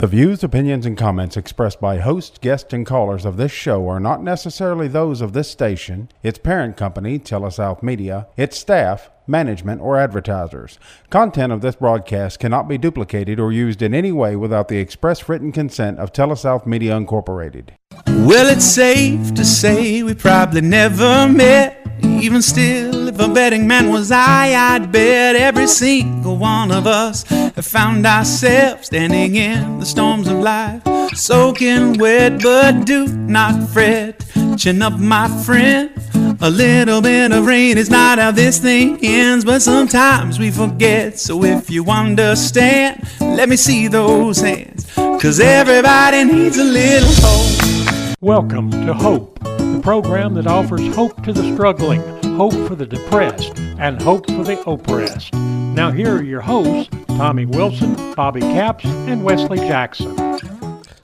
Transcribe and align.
The 0.00 0.06
views, 0.06 0.42
opinions, 0.42 0.86
and 0.86 0.96
comments 0.96 1.36
expressed 1.36 1.78
by 1.78 1.98
hosts, 1.98 2.38
guests, 2.38 2.72
and 2.72 2.86
callers 2.86 3.26
of 3.26 3.36
this 3.36 3.52
show 3.52 3.86
are 3.86 4.00
not 4.00 4.22
necessarily 4.22 4.88
those 4.88 5.20
of 5.20 5.34
this 5.34 5.50
station, 5.50 6.08
its 6.22 6.38
parent 6.38 6.78
company, 6.78 7.18
Telesouth 7.18 7.82
Media, 7.82 8.26
its 8.34 8.56
staff, 8.56 9.10
management, 9.30 9.80
or 9.80 9.96
advertisers. 9.96 10.78
Content 11.08 11.52
of 11.52 11.60
this 11.60 11.76
broadcast 11.76 12.38
cannot 12.38 12.68
be 12.68 12.76
duplicated 12.76 13.40
or 13.40 13.52
used 13.52 13.80
in 13.80 13.94
any 13.94 14.12
way 14.12 14.36
without 14.36 14.68
the 14.68 14.78
express 14.78 15.28
written 15.28 15.52
consent 15.52 15.98
of 15.98 16.12
Telesouth 16.12 16.66
Media 16.66 16.96
Incorporated. 16.96 17.72
Well, 18.06 18.48
it's 18.48 18.64
safe 18.64 19.32
to 19.34 19.44
say 19.44 20.02
we 20.02 20.14
probably 20.14 20.60
never 20.60 21.28
met. 21.28 21.76
Even 22.02 22.42
still, 22.42 23.08
if 23.08 23.18
a 23.18 23.28
betting 23.28 23.66
man 23.66 23.90
was 23.90 24.10
I, 24.10 24.74
I'd 24.74 24.90
bet 24.92 25.36
every 25.36 25.66
single 25.66 26.36
one 26.36 26.70
of 26.70 26.86
us 26.86 27.22
have 27.24 27.66
found 27.66 28.06
ourselves 28.06 28.86
standing 28.86 29.36
in 29.36 29.78
the 29.78 29.86
storms 29.86 30.26
of 30.28 30.38
life, 30.38 30.82
soaking 31.14 31.98
wet, 31.98 32.42
but 32.42 32.84
do 32.84 33.06
not 33.06 33.68
fret. 33.70 34.24
Chin 34.60 34.82
up, 34.82 34.98
my 34.98 35.26
friend. 35.42 35.90
A 36.42 36.50
little 36.50 37.00
bit 37.00 37.32
of 37.32 37.46
rain 37.46 37.78
is 37.78 37.88
not 37.88 38.18
how 38.18 38.30
this 38.30 38.58
thing 38.58 38.98
ends, 39.02 39.42
but 39.42 39.62
sometimes 39.62 40.38
we 40.38 40.50
forget. 40.50 41.18
So 41.18 41.44
if 41.44 41.70
you 41.70 41.86
understand, 41.86 43.08
let 43.20 43.48
me 43.48 43.56
see 43.56 43.88
those 43.88 44.38
hands. 44.38 44.84
Cause 44.94 45.40
everybody 45.40 46.24
needs 46.24 46.58
a 46.58 46.64
little 46.64 47.08
hope. 47.22 48.16
Welcome 48.20 48.70
to 48.70 48.92
Hope, 48.92 49.40
the 49.40 49.80
program 49.82 50.34
that 50.34 50.46
offers 50.46 50.94
hope 50.94 51.24
to 51.24 51.32
the 51.32 51.54
struggling, 51.54 52.02
hope 52.36 52.52
for 52.68 52.74
the 52.74 52.84
depressed, 52.84 53.58
and 53.78 53.98
hope 54.02 54.26
for 54.26 54.44
the 54.44 54.60
oppressed. 54.66 55.32
Now, 55.32 55.90
here 55.90 56.16
are 56.16 56.22
your 56.22 56.42
hosts, 56.42 56.94
Tommy 57.06 57.46
Wilson, 57.46 57.94
Bobby 58.14 58.40
Capps, 58.40 58.84
and 58.84 59.24
Wesley 59.24 59.56
Jackson. 59.56 60.29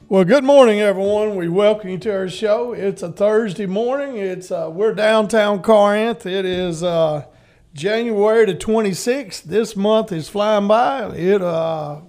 Well, 0.08 0.24
good 0.24 0.44
morning, 0.44 0.80
everyone. 0.80 1.34
We 1.34 1.48
welcome 1.48 1.90
you 1.90 1.98
to 1.98 2.12
our 2.12 2.28
show. 2.28 2.72
It's 2.72 3.02
a 3.02 3.10
Thursday 3.10 3.66
morning. 3.66 4.16
It's 4.16 4.52
uh, 4.52 4.70
we're 4.72 4.94
downtown 4.94 5.62
Corinth. 5.62 6.26
It 6.26 6.44
is 6.44 6.84
uh, 6.84 7.24
January 7.74 8.44
the 8.46 8.54
26th. 8.54 9.42
This 9.42 9.74
month 9.74 10.12
is 10.12 10.28
flying 10.28 10.68
by. 10.68 11.08
It 11.08 11.42
uh, 11.42 12.02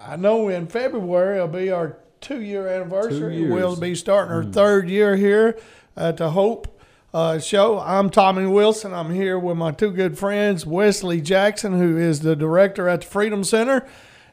I 0.00 0.16
know 0.16 0.48
in 0.48 0.66
February 0.66 1.36
it'll 1.36 1.48
be 1.48 1.70
our 1.70 1.98
two 2.22 2.40
year 2.40 2.68
anniversary. 2.68 3.40
years. 3.40 3.52
We'll 3.52 3.76
be 3.76 3.96
starting 3.96 4.32
our 4.32 4.44
third 4.44 4.88
year 4.88 5.16
here 5.16 5.58
at 5.94 6.16
the 6.16 6.30
Hope 6.30 6.80
uh, 7.12 7.38
show. 7.38 7.78
I'm 7.80 8.08
Tommy 8.08 8.46
Wilson. 8.46 8.94
I'm 8.94 9.12
here 9.12 9.38
with 9.38 9.58
my 9.58 9.72
two 9.72 9.90
good 9.90 10.16
friends, 10.18 10.64
Wesley 10.64 11.20
Jackson, 11.20 11.78
who 11.78 11.98
is 11.98 12.20
the 12.20 12.34
director 12.34 12.88
at 12.88 13.02
the 13.02 13.06
Freedom 13.08 13.44
Center. 13.44 13.86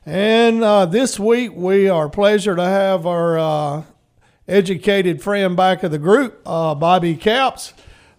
And 0.10 0.64
uh, 0.64 0.88
this 0.88 1.20
week 1.20 1.52
we 1.54 1.88
are 1.88 2.10
pleasure 2.10 2.56
to 2.56 2.64
have 2.64 3.06
our 3.06 3.38
uh, 3.38 3.84
educated 4.48 5.22
friend 5.22 5.56
back 5.56 5.84
of 5.84 5.92
the 5.92 6.00
group, 6.00 6.42
uh, 6.48 6.74
Bobby 6.74 7.16
Capps. 7.16 7.74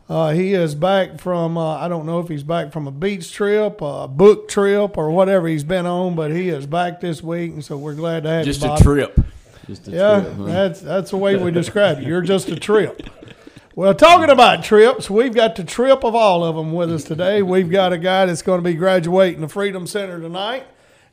Uh, 0.08 0.30
he 0.30 0.54
is 0.54 0.76
back 0.76 1.18
from, 1.18 1.58
uh, 1.58 1.78
I 1.78 1.88
don't 1.88 2.06
know 2.06 2.20
if 2.20 2.28
he's 2.28 2.44
back 2.44 2.70
from 2.72 2.86
a 2.86 2.92
beach 2.92 3.32
trip, 3.32 3.80
a 3.80 4.06
book 4.06 4.48
trip, 4.48 4.96
or 4.96 5.10
whatever 5.10 5.48
he's 5.48 5.64
been 5.64 5.84
on, 5.84 6.14
but 6.14 6.30
he 6.30 6.48
is 6.50 6.64
back 6.64 7.00
this 7.00 7.24
week. 7.24 7.54
And 7.54 7.64
so 7.64 7.76
we're 7.76 7.94
glad 7.96 8.22
to 8.22 8.28
have 8.28 8.44
Just 8.44 8.62
you, 8.62 8.72
a 8.72 8.78
trip. 8.78 9.18
Just 9.66 9.88
a 9.88 9.90
Yeah, 9.90 10.20
trip. 10.20 10.36
huh? 10.36 10.44
that's 10.44 10.80
that's 10.80 11.10
the 11.10 11.16
way 11.16 11.34
we 11.34 11.50
describe 11.50 12.00
you. 12.00 12.06
You're 12.06 12.22
just 12.22 12.48
a 12.50 12.56
trip. 12.56 13.02
Well, 13.74 13.94
talking 13.96 14.30
about 14.30 14.62
trips, 14.62 15.10
we've 15.10 15.34
got 15.34 15.56
the 15.56 15.64
trip 15.64 16.04
of 16.04 16.14
all 16.14 16.44
of 16.44 16.54
them 16.54 16.72
with 16.72 16.92
us 16.92 17.02
today. 17.02 17.42
We've 17.42 17.70
got 17.70 17.92
a 17.92 17.98
guy 17.98 18.26
that's 18.26 18.42
going 18.42 18.58
to 18.62 18.64
be 18.64 18.74
graduating 18.74 19.40
the 19.40 19.48
Freedom 19.48 19.88
Center 19.88 20.20
tonight, 20.20 20.66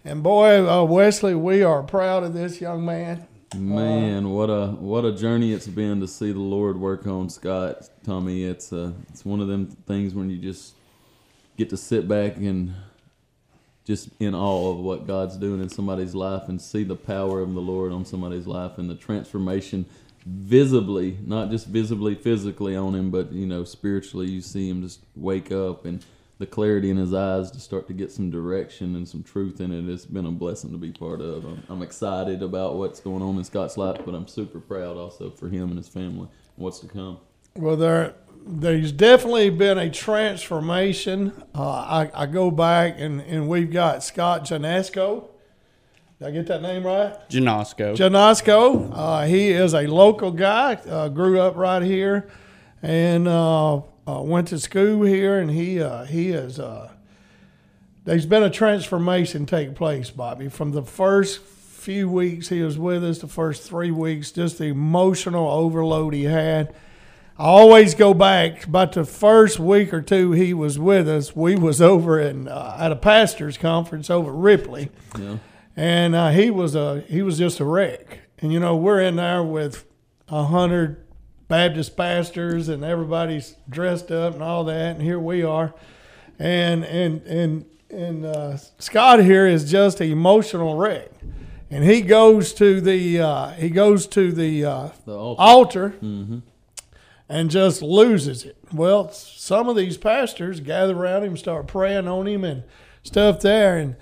and 0.07 0.23
boy, 0.23 0.65
uh, 0.65 0.83
Wesley, 0.85 1.35
we 1.35 1.63
are 1.63 1.83
proud 1.83 2.23
of 2.23 2.33
this 2.33 2.61
young 2.61 2.85
man. 2.85 3.27
Man, 3.55 4.29
what 4.29 4.49
a 4.49 4.67
what 4.67 5.03
a 5.03 5.11
journey 5.11 5.51
it's 5.51 5.67
been 5.67 5.99
to 5.99 6.07
see 6.07 6.31
the 6.31 6.39
Lord 6.39 6.79
work 6.79 7.05
on 7.07 7.29
Scott, 7.29 7.89
Tommy. 8.03 8.45
It's 8.45 8.71
uh, 8.71 8.93
it's 9.09 9.25
one 9.25 9.41
of 9.41 9.47
them 9.47 9.67
things 9.67 10.13
when 10.13 10.29
you 10.29 10.37
just 10.37 10.75
get 11.57 11.69
to 11.71 11.77
sit 11.77 12.07
back 12.07 12.37
and 12.37 12.73
just 13.83 14.09
in 14.19 14.33
awe 14.33 14.71
of 14.71 14.79
what 14.79 15.07
God's 15.07 15.35
doing 15.37 15.61
in 15.61 15.69
somebody's 15.69 16.15
life 16.15 16.47
and 16.47 16.61
see 16.61 16.83
the 16.83 16.95
power 16.95 17.41
of 17.41 17.53
the 17.53 17.61
Lord 17.61 17.91
on 17.91 18.05
somebody's 18.05 18.47
life 18.47 18.77
and 18.77 18.89
the 18.89 18.95
transformation 18.95 19.85
visibly, 20.25 21.17
not 21.25 21.49
just 21.49 21.67
visibly 21.67 22.15
physically 22.15 22.75
on 22.75 22.95
him, 22.95 23.11
but 23.11 23.31
you 23.33 23.45
know 23.45 23.65
spiritually. 23.65 24.29
You 24.29 24.39
see 24.39 24.69
him 24.69 24.81
just 24.81 25.01
wake 25.15 25.51
up 25.51 25.85
and 25.85 26.03
the 26.39 26.45
clarity 26.45 26.89
in 26.89 26.97
his 26.97 27.13
eyes 27.13 27.49
to 27.51 27.59
start 27.59 27.87
to 27.87 27.93
get 27.93 28.11
some 28.11 28.29
direction 28.29 28.95
and 28.95 29.07
some 29.07 29.23
truth 29.23 29.59
in 29.59 29.71
it. 29.71 29.91
It's 29.91 30.05
been 30.05 30.25
a 30.25 30.31
blessing 30.31 30.71
to 30.71 30.77
be 30.77 30.91
part 30.91 31.19
of. 31.19 31.45
I'm, 31.45 31.63
I'm 31.69 31.81
excited 31.81 32.43
about 32.43 32.75
what's 32.75 32.99
going 32.99 33.23
on 33.23 33.37
in 33.37 33.43
Scott's 33.43 33.77
life, 33.77 34.01
but 34.05 34.13
I'm 34.13 34.27
super 34.27 34.59
proud 34.59 34.97
also 34.97 35.31
for 35.31 35.49
him 35.49 35.69
and 35.69 35.77
his 35.77 35.87
family 35.87 36.27
and 36.27 36.29
what's 36.57 36.79
to 36.79 36.87
come. 36.87 37.17
Well, 37.55 37.75
there, 37.75 38.13
there's 38.45 38.91
definitely 38.91 39.49
been 39.49 39.79
a 39.79 39.89
transformation. 39.89 41.33
Uh, 41.55 41.69
I, 41.69 42.11
I 42.13 42.25
go 42.27 42.51
back 42.51 42.95
and, 42.99 43.21
and 43.21 43.47
we've 43.47 43.71
got 43.71 44.03
Scott 44.03 44.43
Janasco. 44.45 45.29
Did 46.19 46.27
I 46.27 46.31
get 46.31 46.47
that 46.47 46.61
name 46.61 46.85
right? 46.85 47.15
Janosko. 47.29 47.95
Janasco. 47.95 48.91
Uh, 48.93 49.25
he 49.25 49.49
is 49.49 49.73
a 49.73 49.87
local 49.87 50.31
guy. 50.31 50.73
Uh, 50.75 51.09
grew 51.09 51.39
up 51.39 51.55
right 51.55 51.83
here, 51.83 52.27
and 52.81 53.27
uh, 54.07 54.21
went 54.21 54.47
to 54.49 54.59
school 54.59 55.03
here. 55.03 55.39
And 55.39 55.51
he 55.51 55.81
uh, 55.81 56.05
he 56.05 56.29
is. 56.29 56.59
Uh, 56.59 56.91
there's 58.05 58.25
been 58.25 58.43
a 58.43 58.49
transformation 58.49 59.45
take 59.45 59.75
place, 59.75 60.09
Bobby, 60.09 60.47
from 60.47 60.71
the 60.71 60.83
first 60.83 61.39
few 61.41 62.09
weeks 62.09 62.49
he 62.49 62.61
was 62.61 62.77
with 62.77 63.03
us. 63.03 63.19
The 63.19 63.27
first 63.27 63.63
three 63.63 63.91
weeks, 63.91 64.31
just 64.31 64.57
the 64.57 64.65
emotional 64.65 65.49
overload 65.49 66.13
he 66.13 66.23
had. 66.23 66.73
I 67.39 67.43
always 67.43 67.93
go 67.93 68.13
back 68.15 68.65
about 68.65 68.93
the 68.93 69.03
first 69.05 69.59
week 69.59 69.93
or 69.93 70.01
two 70.01 70.31
he 70.31 70.53
was 70.55 70.79
with 70.79 71.07
us. 71.07 71.35
We 71.35 71.55
was 71.55 71.81
over 71.81 72.19
in, 72.19 72.47
uh, 72.47 72.77
at 72.79 72.91
a 72.91 72.95
pastors 72.95 73.57
conference 73.59 74.09
over 74.09 74.31
at 74.31 74.35
Ripley 74.37 74.89
Yeah. 75.19 75.37
and 75.75 76.15
uh, 76.15 76.29
he 76.31 76.49
was 76.49 76.73
a 76.75 77.01
he 77.01 77.21
was 77.21 77.37
just 77.37 77.59
a 77.59 77.65
wreck. 77.65 78.21
And 78.39 78.51
you 78.51 78.59
know, 78.59 78.75
we're 78.75 79.01
in 79.01 79.17
there 79.17 79.43
with 79.43 79.85
a 80.29 80.45
hundred 80.45 81.05
Baptist 81.47 81.95
pastors, 81.95 82.67
and 82.69 82.83
everybody's 82.83 83.55
dressed 83.69 84.11
up 84.11 84.33
and 84.33 84.43
all 84.43 84.63
that. 84.65 84.95
And 84.95 85.01
here 85.01 85.19
we 85.19 85.43
are, 85.43 85.73
and 86.37 86.83
and 86.83 87.21
and 87.25 87.65
and 87.89 88.25
uh, 88.25 88.57
Scott 88.79 89.23
here 89.23 89.47
is 89.47 89.69
just 89.69 90.01
an 90.01 90.11
emotional 90.11 90.75
wreck. 90.75 91.09
And 91.69 91.83
he 91.83 92.01
goes 92.01 92.53
to 92.55 92.79
the 92.81 93.19
uh, 93.21 93.49
he 93.51 93.69
goes 93.69 94.07
to 94.07 94.31
the, 94.31 94.65
uh, 94.65 94.89
The 95.05 95.13
altar. 95.17 95.41
altar 95.41 95.89
Mm-hmm. 96.01 96.39
and 97.29 97.49
just 97.49 97.81
loses 97.81 98.43
it. 98.45 98.57
Well, 98.73 99.11
some 99.11 99.67
of 99.69 99.75
these 99.75 99.97
pastors 99.97 100.59
gather 100.61 100.95
around 100.97 101.23
him, 101.23 101.35
start 101.37 101.67
praying 101.67 102.07
on 102.07 102.25
him 102.27 102.43
and 102.45 102.63
stuff 103.03 103.41
there, 103.41 103.77
and 103.77 103.95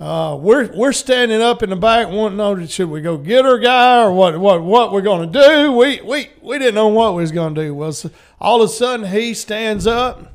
uh, 0.00 0.34
we're 0.40 0.72
we're 0.74 0.92
standing 0.92 1.42
up 1.42 1.62
in 1.62 1.68
the 1.68 1.76
back, 1.76 2.08
wanting 2.08 2.38
to 2.38 2.56
know 2.56 2.66
should 2.66 2.88
we 2.88 3.02
go 3.02 3.18
get 3.18 3.44
our 3.44 3.58
guy 3.58 4.02
or 4.02 4.10
what 4.10 4.40
what 4.40 4.62
what 4.62 4.92
we're 4.92 5.02
going 5.02 5.30
to 5.30 5.46
do. 5.46 5.72
We 5.72 6.00
we 6.00 6.30
we 6.40 6.58
didn't 6.58 6.74
know 6.74 6.88
what 6.88 7.14
we 7.14 7.20
was 7.20 7.32
going 7.32 7.54
to 7.54 7.62
do. 7.66 7.74
Well, 7.74 7.92
so 7.92 8.10
all 8.40 8.62
of 8.62 8.70
a 8.70 8.72
sudden 8.72 9.06
he 9.06 9.34
stands 9.34 9.86
up. 9.86 10.32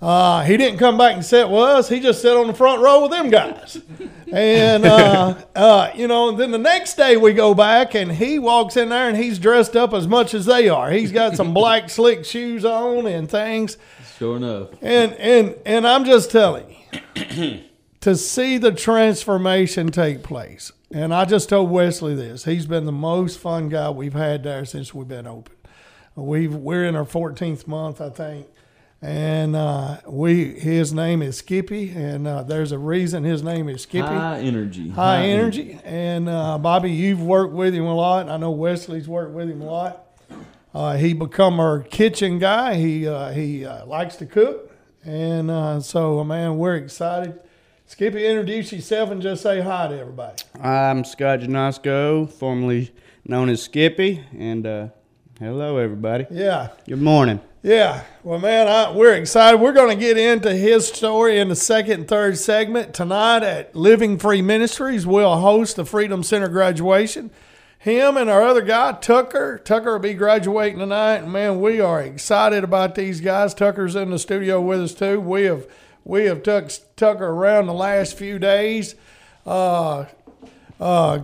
Uh, 0.00 0.44
he 0.44 0.56
didn't 0.56 0.78
come 0.78 0.96
back 0.96 1.14
and 1.14 1.24
sit 1.24 1.48
with 1.48 1.60
us. 1.60 1.88
He 1.88 1.98
just 1.98 2.22
sat 2.22 2.36
on 2.36 2.46
the 2.46 2.54
front 2.54 2.80
row 2.80 3.02
with 3.02 3.10
them 3.10 3.30
guys. 3.30 3.80
And, 4.32 4.84
uh, 4.84 5.34
uh, 5.56 5.90
you 5.92 6.06
know, 6.06 6.30
then 6.30 6.52
the 6.52 6.58
next 6.58 6.94
day 6.94 7.16
we 7.16 7.32
go 7.32 7.52
back 7.52 7.96
and 7.96 8.12
he 8.12 8.38
walks 8.38 8.76
in 8.76 8.90
there 8.90 9.08
and 9.08 9.16
he's 9.16 9.40
dressed 9.40 9.74
up 9.74 9.92
as 9.92 10.06
much 10.06 10.34
as 10.34 10.46
they 10.46 10.68
are. 10.68 10.92
He's 10.92 11.10
got 11.10 11.34
some 11.34 11.52
black 11.52 11.90
slick 11.90 12.24
shoes 12.24 12.64
on 12.64 13.08
and 13.08 13.28
things. 13.28 13.76
Sure 14.18 14.36
enough. 14.36 14.68
And, 14.82 15.14
and, 15.14 15.56
and 15.66 15.84
I'm 15.84 16.04
just 16.04 16.30
telling 16.30 16.76
you, 16.92 17.60
to 18.00 18.16
see 18.16 18.58
the 18.58 18.72
transformation 18.72 19.90
take 19.90 20.22
place. 20.22 20.72
And 20.92 21.12
I 21.12 21.24
just 21.24 21.48
told 21.48 21.70
Wesley 21.70 22.14
this. 22.14 22.44
He's 22.44 22.66
been 22.66 22.86
the 22.86 22.92
most 22.92 23.38
fun 23.38 23.68
guy 23.68 23.90
we've 23.90 24.14
had 24.14 24.42
there 24.42 24.64
since 24.64 24.94
we've 24.94 25.08
been 25.08 25.26
open. 25.26 25.54
We've, 26.14 26.54
we're 26.54 26.84
in 26.84 26.96
our 26.96 27.04
14th 27.04 27.66
month, 27.66 28.00
I 28.00 28.10
think 28.10 28.46
and 29.00 29.54
uh, 29.54 29.98
we 30.06 30.58
his 30.58 30.92
name 30.92 31.22
is 31.22 31.38
Skippy, 31.38 31.90
and 31.90 32.26
uh, 32.26 32.42
there's 32.42 32.72
a 32.72 32.78
reason 32.78 33.22
his 33.22 33.42
name 33.42 33.68
is 33.68 33.82
Skippy. 33.82 34.06
High 34.06 34.40
energy. 34.40 34.88
High 34.88 35.26
energy. 35.26 35.78
And 35.84 36.28
uh, 36.28 36.58
Bobby, 36.58 36.90
you've 36.90 37.22
worked 37.22 37.54
with 37.54 37.74
him 37.74 37.84
a 37.84 37.94
lot. 37.94 38.28
I 38.28 38.36
know 38.36 38.50
Wesley's 38.50 39.06
worked 39.06 39.32
with 39.32 39.48
him 39.48 39.62
a 39.62 39.66
lot. 39.66 40.04
Uh, 40.74 40.96
he 40.96 41.12
become 41.12 41.60
our 41.60 41.80
kitchen 41.80 42.38
guy. 42.38 42.74
He 42.74 43.06
uh, 43.06 43.30
he 43.30 43.64
uh, 43.64 43.86
likes 43.86 44.16
to 44.16 44.26
cook, 44.26 44.72
and 45.04 45.50
uh, 45.50 45.80
so 45.80 46.24
man, 46.24 46.58
we're 46.58 46.76
excited. 46.76 47.38
Skippy, 47.90 48.26
introduce 48.26 48.70
yourself 48.70 49.10
and 49.10 49.22
just 49.22 49.42
say 49.42 49.62
hi 49.62 49.88
to 49.88 49.98
everybody. 49.98 50.36
I'm 50.60 51.04
Scott 51.04 51.40
Janosko, 51.40 52.30
formerly 52.30 52.92
known 53.24 53.48
as 53.48 53.62
Skippy, 53.62 54.22
and 54.36 54.66
uh, 54.66 54.88
hello, 55.38 55.78
everybody. 55.78 56.26
Yeah. 56.30 56.68
Good 56.86 57.00
morning. 57.00 57.40
Yeah, 57.62 58.04
well, 58.22 58.40
man, 58.40 58.68
I, 58.68 58.92
we're 58.92 59.14
excited. 59.14 59.58
We're 59.58 59.72
going 59.72 59.88
to 59.88 59.98
get 59.98 60.18
into 60.18 60.54
his 60.54 60.86
story 60.86 61.38
in 61.38 61.48
the 61.48 61.56
second 61.56 61.92
and 61.92 62.06
third 62.06 62.36
segment 62.36 62.92
tonight 62.92 63.42
at 63.42 63.74
Living 63.74 64.18
Free 64.18 64.42
Ministries. 64.42 65.06
We'll 65.06 65.38
host 65.38 65.76
the 65.76 65.86
Freedom 65.86 66.22
Center 66.22 66.48
graduation. 66.48 67.30
Him 67.78 68.18
and 68.18 68.28
our 68.28 68.42
other 68.42 68.60
guy, 68.60 68.98
Tucker. 69.00 69.56
Tucker 69.64 69.92
will 69.92 69.98
be 69.98 70.12
graduating 70.12 70.78
tonight, 70.78 71.22
and 71.22 71.32
man, 71.32 71.58
we 71.58 71.80
are 71.80 72.02
excited 72.02 72.64
about 72.64 72.96
these 72.96 73.22
guys. 73.22 73.54
Tucker's 73.54 73.96
in 73.96 74.10
the 74.10 74.18
studio 74.18 74.60
with 74.60 74.82
us 74.82 74.92
too. 74.92 75.18
We 75.20 75.44
have 75.44 75.66
we 76.08 76.24
have 76.24 76.42
took 76.42 76.70
Tucker 76.96 77.26
around 77.26 77.66
the 77.66 77.74
last 77.74 78.16
few 78.16 78.40
days. 78.40 78.96
Uh, 79.46 80.06
uh, 80.80 81.20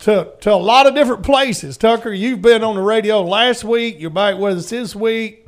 to, 0.00 0.32
to 0.40 0.52
a 0.52 0.56
lot 0.56 0.86
of 0.86 0.94
different 0.94 1.22
places. 1.22 1.76
Tucker, 1.76 2.12
you've 2.12 2.42
been 2.42 2.62
on 2.62 2.74
the 2.74 2.82
radio 2.82 3.22
last 3.22 3.64
week. 3.64 3.96
You're 3.98 4.10
back 4.10 4.36
with 4.36 4.58
us 4.58 4.70
this 4.70 4.94
week. 4.94 5.46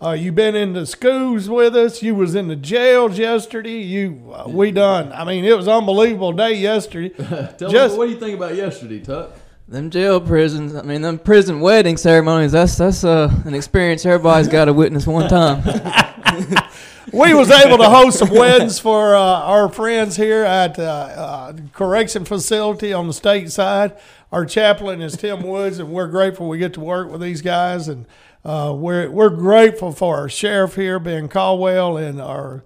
Uh, 0.00 0.12
you've 0.12 0.34
been 0.34 0.54
in 0.54 0.72
the 0.72 0.86
schools 0.86 1.48
with 1.48 1.76
us. 1.76 2.02
You 2.02 2.14
was 2.14 2.34
in 2.34 2.48
the 2.48 2.56
jails 2.56 3.18
yesterday. 3.18 3.80
You 3.80 4.32
uh, 4.32 4.48
we 4.48 4.70
done. 4.70 5.12
I 5.12 5.24
mean, 5.24 5.44
it 5.44 5.56
was 5.56 5.68
unbelievable 5.68 6.32
day 6.32 6.54
yesterday. 6.54 7.08
Tell 7.58 7.70
Just- 7.70 7.94
me, 7.94 7.98
what 7.98 8.06
do 8.06 8.12
you 8.12 8.20
think 8.20 8.36
about 8.36 8.54
yesterday, 8.54 9.00
Tuck? 9.00 9.32
Them 9.66 9.88
jail 9.90 10.20
prisons, 10.20 10.74
I 10.74 10.82
mean, 10.82 11.00
them 11.00 11.18
prison 11.18 11.58
wedding 11.60 11.96
ceremonies, 11.96 12.52
that's 12.52 12.76
that's 12.76 13.02
uh, 13.02 13.32
an 13.46 13.54
experience 13.54 14.04
everybody's 14.04 14.46
got 14.46 14.66
to 14.66 14.74
witness 14.74 15.06
one 15.06 15.26
time. 15.26 15.62
we 17.12 17.34
was 17.34 17.50
able 17.50 17.78
to 17.78 17.88
host 17.88 18.18
some 18.18 18.30
weddings 18.30 18.78
for 18.78 19.14
uh, 19.14 19.20
our 19.20 19.68
friends 19.68 20.16
here 20.16 20.44
at 20.44 20.78
uh, 20.78 20.82
uh, 20.82 21.52
correction 21.72 22.24
facility 22.24 22.92
on 22.92 23.06
the 23.06 23.12
state 23.12 23.50
side. 23.52 23.96
Our 24.32 24.46
chaplain 24.46 25.02
is 25.02 25.16
Tim 25.16 25.42
Woods, 25.42 25.78
and 25.78 25.90
we're 25.90 26.08
grateful 26.08 26.48
we 26.48 26.58
get 26.58 26.74
to 26.74 26.80
work 26.80 27.10
with 27.10 27.20
these 27.20 27.42
guys. 27.42 27.88
And 27.88 28.06
uh, 28.44 28.74
we're 28.76 29.10
we're 29.10 29.30
grateful 29.30 29.92
for 29.92 30.16
our 30.16 30.28
sheriff 30.28 30.74
here, 30.76 30.98
Ben 30.98 31.28
Caldwell, 31.28 31.96
and 31.96 32.20
our 32.20 32.64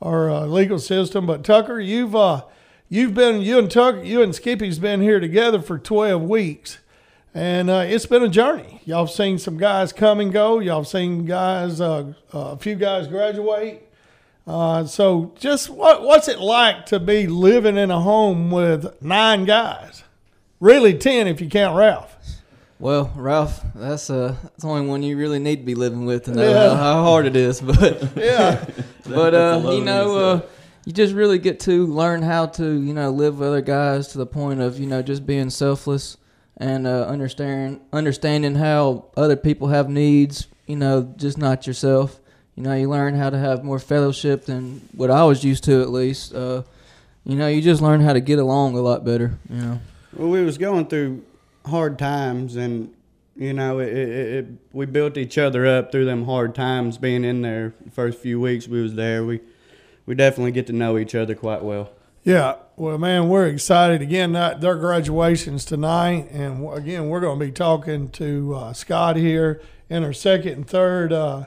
our 0.00 0.30
uh, 0.30 0.46
legal 0.46 0.78
system. 0.78 1.26
But 1.26 1.44
Tucker, 1.44 1.80
you've 1.80 2.14
you've 2.88 3.14
been 3.14 3.40
you 3.40 3.58
and 3.58 3.70
Tucker, 3.70 4.02
you 4.02 4.22
and 4.22 4.34
Skippy's 4.34 4.78
been 4.78 5.00
here 5.00 5.20
together 5.20 5.60
for 5.60 5.78
twelve 5.78 6.22
weeks. 6.22 6.78
And 7.34 7.68
uh, 7.70 7.84
it's 7.86 8.06
been 8.06 8.22
a 8.22 8.28
journey. 8.28 8.80
Y'all 8.84 9.06
have 9.06 9.14
seen 9.14 9.38
some 9.38 9.58
guys 9.58 9.92
come 9.92 10.18
and 10.20 10.32
go. 10.32 10.58
Y'all 10.60 10.78
have 10.80 10.88
seen 10.88 11.24
guys, 11.24 11.80
uh, 11.80 12.12
a 12.32 12.56
few 12.56 12.74
guys 12.74 13.06
graduate. 13.06 13.82
Uh, 14.46 14.84
so, 14.86 15.32
just 15.38 15.68
what 15.68 16.02
what's 16.02 16.26
it 16.26 16.40
like 16.40 16.86
to 16.86 16.98
be 16.98 17.26
living 17.26 17.76
in 17.76 17.90
a 17.90 18.00
home 18.00 18.50
with 18.50 19.00
nine 19.02 19.44
guys? 19.44 20.02
Really, 20.58 20.94
ten 20.94 21.26
if 21.26 21.40
you 21.42 21.48
count 21.50 21.76
Ralph. 21.76 22.16
Well, 22.80 23.12
Ralph, 23.14 23.60
that's 23.74 24.08
uh, 24.08 24.34
that's 24.42 24.62
the 24.62 24.68
only 24.68 24.88
one 24.88 25.02
you 25.02 25.18
really 25.18 25.38
need 25.38 25.56
to 25.56 25.62
be 25.64 25.74
living 25.74 26.06
with 26.06 26.24
to 26.24 26.30
know 26.32 26.48
Yeah. 26.48 26.70
how, 26.70 26.76
how 26.76 27.02
hard 27.02 27.26
it 27.26 27.36
is. 27.36 27.60
But 27.62 28.16
Yeah, 28.16 28.64
but 29.06 29.34
uh, 29.34 29.70
you 29.72 29.84
know, 29.84 30.16
uh, 30.16 30.40
you 30.86 30.92
just 30.94 31.12
really 31.12 31.38
get 31.38 31.60
to 31.60 31.86
learn 31.86 32.22
how 32.22 32.46
to 32.46 32.80
you 32.80 32.94
know 32.94 33.10
live 33.10 33.40
with 33.40 33.48
other 33.48 33.60
guys 33.60 34.08
to 34.08 34.18
the 34.18 34.26
point 34.26 34.60
of 34.62 34.80
you 34.80 34.86
know 34.86 35.02
just 35.02 35.26
being 35.26 35.50
selfless 35.50 36.16
and 36.58 36.86
uh, 36.86 37.06
understand 37.06 37.80
understanding 37.92 38.56
how 38.56 39.06
other 39.16 39.36
people 39.36 39.68
have 39.68 39.88
needs. 39.88 40.48
You 40.66 40.76
know, 40.76 41.14
just 41.16 41.38
not 41.38 41.66
yourself. 41.66 42.20
You 42.54 42.64
know, 42.64 42.74
you 42.74 42.90
learn 42.90 43.14
how 43.14 43.30
to 43.30 43.38
have 43.38 43.64
more 43.64 43.78
fellowship 43.78 44.44
than 44.44 44.86
what 44.92 45.10
I 45.10 45.24
was 45.24 45.44
used 45.44 45.64
to, 45.64 45.80
at 45.80 45.90
least. 45.90 46.34
Uh, 46.34 46.64
you 47.24 47.36
know, 47.36 47.46
you 47.46 47.62
just 47.62 47.80
learn 47.80 48.00
how 48.00 48.12
to 48.12 48.20
get 48.20 48.38
along 48.38 48.76
a 48.76 48.80
lot 48.80 49.04
better. 49.04 49.38
You 49.48 49.56
know. 49.56 49.80
Well, 50.12 50.28
we 50.28 50.42
was 50.42 50.58
going 50.58 50.86
through 50.86 51.24
hard 51.64 51.98
times, 51.98 52.56
and 52.56 52.92
you 53.36 53.52
know, 53.52 53.78
it, 53.78 53.88
it, 53.88 54.08
it, 54.08 54.46
we 54.72 54.86
built 54.86 55.16
each 55.16 55.38
other 55.38 55.66
up 55.66 55.92
through 55.92 56.06
them 56.06 56.24
hard 56.24 56.54
times. 56.54 56.98
Being 56.98 57.24
in 57.24 57.42
there, 57.42 57.74
the 57.84 57.90
first 57.92 58.18
few 58.18 58.40
weeks 58.40 58.66
we 58.66 58.82
was 58.82 58.94
there, 58.94 59.24
we 59.24 59.40
we 60.06 60.14
definitely 60.14 60.52
get 60.52 60.66
to 60.66 60.72
know 60.72 60.98
each 60.98 61.14
other 61.14 61.34
quite 61.34 61.62
well. 61.62 61.90
Yeah. 62.24 62.56
Well, 62.76 62.98
man, 62.98 63.28
we're 63.28 63.46
excited 63.46 64.02
again. 64.02 64.32
Their 64.32 64.76
graduations 64.76 65.64
tonight, 65.64 66.30
and 66.30 66.72
again, 66.72 67.08
we're 67.08 67.20
going 67.20 67.38
to 67.38 67.44
be 67.44 67.50
talking 67.50 68.08
to 68.10 68.54
uh, 68.54 68.72
Scott 68.72 69.16
here 69.16 69.60
in 69.90 70.04
our 70.04 70.12
second 70.12 70.52
and 70.52 70.66
third 70.66 71.12
uh, 71.12 71.46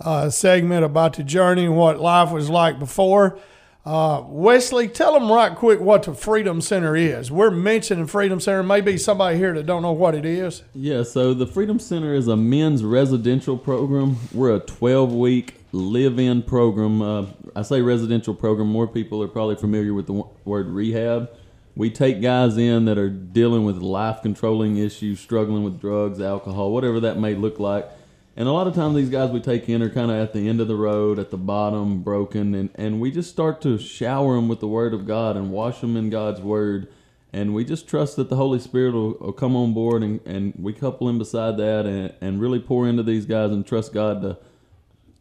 uh, 0.00 0.30
segment 0.30 0.84
about 0.84 1.14
the 1.14 1.22
journey 1.22 1.64
and 1.64 1.76
what 1.76 2.00
life 2.00 2.32
was 2.32 2.50
like 2.50 2.78
before. 2.78 3.38
Uh, 3.86 4.22
Wesley, 4.26 4.88
tell 4.88 5.12
them 5.12 5.30
right 5.30 5.54
quick 5.54 5.78
what 5.78 6.04
the 6.04 6.14
Freedom 6.14 6.60
Center 6.62 6.96
is. 6.96 7.30
We're 7.30 7.50
mentioning 7.50 8.06
Freedom 8.06 8.40
Center. 8.40 8.62
Maybe 8.62 8.96
somebody 8.96 9.36
here 9.36 9.52
that 9.52 9.66
don't 9.66 9.82
know 9.82 9.92
what 9.92 10.14
it 10.14 10.24
is. 10.24 10.62
Yeah, 10.74 11.02
so 11.02 11.34
the 11.34 11.46
Freedom 11.46 11.78
Center 11.78 12.14
is 12.14 12.26
a 12.26 12.36
men's 12.36 12.82
residential 12.82 13.58
program. 13.58 14.16
We're 14.32 14.56
a 14.56 14.60
12 14.60 15.12
week 15.12 15.63
live 15.74 16.18
in 16.18 16.42
program. 16.42 17.02
Uh, 17.02 17.26
I 17.56 17.62
say 17.62 17.82
residential 17.82 18.34
program, 18.34 18.68
more 18.68 18.86
people 18.86 19.22
are 19.22 19.28
probably 19.28 19.56
familiar 19.56 19.92
with 19.92 20.06
the 20.06 20.12
wo- 20.12 20.30
word 20.44 20.68
rehab. 20.68 21.30
We 21.76 21.90
take 21.90 22.22
guys 22.22 22.56
in 22.56 22.84
that 22.84 22.96
are 22.96 23.10
dealing 23.10 23.64
with 23.64 23.78
life 23.78 24.22
controlling 24.22 24.76
issues, 24.76 25.18
struggling 25.18 25.64
with 25.64 25.80
drugs, 25.80 26.20
alcohol, 26.20 26.72
whatever 26.72 27.00
that 27.00 27.18
may 27.18 27.34
look 27.34 27.58
like. 27.58 27.88
And 28.36 28.48
a 28.48 28.52
lot 28.52 28.66
of 28.66 28.74
times 28.74 28.94
these 28.94 29.10
guys 29.10 29.30
we 29.30 29.40
take 29.40 29.68
in 29.68 29.82
are 29.82 29.90
kind 29.90 30.10
of 30.10 30.16
at 30.16 30.32
the 30.32 30.48
end 30.48 30.60
of 30.60 30.68
the 30.68 30.76
road, 30.76 31.18
at 31.18 31.30
the 31.30 31.36
bottom, 31.36 32.02
broken, 32.02 32.54
and, 32.54 32.70
and 32.76 33.00
we 33.00 33.10
just 33.10 33.30
start 33.30 33.60
to 33.62 33.76
shower 33.78 34.36
them 34.36 34.48
with 34.48 34.60
the 34.60 34.68
Word 34.68 34.94
of 34.94 35.06
God 35.06 35.36
and 35.36 35.50
wash 35.50 35.80
them 35.80 35.96
in 35.96 36.10
God's 36.10 36.40
Word 36.40 36.88
and 37.34 37.52
we 37.52 37.64
just 37.64 37.88
trust 37.88 38.14
that 38.14 38.28
the 38.28 38.36
Holy 38.36 38.60
Spirit 38.60 38.94
will, 38.94 39.14
will 39.14 39.32
come 39.32 39.56
on 39.56 39.74
board 39.74 40.04
and, 40.04 40.20
and 40.24 40.54
we 40.56 40.72
couple 40.72 41.08
in 41.08 41.18
beside 41.18 41.56
that 41.56 41.84
and, 41.84 42.14
and 42.20 42.40
really 42.40 42.60
pour 42.60 42.86
into 42.86 43.02
these 43.02 43.26
guys 43.26 43.50
and 43.50 43.66
trust 43.66 43.92
God 43.92 44.22
to 44.22 44.38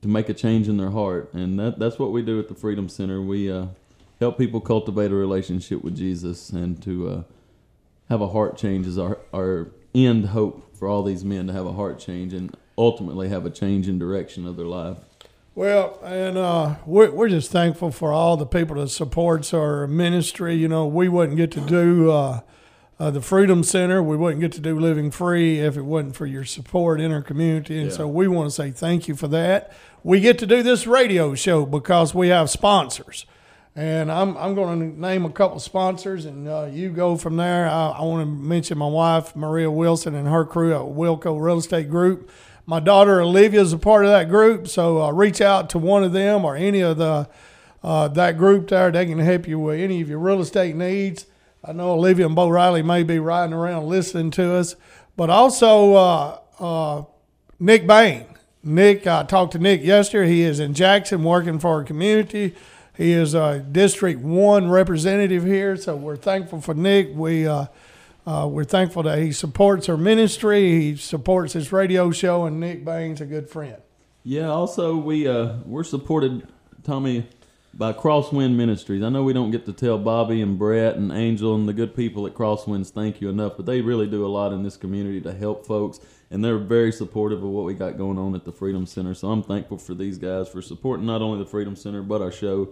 to 0.04 0.08
make 0.08 0.30
a 0.30 0.34
change 0.34 0.70
in 0.70 0.78
their 0.78 0.92
heart. 0.92 1.34
And 1.34 1.58
that 1.60 1.80
that's 1.80 1.98
what 1.98 2.12
we 2.12 2.22
do 2.22 2.40
at 2.40 2.48
the 2.48 2.56
Freedom 2.56 2.88
Center. 2.88 3.22
We 3.22 3.52
uh, 3.52 3.68
help 4.20 4.38
people 4.38 4.62
cultivate 4.62 5.12
a 5.12 5.16
relationship 5.16 5.84
with 5.84 5.98
Jesus 5.98 6.50
and 6.52 6.82
to 6.84 7.10
uh, 7.10 7.24
have 8.10 8.22
a 8.22 8.28
heart 8.28 8.58
change 8.58 8.86
is 8.86 8.98
our, 8.98 9.18
our 9.34 9.70
end 9.96 10.28
hope 10.28 10.76
for 10.76 10.88
all 10.88 11.04
these 11.04 11.26
men 11.26 11.48
to 11.48 11.54
have 11.54 11.66
a 11.66 11.74
heart 11.74 12.00
change 12.00 12.34
and 12.34 12.56
ultimately 12.78 13.30
have 13.30 13.46
a 13.46 13.50
change 13.50 13.88
in 13.88 13.98
direction 13.98 14.46
of 14.46 14.58
their 14.58 14.66
life. 14.66 14.98
Well, 15.56 16.00
and 16.04 16.38
uh, 16.38 16.76
we're, 16.86 17.12
we're 17.12 17.30
just 17.30 17.52
thankful 17.52 17.92
for 17.92 18.12
all 18.12 18.38
the 18.38 18.46
people 18.46 18.76
that 18.78 18.90
supports 18.90 19.54
our 19.54 19.88
ministry. 19.88 20.56
You 20.56 20.68
know, 20.68 20.88
we 20.88 21.08
wouldn't 21.08 21.38
get 21.38 21.52
to 21.52 21.62
do 21.62 22.12
uh, 23.00 23.12
the 23.12 23.22
Freedom 23.22 23.63
Center. 23.63 24.01
We 24.01 24.18
wouldn't 24.18 24.42
get 24.42 24.51
to 24.54 24.62
do 24.62 24.80
Living 24.80 25.12
Free 25.12 25.60
if 25.60 25.78
it 25.78 25.84
wasn't 25.84 26.16
for 26.16 26.25
your 26.25 26.45
support 26.45 27.01
in 27.01 27.12
our 27.12 27.22
community. 27.22 27.81
And 27.81 27.92
so 27.92 28.07
we 28.07 28.28
want 28.28 28.50
to 28.50 28.56
say 28.56 28.72
thank 28.72 29.07
you 29.07 29.16
for 29.16 29.28
that. 29.30 29.72
We 30.04 30.19
get 30.19 30.38
to 30.40 30.45
do 30.45 30.63
this 30.63 30.86
radio 30.86 31.36
show 31.36 31.66
because 31.66 32.13
we 32.13 32.30
have 32.30 32.50
sponsors. 32.50 33.25
And 33.75 34.12
I'm, 34.12 34.38
I'm 34.38 34.54
going 34.54 34.80
to 34.80 35.00
name 35.00 35.25
a 35.25 35.31
couple 35.31 35.60
sponsors, 35.60 36.25
and 36.25 36.48
uh, 36.48 36.69
you 36.72 36.90
go 36.92 37.18
from 37.18 37.38
there. 37.38 37.68
I, 37.68 37.90
I 37.90 38.01
want 38.04 38.22
to 38.22 38.25
mention 38.28 38.78
my 38.78 38.88
wife, 38.88 39.36
Maria 39.36 39.72
Wilson, 39.72 40.13
and 40.13 40.27
her 40.27 40.46
crew 40.46 40.74
at 40.74 40.96
Wilco 40.96 41.41
Real 41.41 41.58
Estate 41.58 41.89
Group. 41.89 42.29
My 42.68 42.79
daughter 42.79 43.20
Olivia 43.20 43.62
is 43.62 43.74
a 43.74 43.79
part 43.79 44.06
of 44.06 44.12
that 44.12 44.29
group, 44.29 44.68
so 44.68 45.01
uh, 45.01 45.12
reach 45.12 45.41
out 45.41 45.72
to 45.72 45.79
one 45.79 46.03
of 46.03 46.13
them 46.13 46.46
or 46.46 46.56
any 46.56 46.82
of 46.82 46.98
the 46.98 47.27
uh, 47.84 48.08
that 48.10 48.38
group 48.38 48.70
there. 48.70 48.91
They 48.91 49.08
can 49.08 49.20
help 49.20 49.48
you 49.48 49.60
with 49.60 49.79
any 49.79 50.01
of 50.01 50.08
your 50.08 50.20
real 50.20 50.39
estate 50.39 50.75
needs. 50.75 51.25
I 51.65 51.72
know 51.72 51.91
Olivia 51.91 52.25
and 52.25 52.36
Bo 52.36 52.50
Riley 52.50 52.82
may 52.82 53.03
be 53.03 53.20
riding 53.20 53.53
around 53.53 53.88
listening 53.88 54.32
to 54.32 54.55
us, 54.55 54.75
but 55.15 55.29
also 55.29 55.93
uh, 55.93 56.39
uh, 56.60 57.03
Nick 57.58 57.88
Bain. 57.88 58.25
Nick, 58.63 59.08
I 59.08 59.24
talked 59.24 59.53
to 59.53 59.60
Nick 59.60 59.82
yesterday. 59.82 60.29
He 60.29 60.41
is 60.41 60.60
in 60.60 60.74
Jackson 60.74 61.24
working 61.24 61.60
for 61.60 61.70
our 61.70 61.84
community. 61.84 62.53
He 62.98 63.13
is 63.13 63.34
a 63.34 63.60
District 63.60 64.20
One 64.20 64.70
representative 64.70 65.46
here, 65.46 65.77
so 65.77 65.96
we're 65.96 66.17
thankful 66.17 66.60
for 66.62 66.74
Nick. 66.74 67.10
We 67.13 67.48
uh, 67.48 67.67
uh, 68.25 68.48
we're 68.50 68.63
thankful 68.65 69.03
that 69.03 69.20
he 69.20 69.32
supports 69.32 69.89
our 69.89 69.98
ministry. 69.98 70.79
He 70.79 70.96
supports 70.98 71.53
his 71.53 71.72
radio 71.72 72.12
show, 72.12 72.46
and 72.46 72.60
Nick 72.60 72.86
Bain's 72.86 73.22
a 73.22 73.25
good 73.25 73.50
friend. 73.50 73.77
Yeah. 74.24 74.48
Also, 74.48 74.96
we 74.96 75.27
uh, 75.27 75.55
we're 75.65 75.84
supported, 75.84 76.48
Tommy, 76.84 77.25
by 77.74 77.92
Crosswind 77.92 78.56
Ministries. 78.56 79.01
I 79.01 79.10
know 79.10 79.24
we 79.24 79.34
don't 79.34 79.50
get 79.50 79.65
to 79.65 79.74
tell 79.74 79.98
Bobby 79.98 80.42
and 80.42 80.60
Brett 80.60 80.96
and 80.96 81.12
Angel 81.12 81.56
and 81.56 81.68
the 81.68 81.74
good 81.74 81.96
people 81.96 82.27
at 82.27 82.36
Crosswinds 82.36 82.92
thank 82.92 83.20
you 83.20 83.30
enough, 83.30 83.53
but 83.58 83.65
they 83.65 83.82
really 83.82 84.06
do 84.06 84.25
a 84.25 84.27
lot 84.27 84.53
in 84.53 84.62
this 84.62 84.77
community 84.77 85.20
to 85.22 85.34
help 85.34 85.65
folks, 85.65 86.00
and 86.30 86.44
they're 86.44 86.60
very 86.60 86.92
supportive 86.92 87.44
of 87.44 87.50
what 87.50 87.65
we 87.65 87.74
got 87.74 87.98
going 87.98 88.20
on 88.20 88.36
at 88.36 88.46
the 88.46 88.51
Freedom 88.51 88.86
Center. 88.86 89.15
So 89.15 89.30
I'm 89.30 89.42
thankful 89.42 89.80
for 89.80 89.96
these 89.96 90.20
guys 90.20 90.50
for 90.50 90.62
supporting 90.62 91.08
not 91.08 91.22
only 91.22 91.39
the 91.39 91.50
Freedom 91.50 91.75
Center 91.75 92.03
but 92.03 92.22
our 92.22 92.32
show. 92.32 92.70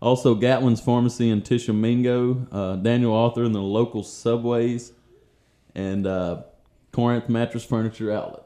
Also, 0.00 0.34
Gatlin's 0.34 0.80
Pharmacy 0.80 1.30
in 1.30 1.42
Tishomingo, 1.42 2.46
uh, 2.52 2.76
Daniel 2.76 3.14
Arthur 3.14 3.44
and 3.44 3.54
the 3.54 3.60
local 3.60 4.02
Subways, 4.02 4.92
and 5.74 6.06
uh, 6.06 6.42
Corinth 6.92 7.28
Mattress 7.28 7.64
Furniture 7.64 8.12
Outlet 8.12 8.43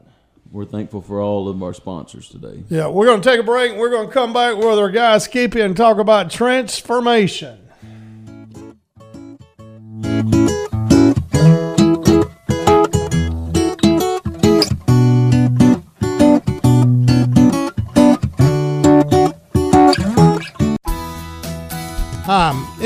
we're 0.51 0.65
thankful 0.65 1.03
for 1.03 1.21
all 1.21 1.49
of 1.49 1.63
our 1.63 1.75
sponsors 1.75 2.29
today. 2.29 2.65
Yeah, 2.69 2.89
we're 2.89 3.07
going 3.07 3.21
to 3.21 3.29
take 3.29 3.41
a 3.41 3.43
break. 3.43 3.77
We're 3.77 3.91
going 3.91 4.09
to 4.09 4.13
come 4.13 4.33
back 4.33 4.57
with 4.57 4.79
our 4.79 4.91
guys 4.91 5.25
Skippy 5.25 5.61
and 5.61 5.77
talk 5.77 5.99
about 5.99 6.31
transformation. 6.31 7.59
Hi, 22.25 22.68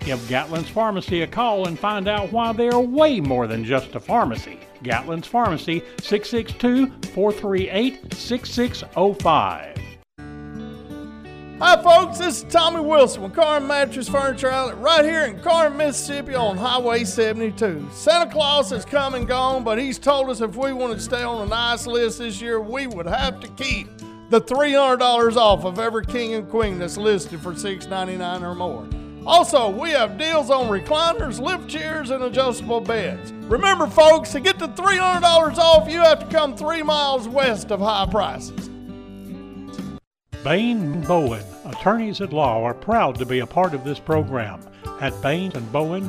Give 0.00 0.18
Gatlin's 0.28 0.68
Pharmacy 0.68 1.22
a 1.22 1.26
call 1.26 1.66
and 1.66 1.78
find 1.78 2.08
out 2.08 2.32
why 2.32 2.52
they 2.52 2.68
are 2.68 2.80
way 2.80 3.20
more 3.20 3.46
than 3.46 3.64
just 3.64 3.94
a 3.94 4.00
pharmacy. 4.00 4.60
Gatlin's 4.82 5.26
Pharmacy, 5.26 5.82
662 6.00 6.86
438 7.12 8.14
6605. 8.14 9.76
Hi, 11.58 11.82
folks. 11.82 12.18
This 12.18 12.42
is 12.42 12.52
Tommy 12.52 12.80
Wilson 12.80 13.22
with 13.22 13.34
Corinth 13.34 13.66
Mattress 13.66 14.10
Furniture 14.10 14.50
Outlet 14.50 14.78
right 14.78 15.02
here 15.02 15.22
in 15.22 15.40
Corinth, 15.40 15.74
Mississippi 15.74 16.34
on 16.34 16.58
Highway 16.58 17.04
72. 17.04 17.88
Santa 17.92 18.30
Claus 18.30 18.68
has 18.68 18.84
come 18.84 19.14
and 19.14 19.26
gone, 19.26 19.64
but 19.64 19.78
he's 19.78 19.98
told 19.98 20.28
us 20.28 20.42
if 20.42 20.54
we 20.54 20.74
want 20.74 20.92
to 20.92 21.00
stay 21.00 21.22
on 21.22 21.40
a 21.40 21.48
nice 21.48 21.86
list 21.86 22.18
this 22.18 22.42
year, 22.42 22.60
we 22.60 22.86
would 22.86 23.06
have 23.06 23.40
to 23.40 23.48
keep 23.52 23.88
the 24.28 24.40
$300 24.40 25.36
off 25.36 25.64
of 25.64 25.78
every 25.78 26.04
king 26.04 26.34
and 26.34 26.46
queen 26.50 26.78
that's 26.78 26.98
listed 26.98 27.40
for 27.40 27.52
$6.99 27.52 28.42
or 28.42 28.54
more. 28.54 29.05
Also, 29.26 29.68
we 29.68 29.90
have 29.90 30.18
deals 30.18 30.50
on 30.50 30.68
recliners, 30.68 31.40
lift 31.40 31.68
chairs, 31.68 32.10
and 32.10 32.22
adjustable 32.22 32.80
beds. 32.80 33.32
Remember, 33.48 33.88
folks, 33.88 34.30
to 34.32 34.40
get 34.40 34.58
the 34.58 34.68
$300 34.68 35.58
off, 35.58 35.90
you 35.90 35.98
have 35.98 36.20
to 36.20 36.26
come 36.26 36.56
three 36.56 36.82
miles 36.82 37.26
west 37.26 37.72
of 37.72 37.80
high 37.80 38.06
prices. 38.08 38.70
Bain 40.44 41.00
Bowen, 41.00 41.42
attorneys 41.64 42.20
at 42.20 42.32
law, 42.32 42.62
are 42.62 42.72
proud 42.72 43.18
to 43.18 43.26
be 43.26 43.40
a 43.40 43.46
part 43.46 43.74
of 43.74 43.82
this 43.82 43.98
program. 43.98 44.60
At 45.00 45.20
Bain 45.20 45.50
and 45.56 45.72
Bowen, 45.72 46.08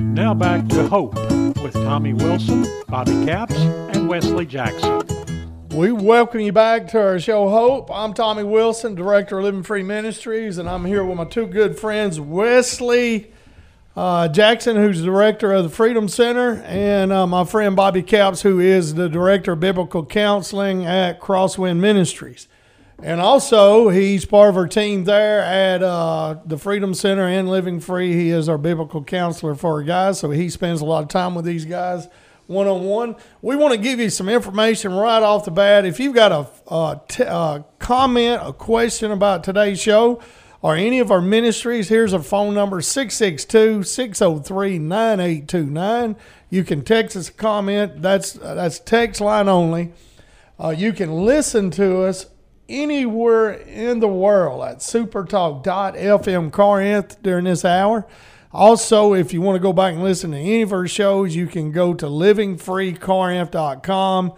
Now 0.00 0.32
back 0.32 0.66
to 0.68 0.88
Hope 0.88 1.14
with 1.62 1.74
Tommy 1.74 2.14
Wilson, 2.14 2.66
Bobby 2.88 3.12
Capps, 3.26 3.54
and 3.54 4.08
Wesley 4.08 4.46
Jackson. 4.46 5.02
We 5.74 5.92
welcome 5.92 6.40
you 6.40 6.52
back 6.52 6.88
to 6.88 7.00
our 7.00 7.18
show, 7.20 7.50
Hope. 7.50 7.90
I'm 7.92 8.14
Tommy 8.14 8.42
Wilson, 8.42 8.94
Director 8.94 9.38
of 9.38 9.44
Living 9.44 9.62
Free 9.62 9.82
Ministries, 9.82 10.56
and 10.56 10.68
I'm 10.70 10.86
here 10.86 11.04
with 11.04 11.18
my 11.18 11.26
two 11.26 11.46
good 11.46 11.78
friends, 11.78 12.18
Wesley 12.18 13.30
uh, 13.94 14.28
Jackson, 14.28 14.76
who's 14.76 15.02
Director 15.02 15.52
of 15.52 15.64
the 15.64 15.70
Freedom 15.70 16.08
Center, 16.08 16.62
and 16.64 17.12
uh, 17.12 17.26
my 17.26 17.44
friend 17.44 17.76
Bobby 17.76 18.02
Capps, 18.02 18.40
who 18.40 18.58
is 18.58 18.94
the 18.94 19.08
Director 19.08 19.52
of 19.52 19.60
Biblical 19.60 20.06
Counseling 20.06 20.86
at 20.86 21.20
Crosswind 21.20 21.78
Ministries. 21.78 22.48
And 23.02 23.18
also, 23.18 23.88
he's 23.88 24.26
part 24.26 24.50
of 24.50 24.56
our 24.58 24.68
team 24.68 25.04
there 25.04 25.40
at 25.40 25.82
uh, 25.82 26.36
the 26.44 26.58
Freedom 26.58 26.92
Center 26.92 27.26
and 27.26 27.48
Living 27.48 27.80
Free. 27.80 28.12
He 28.12 28.30
is 28.30 28.46
our 28.46 28.58
biblical 28.58 29.02
counselor 29.02 29.54
for 29.54 29.72
our 29.72 29.82
guys, 29.82 30.18
so 30.18 30.30
he 30.30 30.50
spends 30.50 30.82
a 30.82 30.84
lot 30.84 31.02
of 31.02 31.08
time 31.08 31.34
with 31.34 31.46
these 31.46 31.64
guys 31.64 32.08
one 32.46 32.66
on 32.66 32.84
one. 32.84 33.16
We 33.40 33.56
want 33.56 33.72
to 33.72 33.78
give 33.78 34.00
you 34.00 34.10
some 34.10 34.28
information 34.28 34.92
right 34.92 35.22
off 35.22 35.44
the 35.44 35.50
bat. 35.50 35.86
If 35.86 36.00
you've 36.00 36.14
got 36.14 36.32
a, 36.32 36.74
a, 36.74 37.00
t- 37.08 37.22
a 37.22 37.64
comment, 37.78 38.42
a 38.44 38.52
question 38.52 39.12
about 39.12 39.44
today's 39.44 39.80
show, 39.80 40.20
or 40.60 40.74
any 40.74 40.98
of 40.98 41.10
our 41.10 41.22
ministries, 41.22 41.88
here's 41.88 42.12
our 42.12 42.22
phone 42.22 42.52
number 42.52 42.82
662 42.82 43.84
603 43.84 44.78
9829. 44.78 46.16
You 46.50 46.64
can 46.64 46.82
text 46.82 47.16
us 47.16 47.28
a 47.28 47.32
comment. 47.32 48.02
That's, 48.02 48.32
that's 48.32 48.80
text 48.80 49.20
line 49.22 49.48
only. 49.48 49.92
Uh, 50.58 50.74
you 50.76 50.92
can 50.92 51.24
listen 51.24 51.70
to 51.70 52.02
us 52.02 52.26
anywhere 52.70 53.52
in 53.52 54.00
the 54.00 54.08
world 54.08 54.64
at 54.64 54.78
supertalk.fm 54.78 56.50
Corinth 56.52 57.22
during 57.22 57.44
this 57.44 57.64
hour. 57.64 58.06
Also, 58.52 59.14
if 59.14 59.32
you 59.32 59.40
want 59.40 59.54
to 59.56 59.60
go 59.60 59.72
back 59.72 59.94
and 59.94 60.02
listen 60.02 60.32
to 60.32 60.36
any 60.36 60.62
of 60.62 60.72
our 60.72 60.88
shows, 60.88 61.36
you 61.36 61.46
can 61.46 61.70
go 61.72 61.94
to 61.94 62.06
livingfreecorinth.com 62.06 64.32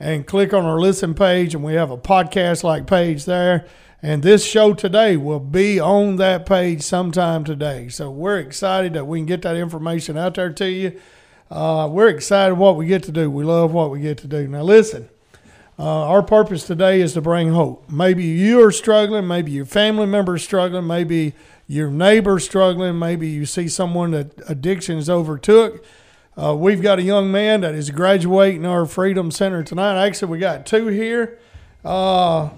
and 0.00 0.26
click 0.26 0.54
on 0.54 0.64
our 0.64 0.80
listen 0.80 1.14
page, 1.14 1.54
and 1.54 1.64
we 1.64 1.74
have 1.74 1.90
a 1.90 1.98
podcast 1.98 2.62
like 2.62 2.86
page 2.86 3.24
there. 3.24 3.66
And 4.00 4.22
this 4.22 4.46
show 4.46 4.74
today 4.74 5.16
will 5.16 5.40
be 5.40 5.80
on 5.80 6.16
that 6.16 6.46
page 6.46 6.82
sometime 6.82 7.42
today. 7.42 7.88
So 7.88 8.10
we're 8.10 8.38
excited 8.38 8.94
that 8.94 9.06
we 9.06 9.18
can 9.18 9.26
get 9.26 9.42
that 9.42 9.56
information 9.56 10.16
out 10.16 10.34
there 10.34 10.52
to 10.52 10.70
you. 10.70 11.00
Uh, 11.50 11.88
we're 11.90 12.08
excited 12.08 12.54
what 12.54 12.76
we 12.76 12.86
get 12.86 13.02
to 13.04 13.12
do. 13.12 13.28
We 13.28 13.44
love 13.44 13.72
what 13.72 13.90
we 13.90 14.00
get 14.00 14.18
to 14.18 14.28
do. 14.28 14.46
Now, 14.46 14.62
listen. 14.62 15.08
Uh, 15.80 16.08
our 16.08 16.24
purpose 16.24 16.66
today 16.66 17.00
is 17.00 17.12
to 17.12 17.20
bring 17.20 17.52
hope. 17.52 17.88
Maybe 17.88 18.24
you 18.24 18.64
are 18.64 18.72
struggling, 18.72 19.28
maybe 19.28 19.52
your 19.52 19.64
family 19.64 20.06
member 20.06 20.34
is 20.34 20.42
struggling, 20.42 20.88
maybe 20.88 21.34
your 21.68 21.88
neighbor 21.88 22.40
struggling, 22.40 22.98
maybe 22.98 23.28
you 23.28 23.46
see 23.46 23.68
someone 23.68 24.10
that 24.10 24.32
addiction 24.48 24.96
has 24.96 25.08
overtook. 25.08 25.84
Uh, 26.36 26.56
we've 26.56 26.82
got 26.82 26.98
a 26.98 27.02
young 27.02 27.30
man 27.30 27.60
that 27.60 27.76
is 27.76 27.90
graduating 27.90 28.66
our 28.66 28.86
Freedom 28.86 29.30
Center 29.30 29.62
tonight. 29.62 30.04
Actually, 30.04 30.32
we 30.32 30.38
got 30.40 30.66
two 30.66 30.88
here 30.88 31.38
uh, 31.84 32.50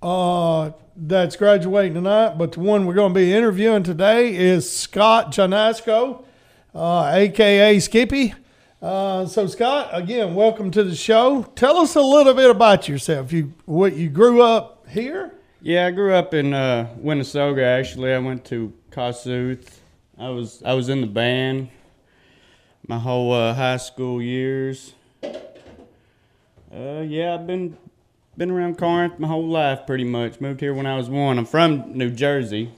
uh, 0.00 0.70
that's 0.96 1.36
graduating 1.36 1.92
tonight, 1.92 2.38
but 2.38 2.52
the 2.52 2.60
one 2.60 2.86
we're 2.86 2.94
going 2.94 3.12
to 3.12 3.20
be 3.20 3.34
interviewing 3.34 3.82
today 3.82 4.34
is 4.34 4.70
Scott 4.70 5.30
Janasco, 5.30 6.24
aka 6.74 7.76
uh, 7.76 7.80
Skippy. 7.80 8.34
Uh, 8.82 9.24
so 9.26 9.46
Scott, 9.46 9.90
again, 9.92 10.34
welcome 10.34 10.68
to 10.72 10.82
the 10.82 10.96
show. 10.96 11.44
Tell 11.54 11.76
us 11.76 11.94
a 11.94 12.00
little 12.00 12.34
bit 12.34 12.50
about 12.50 12.88
yourself. 12.88 13.32
You 13.32 13.52
what 13.64 13.94
you 13.94 14.08
grew 14.08 14.42
up 14.42 14.84
here? 14.88 15.32
Yeah, 15.60 15.86
I 15.86 15.92
grew 15.92 16.12
up 16.12 16.34
in 16.34 16.52
uh, 16.52 16.92
Wenasoga. 17.00 17.62
Actually, 17.62 18.12
I 18.12 18.18
went 18.18 18.44
to 18.46 18.72
Kossuth. 18.90 19.68
I 20.18 20.30
was 20.30 20.64
I 20.64 20.74
was 20.74 20.88
in 20.88 21.00
the 21.00 21.06
band 21.06 21.68
my 22.88 22.98
whole 22.98 23.32
uh, 23.32 23.54
high 23.54 23.76
school 23.76 24.20
years. 24.20 24.94
Uh, 25.22 27.04
yeah, 27.06 27.34
I've 27.34 27.46
been 27.46 27.76
been 28.36 28.50
around 28.50 28.78
Corinth 28.78 29.16
my 29.20 29.28
whole 29.28 29.46
life, 29.46 29.86
pretty 29.86 30.02
much. 30.02 30.40
Moved 30.40 30.58
here 30.58 30.74
when 30.74 30.86
I 30.86 30.96
was 30.96 31.08
one. 31.08 31.38
I'm 31.38 31.44
from 31.44 31.96
New 31.96 32.10
Jersey, 32.10 32.72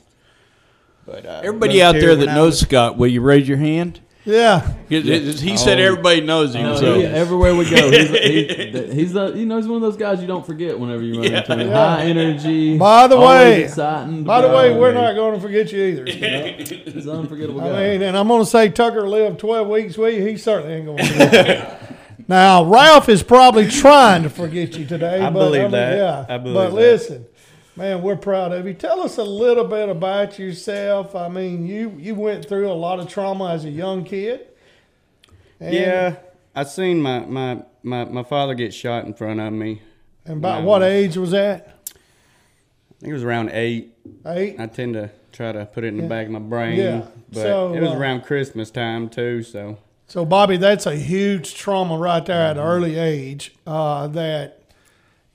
but 1.07 1.25
uh, 1.25 1.41
everybody 1.43 1.83
out 1.83 1.95
there 1.95 2.15
that 2.15 2.27
knows 2.27 2.61
was... 2.61 2.61
Scott, 2.61 2.99
will 2.99 3.09
you 3.09 3.23
raise 3.23 3.49
your 3.49 3.57
hand? 3.57 4.01
Yeah. 4.25 4.73
He, 4.89 5.01
he 5.33 5.57
said 5.57 5.79
oh. 5.79 5.83
everybody 5.83 6.23
knows 6.23 6.55
him. 6.55 6.63
No, 6.63 6.77
so 6.77 6.95
he- 6.95 7.05
everywhere 7.05 7.55
we 7.55 7.69
go, 7.69 7.91
he's, 7.91 8.09
he, 8.09 8.93
he's 8.95 9.13
the 9.13 9.33
you 9.35 9.45
know 9.45 9.57
he's 9.57 9.67
one 9.67 9.77
of 9.77 9.83
those 9.83 9.97
guys 9.97 10.21
you 10.21 10.27
don't 10.27 10.47
forget 10.47 10.79
whenever 10.79 11.03
you 11.03 11.21
run 11.21 11.33
into 11.33 11.57
him. 11.57 11.71
High 11.71 12.05
energy. 12.05 12.79
By 12.79 13.07
the 13.07 13.17
always 13.17 13.29
way, 13.29 13.65
exciting. 13.65 14.25
by 14.25 14.41
the 14.41 14.49
way, 14.49 14.75
we're 14.75 14.89
um, 14.89 14.95
not 14.95 15.15
going 15.15 15.35
to 15.35 15.41
forget 15.41 15.71
you 15.73 15.85
either. 15.85 16.05
He's 16.91 17.07
an 17.07 17.17
unforgettable 17.17 17.61
I 17.61 17.71
mean, 17.71 18.03
and 18.03 18.17
I'm 18.17 18.29
going 18.29 18.43
to 18.43 18.47
say 18.47 18.71
Tucker 18.71 19.09
lived 19.09 19.41
12 19.41 19.69
weeks 19.69 19.99
with 19.99 20.15
you. 20.15 20.25
He 20.25 20.37
certainly 20.39 20.75
ain't 20.75 20.87
going 20.87 20.99
to 20.99 21.07
forget 21.07 21.81
you. 21.81 21.95
Now, 22.27 22.65
Ralph 22.65 23.09
is 23.11 23.23
probably 23.23 23.69
trying 23.69 24.23
to 24.23 24.31
forget 24.31 24.79
you 24.79 24.87
today. 24.87 25.21
I 25.21 25.29
but, 25.29 25.41
believe 25.41 25.63
mean, 25.63 25.71
that. 25.73 25.97
Yeah. 25.97 26.35
I 26.35 26.39
believe 26.39 26.55
but 26.55 26.71
that. 26.71 26.75
listen, 26.75 27.27
man, 27.77 28.03
we're 28.03 28.17
proud 28.17 28.53
of 28.53 28.67
you. 28.67 28.75
Tell 28.75 29.01
us 29.01 29.19
a 29.19 29.25
little 29.25 29.65
bit 29.65 29.89
about 29.89 30.39
yourself. 30.39 31.15
I 31.15 31.29
mean, 31.29 31.67
you, 31.67 31.95
you 31.99 32.15
went 32.15 32.49
through 32.49 32.71
a 32.71 32.75
lot 32.75 33.01
of 33.01 33.09
trauma 33.09 33.51
as 33.53 33.65
a 33.65 33.71
young 33.71 34.05
kid. 34.05 34.47
Yeah, 35.61 36.17
I 36.55 36.65
seen 36.65 37.01
my, 37.01 37.21
my, 37.21 37.63
my, 37.83 38.05
my 38.05 38.23
father 38.23 38.55
get 38.55 38.75
shot 38.75 39.07
in 39.07 39.15
front 39.15 39.41
of 39.41 39.53
me. 39.53 39.81
And 40.25 40.39
about 40.39 40.63
what 40.65 40.83
age 40.83 41.17
was 41.17 41.31
that? 41.31 41.79
I 41.89 42.95
think 43.01 43.11
it 43.11 43.13
was 43.13 43.25
around 43.25 43.51
eight. 43.51 43.97
Eight? 44.27 44.59
I 44.59 44.67
tend 44.67 44.95
to 44.95 45.11
try 45.33 45.53
to 45.53 45.67
put 45.67 45.85
it 45.85 45.89
in 45.89 45.97
the 45.99 46.07
back 46.07 46.27
of 46.27 46.33
my 46.33 46.39
brain. 46.39 46.79
Yeah. 46.79 47.07
But 47.31 47.43
So, 47.43 47.75
it 47.75 47.81
was 47.81 47.91
uh, 47.91 47.97
around 47.97 48.23
Christmas 48.25 48.71
time 48.71 49.09
too, 49.09 49.43
so 49.43 49.79
So, 50.07 50.25
Bobby, 50.25 50.57
that's 50.57 50.87
a 50.87 50.97
huge 50.97 51.55
trauma 51.55 51.99
right 51.99 52.25
there 52.25 52.41
at 52.41 52.57
an 52.57 52.63
early 52.63 52.97
age 52.97 53.55
uh, 53.67 54.07
that 54.09 54.64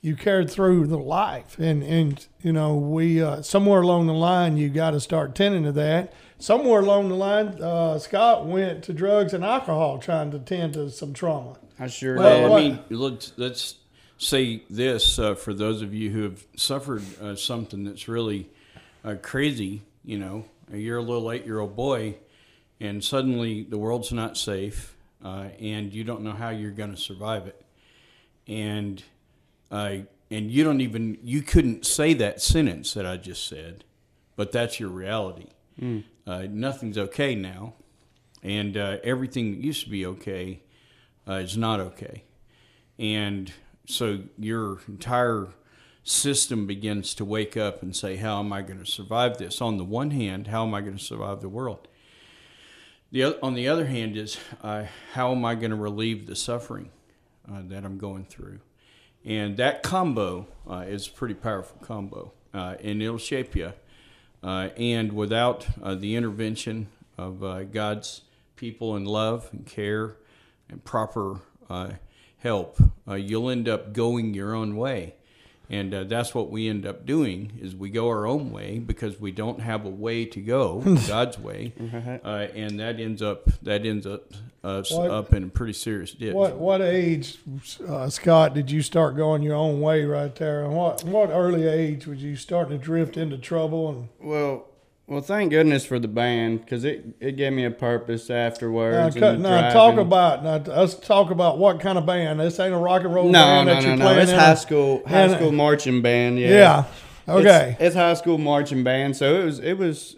you 0.01 0.15
carried 0.15 0.50
through 0.50 0.88
the 0.88 0.98
life. 0.98 1.58
And, 1.60 1.84
and 1.84 2.25
you 2.41 2.53
know, 2.53 2.75
we 2.75 3.22
uh, 3.22 3.41
somewhere 3.41 3.82
along 3.82 4.08
the 4.08 4.13
line, 4.13 4.58
you 4.58 4.70
got 4.70 4.91
to 4.91 5.00
start 5.00 5.36
tending 5.36 5.63
to 5.63 5.72
that. 5.74 6.13
Somewhere 6.38 6.79
along 6.79 7.10
the 7.10 7.15
line, 7.15 7.62
uh, 7.62 8.00
Scott 8.00 8.46
went 8.46 8.84
to 8.86 8.94
drugs 8.94 9.34
and 9.34 9.44
alcohol 9.44 9.98
trying 9.98 10.32
to 10.32 10.39
tend 10.39 10.74
to 10.74 10.89
some 10.89 11.13
trauma. 11.13 11.58
I 11.77 11.88
sure 11.88 12.15
Well, 12.15 12.50
did. 12.50 12.51
I 12.51 12.56
mean, 12.56 12.79
let's 12.89 13.34
let's 13.38 13.75
say 14.18 14.63
this 14.70 15.20
uh, 15.20 15.36
for 15.36 15.53
those 15.53 15.82
of 15.82 15.94
you 15.94 16.10
who 16.10 16.24
have 16.24 16.46
suffered 16.56 17.03
uh, 17.22 17.36
something 17.36 17.84
that's 17.84 18.08
really 18.08 18.50
uh, 19.03 19.15
crazy. 19.22 19.82
You 20.06 20.18
know, 20.18 20.46
you're 20.72 20.98
a 20.98 21.01
little 21.01 21.29
eight-year-old 21.32 21.75
boy, 21.75 22.15
and 22.79 23.03
suddenly 23.03 23.63
the 23.63 23.77
world's 23.77 24.13
not 24.13 24.38
safe, 24.38 24.96
uh, 25.24 25.48
and 25.60 25.94
you 25.94 26.06
don't 26.06 26.22
know 26.22 26.32
how 26.32 26.50
you're 26.50 26.72
going 26.72 26.91
to 26.91 26.98
survive 26.98 27.48
it, 27.48 27.62
and 28.48 29.03
uh, 29.72 29.98
and 30.32 30.52
you 30.52 30.64
don't 30.64 30.82
even 30.82 31.18
you 31.24 31.42
couldn't 31.42 31.86
say 31.86 32.14
that 32.16 32.42
sentence 32.42 32.94
that 32.94 33.06
I 33.06 33.18
just 33.18 33.48
said, 33.48 33.84
but 34.36 34.52
that's 34.52 34.80
your 34.80 34.90
reality. 34.90 35.48
Uh, 36.28 36.48
nothing's 36.50 36.98
okay 36.98 37.36
now, 37.36 37.74
and 38.44 38.78
uh, 38.78 38.98
everything 39.04 39.52
that 39.52 39.60
used 39.62 39.84
to 39.86 39.90
be 39.90 40.06
okay 40.06 40.62
uh, 41.28 41.34
is 41.34 41.58
not 41.58 41.80
okay. 41.80 42.24
And 43.00 43.52
so 43.86 44.20
your 44.38 44.80
entire 44.88 45.48
system 46.04 46.68
begins 46.68 47.14
to 47.16 47.26
wake 47.26 47.56
up 47.56 47.82
and 47.82 47.96
say, 47.96 48.18
How 48.18 48.40
am 48.40 48.52
I 48.54 48.62
going 48.62 48.80
to 48.80 48.86
survive 48.86 49.38
this? 49.38 49.62
On 49.62 49.78
the 49.78 49.84
one 49.86 50.12
hand, 50.12 50.48
how 50.48 50.66
am 50.66 50.74
I 50.74 50.82
going 50.82 50.98
to 50.98 51.04
survive 51.04 51.42
the 51.42 51.50
world? 51.50 51.88
The, 53.12 53.24
oth- 53.24 53.40
on 53.42 53.56
the 53.56 53.68
other 53.68 53.88
hand, 53.88 54.18
is 54.18 54.38
uh, 54.62 54.84
how 55.14 55.32
am 55.32 55.44
I 55.46 55.56
going 55.56 55.72
to 55.72 55.76
relieve 55.78 56.28
the 56.28 56.36
suffering 56.36 56.90
uh, 57.52 57.62
that 57.70 57.84
I'm 57.84 57.98
going 57.98 58.26
through? 58.26 58.60
And 59.26 59.58
that 59.58 59.84
combo 59.84 60.48
uh, 60.70 60.86
is 60.88 61.08
a 61.08 61.12
pretty 61.12 61.34
powerful 61.34 61.80
combo, 61.86 62.32
uh, 62.54 62.76
and 62.82 63.02
it'll 63.02 63.18
shape 63.18 63.56
you. 63.56 63.74
Uh, 64.42 64.70
and 64.78 65.12
without 65.12 65.68
uh, 65.84 65.96
the 65.96 66.16
intervention 66.16 66.88
of 67.18 67.44
uh, 67.44 67.64
God's 67.64 68.22
people 68.56 68.96
in 68.96 69.04
love 69.06 69.50
and 69.52 69.66
care 69.66 70.16
and 70.70 70.84
proper 70.84 71.42
uh, 71.70 71.92
help, 72.38 72.78
you'll 73.08 73.50
end 73.50 73.68
up 73.68 73.92
going 73.92 74.34
your 74.34 74.56
own 74.56 74.78
way. 74.78 75.16
And 75.72 75.94
uh, 75.94 76.04
that's 76.06 76.34
what 76.34 76.50
we 76.50 76.67
end 76.67 76.86
up 76.88 77.06
doing 77.06 77.52
is 77.62 77.76
we 77.76 77.91
go 77.91 78.08
our 78.08 78.26
own 78.26 78.52
way 78.52 78.80
because 78.80 79.20
we 79.20 79.32
don't 79.32 79.60
have 79.62 79.86
a 79.86 79.89
way 79.89 80.26
to 80.26 80.39
go 80.41 80.80
God's 81.08 81.38
way, 81.38 81.74
uh, 82.26 82.48
and 82.56 82.80
that 82.80 83.00
ends 83.00 83.22
up 83.22 83.50
that 83.62 83.86
ends 83.86 84.08
up 84.08 84.34
us 84.63 84.91
What- 84.91 85.12
up 85.12 85.34
in 85.34 85.43
a 85.43 85.48
pretty 85.48 85.74
serious 85.74 86.12
ditch. 86.12 86.34
What 86.34 86.58
what 86.58 86.82
age, 86.82 87.38
uh, 87.88 88.10
Scott, 88.10 88.56
did 88.56 88.72
you 88.72 88.82
start 88.82 89.15
going 89.15 89.43
your 89.43 89.56
own 89.56 89.80
way 89.80 90.06
right 90.06 90.36
there? 90.36 90.63
And 90.65 90.74
what 90.76 91.04
what 91.04 91.30
early 91.30 91.67
age 91.67 92.08
was 92.08 92.24
you 92.24 92.36
starting 92.36 92.78
to 92.80 92.84
drift 92.84 93.15
into 93.15 93.38
trouble? 93.38 93.89
And 93.89 94.10
Well, 94.20 94.65
well, 95.10 95.22
thank 95.22 95.50
goodness 95.50 95.86
for 95.86 95.98
the 95.98 96.08
band 96.08 96.62
because 96.62 96.84
it, 96.84 97.04
it 97.19 97.36
gave 97.36 97.52
me 97.52 97.65
a 97.65 97.72
purpose 97.72 98.30
afterwards. 98.30 99.15
now, 99.15 99.32
cut- 99.32 99.39
now 99.39 99.74
talk 99.74 99.98
about 99.98 100.43
now 100.43 100.58
let's 100.76 100.93
talk 100.93 101.32
about 101.32 101.58
what 101.58 101.80
kind 101.80 101.98
of 101.98 102.06
band. 102.06 102.39
This 102.39 102.60
ain't 102.60 102.74
a 102.74 102.78
rock 102.78 103.04
and 103.04 103.13
roll 103.13 103.26
no, 103.26 103.32
band 103.43 103.67
no, 103.67 103.74
that 103.74 103.82
no, 103.82 103.88
you're 103.89 103.98
no. 103.98 104.06
playing 104.06 104.19
It's 104.22 104.32
in. 104.32 104.38
high 104.39 104.54
school, 104.54 105.02
high 105.08 105.22
and- 105.22 105.34
school 105.34 105.52
marching 105.52 106.02
band. 106.04 106.39
Yeah, 106.39 106.50
Yeah. 106.50 106.84
Okay. 107.28 107.72
It's, 107.72 107.82
it's 107.82 107.95
high 107.95 108.13
school 108.13 108.38
marching 108.38 108.84
band, 108.84 109.15
so 109.15 109.41
it 109.41 109.45
was, 109.45 109.60
it 109.60 109.78
was. 109.78 110.15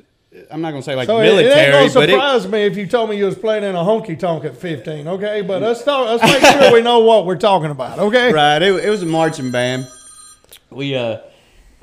I'm 0.49 0.62
not 0.62 0.71
gonna 0.71 0.82
say 0.84 0.95
like 0.95 1.08
so 1.08 1.19
military, 1.19 1.47
it 1.47 1.58
ain't 1.58 1.71
gonna 1.71 1.93
but 1.93 2.10
it, 2.10 2.13
surprise 2.13 2.47
me 2.47 2.60
if 2.65 2.77
you 2.77 2.88
told 2.88 3.10
me 3.10 3.17
you 3.17 3.25
was 3.25 3.38
playing 3.38 3.63
in 3.65 3.75
a 3.75 3.80
honky 3.80 4.17
tonk 4.17 4.45
at 4.45 4.56
15. 4.56 5.08
Okay, 5.08 5.41
but 5.41 5.62
let's 5.62 5.84
talk. 5.84 6.06
Let's 6.08 6.23
make 6.23 6.41
sure 6.62 6.71
we 6.73 6.82
know 6.89 6.99
what 6.99 7.25
we're 7.25 7.36
talking 7.38 7.69
about. 7.69 7.99
Okay. 7.99 8.32
right. 8.32 8.62
It, 8.62 8.86
it 8.86 8.89
was 8.89 9.01
a 9.04 9.06
marching 9.06 9.51
band. 9.51 9.88
We 10.69 10.95
uh, 10.95 11.17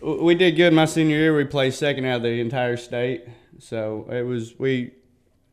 we 0.02 0.34
did 0.34 0.56
good 0.56 0.72
my 0.72 0.84
senior 0.84 1.16
year. 1.16 1.36
We 1.36 1.44
placed 1.44 1.78
second 1.78 2.04
out 2.04 2.16
of 2.16 2.22
the 2.22 2.40
entire 2.40 2.76
state, 2.76 3.24
so 3.58 4.06
it 4.10 4.22
was 4.22 4.58
we. 4.58 4.92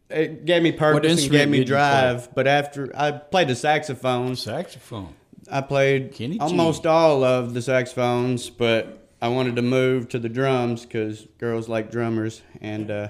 It 0.08 0.46
gave 0.46 0.62
me 0.62 0.72
purpose 0.72 1.24
and 1.24 1.32
gave 1.32 1.50
me 1.50 1.60
did 1.60 1.70
you 1.70 1.74
play? 1.74 1.80
drive. 1.80 2.36
But 2.36 2.48
after 2.48 2.92
I 2.96 3.12
played 3.12 3.48
the 3.48 3.56
saxophone, 3.56 4.36
saxophone? 4.36 5.16
I 5.52 5.62
played 5.62 6.14
Kenny 6.14 6.36
G. 6.36 6.40
almost 6.40 6.86
all 6.86 7.24
of 7.24 7.54
the 7.54 7.62
saxophones, 7.62 8.50
but 8.50 9.08
I 9.22 9.30
wanted 9.30 9.56
to 9.56 9.62
move 9.62 10.10
to 10.10 10.20
the 10.20 10.30
drums 10.30 10.86
because 10.86 11.28
girls 11.40 11.68
like 11.68 11.92
drummers. 11.92 12.42
And 12.62 12.92
uh, 12.92 13.08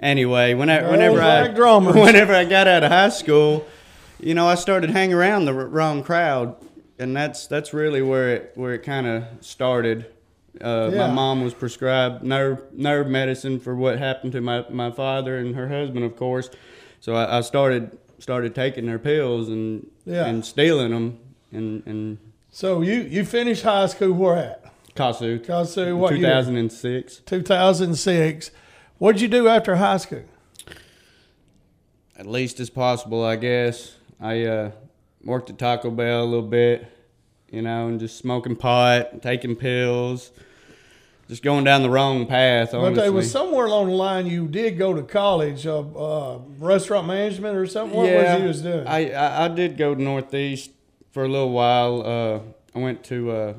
anyway, 0.00 0.54
whenever, 0.54 0.90
whenever 0.90 1.20
I 1.20 1.42
like 1.42 1.54
drummers. 1.54 1.94
whenever 1.96 2.34
I 2.34 2.44
got 2.44 2.66
out 2.66 2.82
of 2.82 2.90
high 2.90 3.10
school, 3.10 3.66
you 4.18 4.34
know, 4.34 4.46
I 4.46 4.54
started 4.54 4.90
hanging 4.90 5.14
around 5.14 5.44
the 5.44 5.54
r- 5.54 5.66
wrong 5.66 6.02
crowd, 6.02 6.56
and 6.98 7.14
that's 7.14 7.46
that's 7.46 7.74
really 7.74 8.02
where 8.02 8.34
it 8.34 8.52
where 8.54 8.74
it 8.74 8.82
kind 8.82 9.06
of 9.06 9.24
started. 9.40 10.06
Uh, 10.62 10.90
Yeah. 10.92 11.06
My 11.08 11.12
mom 11.12 11.42
was 11.44 11.54
prescribed 11.54 12.22
nerve 12.22 12.62
nerve 12.72 13.06
medicine 13.08 13.58
for 13.60 13.74
what 13.74 13.98
happened 13.98 14.32
to 14.32 14.40
my, 14.40 14.64
my 14.70 14.90
father 14.90 15.36
and 15.38 15.54
her 15.54 15.68
husband, 15.68 16.04
of 16.04 16.16
course. 16.16 16.50
So 17.00 17.14
I, 17.14 17.38
I 17.38 17.40
started 17.42 17.96
started 18.18 18.54
taking 18.54 18.86
their 18.86 18.98
pills 18.98 19.48
and 19.48 19.86
Yeah. 20.04 20.26
and 20.26 20.44
stealing 20.44 20.90
them 20.92 21.18
and 21.52 21.82
and 21.86 22.18
So 22.50 22.80
you 22.82 23.00
you 23.02 23.24
finished 23.24 23.62
high 23.62 23.86
school 23.86 24.12
where 24.12 24.36
at? 24.36 24.62
Kossuth. 24.94 25.44
Kossuth, 25.44 25.96
what 25.96 26.10
2006. 26.10 27.20
2006. 27.26 28.50
What'd 28.98 29.20
you 29.20 29.28
do 29.28 29.46
after 29.48 29.76
high 29.76 29.98
school? 29.98 30.22
At 32.18 32.26
least 32.26 32.60
as 32.60 32.70
possible, 32.70 33.22
I 33.22 33.36
guess. 33.36 33.94
I 34.18 34.44
uh, 34.44 34.70
worked 35.22 35.50
at 35.50 35.58
Taco 35.58 35.90
Bell 35.90 36.22
a 36.22 36.24
little 36.24 36.46
bit, 36.48 36.86
you 37.50 37.60
know, 37.60 37.88
and 37.88 38.00
just 38.00 38.16
smoking 38.16 38.56
pot, 38.56 39.20
taking 39.22 39.54
pills, 39.54 40.30
just 41.28 41.42
going 41.42 41.64
down 41.64 41.82
the 41.82 41.90
wrong 41.90 42.26
path. 42.26 42.72
But 42.72 42.78
Honestly. 42.78 43.02
there 43.02 43.12
was 43.12 43.30
somewhere 43.30 43.66
along 43.66 43.88
the 43.88 43.94
line 43.94 44.26
you 44.26 44.46
did 44.46 44.78
go 44.78 44.94
to 44.94 45.02
college, 45.02 45.66
uh, 45.66 45.80
uh, 45.80 46.38
restaurant 46.58 47.06
management 47.06 47.56
or 47.56 47.66
something. 47.66 47.96
What 47.96 48.10
was 48.10 48.40
you 48.40 48.46
was 48.46 48.62
doing? 48.62 48.86
I, 48.86 49.10
I 49.12 49.44
I 49.44 49.48
did 49.48 49.76
go 49.76 49.94
to 49.94 50.02
Northeast 50.02 50.70
for 51.10 51.24
a 51.24 51.28
little 51.28 51.50
while. 51.50 52.02
Uh, 52.06 52.40
I 52.74 52.78
went 52.78 53.02
to 53.04 53.30
uh, 53.30 53.54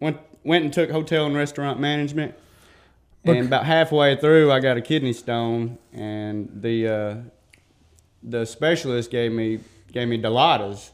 went 0.00 0.18
went 0.44 0.64
and 0.64 0.72
took 0.72 0.90
hotel 0.90 1.26
and 1.26 1.34
restaurant 1.34 1.80
management. 1.80 2.34
and 3.24 3.46
about 3.46 3.64
halfway 3.64 4.16
through, 4.16 4.50
I 4.50 4.58
got 4.58 4.76
a 4.76 4.80
kidney 4.80 5.12
stone, 5.12 5.78
and 5.92 6.48
the 6.62 6.88
uh, 6.88 7.16
the 8.22 8.44
specialist 8.44 9.10
gave 9.10 9.32
me 9.32 9.60
gave 9.92 10.08
me 10.08 10.20
Dilaudid 10.20 10.90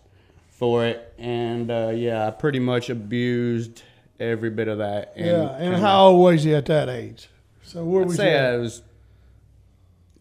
for 0.51 0.85
it, 0.85 1.15
and 1.19 1.71
uh, 1.71 1.93
yeah, 1.95 2.27
I 2.27 2.31
pretty 2.31 2.59
much 2.59 2.91
abused 2.91 3.83
every 4.21 4.51
bit 4.51 4.69
of 4.69 4.79
that. 4.79 5.13
And, 5.17 5.27
yeah. 5.27 5.57
And 5.57 5.77
how 5.77 6.09
old 6.09 6.23
was 6.23 6.45
you 6.45 6.57
at 6.57 6.67
that 6.67 6.89
age? 6.89 7.29
So 7.63 7.85
where 7.85 8.03
I'd 8.03 8.09
was 8.09 8.17
say 8.17 8.33
you? 8.33 8.55
I 8.55 8.57
was 8.59 8.83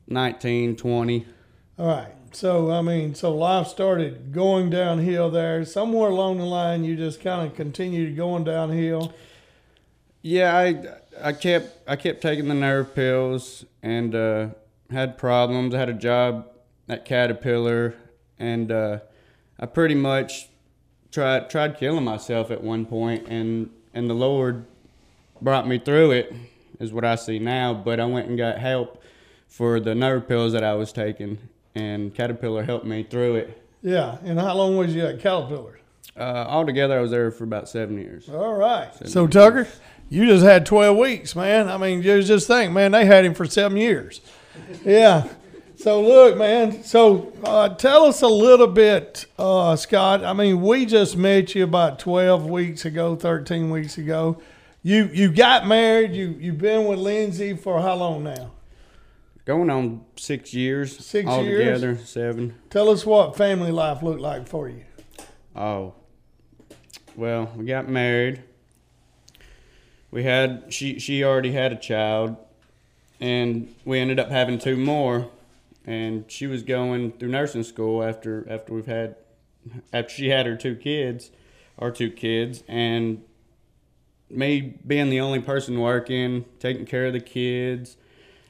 19, 0.08 0.76
20. 0.76 1.26
All 1.80 1.88
right. 1.88 2.14
So 2.32 2.72
I 2.72 2.82
mean, 2.82 3.16
so 3.16 3.34
life 3.34 3.68
started 3.68 4.32
going 4.32 4.70
downhill 4.70 5.32
there. 5.32 5.64
Somewhere 5.66 6.10
along 6.10 6.38
the 6.38 6.46
line, 6.46 6.84
you 6.84 6.96
just 6.96 7.22
kind 7.22 7.50
of 7.50 7.56
continued 7.56 8.16
going 8.16 8.44
downhill. 8.44 9.14
Yeah, 10.22 10.56
I 10.56 10.84
I 11.22 11.34
kept 11.34 11.90
I 11.90 11.96
kept 11.96 12.22
taking 12.22 12.48
the 12.48 12.54
nerve 12.54 12.94
pills 12.94 13.66
and 13.82 14.14
uh, 14.14 14.48
had 14.92 15.18
problems. 15.18 15.74
I 15.74 15.80
had 15.80 15.90
a 15.90 15.94
job 15.94 16.48
at 16.90 17.06
Caterpillar, 17.06 17.96
and 18.38 18.72
uh, 18.72 19.00
I 19.60 19.66
pretty 19.66 19.96
much 19.96 20.50
tried 21.12 21.50
tried 21.50 21.78
killing 21.78 22.04
myself 22.04 22.52
at 22.52 22.62
one 22.64 22.86
point, 22.86 23.28
and 23.28 23.70
and 23.98 24.10
the 24.10 24.14
Lord 24.14 24.64
brought 25.42 25.68
me 25.68 25.80
through 25.80 26.12
it, 26.12 26.34
is 26.80 26.94
what 26.94 27.04
I 27.04 27.16
see 27.16 27.40
now. 27.40 27.74
But 27.74 28.00
I 28.00 28.06
went 28.06 28.28
and 28.30 28.38
got 28.38 28.58
help 28.60 29.04
for 29.48 29.80
the 29.80 29.96
nerve 29.96 30.28
pills 30.28 30.54
that 30.54 30.64
I 30.64 30.76
was 30.76 30.94
taking, 30.94 31.40
and 31.76 32.14
Caterpillar 32.14 32.64
helped 32.64 32.86
me 32.86 33.04
through 33.04 33.36
it. 33.36 33.64
Yeah. 33.82 34.18
And 34.24 34.40
how 34.40 34.56
long 34.56 34.78
was 34.78 34.96
you 34.96 35.06
at 35.06 35.20
Caterpillar? 35.20 35.80
Uh, 36.16 36.46
altogether, 36.48 36.98
I 36.98 37.02
was 37.02 37.12
there 37.12 37.30
for 37.32 37.44
about 37.44 37.70
seven 37.70 37.98
years. 37.98 38.30
All 38.30 38.56
right. 38.56 38.90
So 39.08 39.28
Tucker, 39.28 39.68
you 40.10 40.26
just 40.26 40.44
had 40.44 40.66
twelve 40.66 40.98
weeks, 40.98 41.36
man. 41.36 41.70
I 41.70 41.78
mean, 41.78 42.02
you 42.02 42.24
just 42.24 42.48
think, 42.48 42.72
man, 42.72 42.92
they 42.92 43.06
had 43.06 43.26
him 43.26 43.34
for 43.34 43.46
seven 43.46 43.78
years. 43.78 44.22
Yeah. 44.84 45.28
So 45.78 46.02
look, 46.02 46.38
man. 46.38 46.84
So 46.84 47.32
uh, 47.44 47.70
tell 47.70 48.06
us 48.06 48.24
a 48.24 48.28
little 48.28 48.66
bit, 48.68 49.28
uh, 49.38 49.76
Scott. 49.76 50.26
I 50.26 50.34
mean, 50.34 50.62
we 50.62 50.88
just 50.88 51.16
met 51.16 51.54
you 51.54 51.64
about 51.64 52.00
twelve 52.00 52.48
weeks 52.48 52.84
ago, 52.84 53.16
thirteen 53.16 53.70
weeks 53.70 54.00
ago. 54.00 54.42
You 54.82 55.08
you 55.14 55.32
got 55.32 55.68
married. 55.68 56.14
You 56.14 56.36
you've 56.40 56.58
been 56.58 56.86
with 56.88 56.98
Lindsay 56.98 57.56
for 57.56 57.80
how 57.80 57.96
long 57.96 58.24
now? 58.24 58.52
Going 59.46 59.70
on 59.70 60.04
six 60.16 60.52
years. 60.52 60.98
Six 60.98 61.30
altogether, 61.30 61.96
seven. 61.98 62.56
Tell 62.72 62.90
us 62.90 63.06
what 63.06 63.38
family 63.38 63.72
life 63.72 64.02
looked 64.02 64.20
like 64.20 64.48
for 64.48 64.68
you. 64.68 64.84
Oh, 65.56 65.94
well, 67.16 67.52
we 67.56 67.66
got 67.66 67.88
married. 67.88 68.42
We 70.10 70.24
had 70.24 70.74
she 70.74 70.98
she 70.98 71.24
already 71.24 71.52
had 71.52 71.72
a 71.72 71.78
child, 71.78 72.36
and 73.20 73.74
we 73.86 74.00
ended 74.00 74.20
up 74.20 74.32
having 74.32 74.58
two 74.58 74.76
more. 74.76 75.30
And 75.88 76.30
she 76.30 76.48
was 76.48 76.64
going 76.64 77.14
through 77.14 77.30
nursing 77.30 77.64
school 77.64 78.04
after 78.04 78.46
after 78.50 78.74
we've 78.74 78.86
had 78.86 79.16
after 79.94 80.14
she 80.14 80.30
had 80.30 80.46
her 80.46 80.58
two 80.58 80.76
kids, 80.76 81.32
our 81.80 81.92
two 81.92 82.12
kids, 82.12 82.64
and 82.68 83.24
me 84.30 84.78
being 84.86 85.10
the 85.10 85.22
only 85.22 85.40
person 85.40 85.80
working, 85.80 86.44
taking 86.60 86.86
care 86.86 87.06
of 87.06 87.14
the 87.14 87.22
kids, 87.22 87.96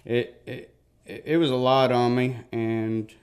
it 0.03 0.41
it, 0.47 0.73
it 1.05 1.37
was 1.37 1.51
a 1.51 1.55
lot 1.55 1.91
on 1.91 2.15
me, 2.15 2.37
and 2.51 3.13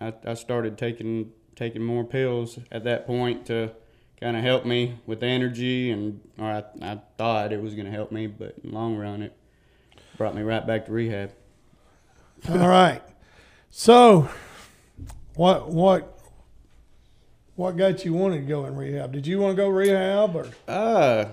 I, 0.00 0.14
I 0.24 0.34
started 0.34 0.78
taking 0.78 1.32
taking 1.56 1.82
more 1.82 2.04
pills 2.04 2.60
at 2.70 2.84
that 2.84 3.04
point 3.04 3.46
to 3.46 3.72
kind 4.20 4.36
of 4.36 4.44
help 4.44 4.64
me 4.64 4.98
with 5.06 5.24
energy, 5.24 5.90
and 5.90 6.20
or 6.38 6.46
I, 6.46 6.64
I 6.80 7.00
thought 7.18 7.52
it 7.52 7.60
was 7.60 7.74
going 7.74 7.86
to 7.86 7.92
help 7.92 8.12
me, 8.12 8.28
but 8.28 8.54
in 8.62 8.70
the 8.70 8.76
long 8.76 8.96
run, 8.96 9.22
it 9.22 9.36
brought 10.16 10.36
me 10.36 10.42
right 10.42 10.64
back 10.64 10.86
to 10.86 10.92
rehab. 10.92 11.32
All 12.48 12.68
right. 12.68 13.02
So, 13.70 14.28
what 15.34 15.68
what 15.68 16.18
what 17.56 17.76
got 17.76 18.04
you 18.04 18.12
wanting 18.12 18.42
to 18.42 18.46
go 18.46 18.66
in 18.66 18.76
rehab? 18.76 19.12
Did 19.12 19.26
you 19.26 19.38
want 19.38 19.56
to 19.56 19.62
go 19.62 19.68
rehab 19.68 20.36
or? 20.36 20.48
Uh, 20.68 21.26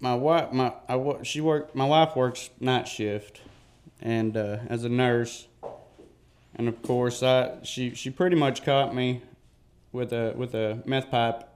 my 0.00 0.14
wife, 0.14 0.52
my 0.52 0.72
I 0.88 1.22
she 1.22 1.40
worked. 1.40 1.74
My 1.74 1.84
wife 1.84 2.14
works 2.16 2.50
night 2.60 2.86
shift, 2.86 3.40
and 4.00 4.36
uh, 4.36 4.58
as 4.68 4.84
a 4.84 4.88
nurse, 4.88 5.48
and 6.54 6.68
of 6.68 6.82
course, 6.82 7.22
I 7.22 7.58
she 7.62 7.94
she 7.94 8.10
pretty 8.10 8.36
much 8.36 8.64
caught 8.64 8.94
me 8.94 9.22
with 9.92 10.12
a 10.12 10.34
with 10.36 10.54
a 10.54 10.82
meth 10.86 11.10
pipe 11.10 11.48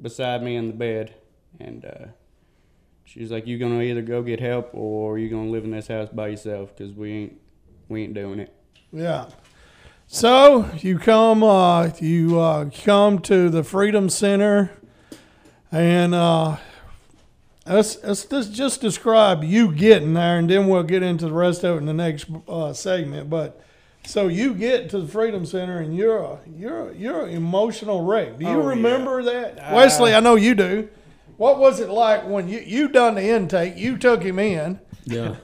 beside 0.00 0.42
me 0.42 0.56
in 0.56 0.68
the 0.68 0.74
bed, 0.74 1.14
and 1.58 1.84
uh, 1.84 2.06
she's 3.04 3.32
like, 3.32 3.46
"You're 3.46 3.58
gonna 3.58 3.82
either 3.82 4.02
go 4.02 4.22
get 4.22 4.40
help 4.40 4.70
or 4.72 5.18
you're 5.18 5.30
gonna 5.30 5.50
live 5.50 5.64
in 5.64 5.72
this 5.72 5.88
house 5.88 6.08
by 6.08 6.28
yourself? 6.28 6.76
Cause 6.76 6.92
we 6.92 7.12
ain't 7.12 7.40
we 7.88 8.04
ain't 8.04 8.14
doing 8.14 8.38
it." 8.38 8.54
Yeah. 8.92 9.26
So 10.06 10.68
you 10.78 10.98
come, 10.98 11.42
uh, 11.42 11.90
you 11.98 12.38
uh, 12.38 12.68
come 12.84 13.18
to 13.20 13.48
the 13.48 13.64
Freedom 13.64 14.10
Center, 14.10 14.70
and 15.70 16.14
uh, 16.14 16.56
let's, 17.66 17.96
let's 18.04 18.26
just, 18.26 18.52
just 18.52 18.80
describe 18.82 19.42
you 19.42 19.72
getting 19.72 20.12
there, 20.12 20.38
and 20.38 20.50
then 20.50 20.68
we'll 20.68 20.82
get 20.82 21.02
into 21.02 21.24
the 21.26 21.32
rest 21.32 21.64
of 21.64 21.76
it 21.76 21.78
in 21.78 21.86
the 21.86 21.94
next 21.94 22.26
uh, 22.46 22.74
segment. 22.74 23.30
But 23.30 23.58
so 24.04 24.28
you 24.28 24.52
get 24.52 24.90
to 24.90 25.00
the 25.00 25.08
Freedom 25.08 25.46
Center, 25.46 25.78
and 25.78 25.96
you're 25.96 26.18
a, 26.18 26.38
you're 26.54 26.90
a, 26.90 26.94
you're 26.94 27.26
an 27.26 27.34
emotional 27.34 28.04
wreck. 28.04 28.38
Do 28.38 28.44
you 28.44 28.50
Oh, 28.50 28.60
yeah. 28.60 28.68
remember 28.68 29.22
that, 29.22 29.72
Wesley? 29.72 30.14
I 30.14 30.20
know 30.20 30.34
you 30.34 30.54
do. 30.54 30.90
What 31.38 31.58
was 31.58 31.80
it 31.80 31.88
like 31.88 32.26
when 32.28 32.48
you 32.48 32.60
you 32.60 32.88
done 32.88 33.14
the 33.14 33.22
intake? 33.30 33.76
You 33.78 33.96
took 33.96 34.22
him 34.22 34.38
in. 34.38 34.78
Yeah. 35.04 35.36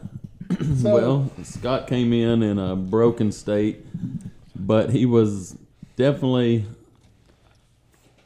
So, 0.79 0.95
well, 0.95 1.31
Scott 1.43 1.87
came 1.89 2.13
in 2.13 2.43
in 2.43 2.59
a 2.59 2.75
broken 2.75 3.33
state, 3.33 3.85
but 4.57 4.91
he 4.91 5.07
was 5.07 5.57
definitely 5.97 6.65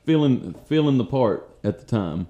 feeling 0.05 0.55
feeling 0.67 0.99
the 0.99 1.05
part 1.05 1.49
at 1.65 1.79
the 1.79 1.85
time. 1.85 2.29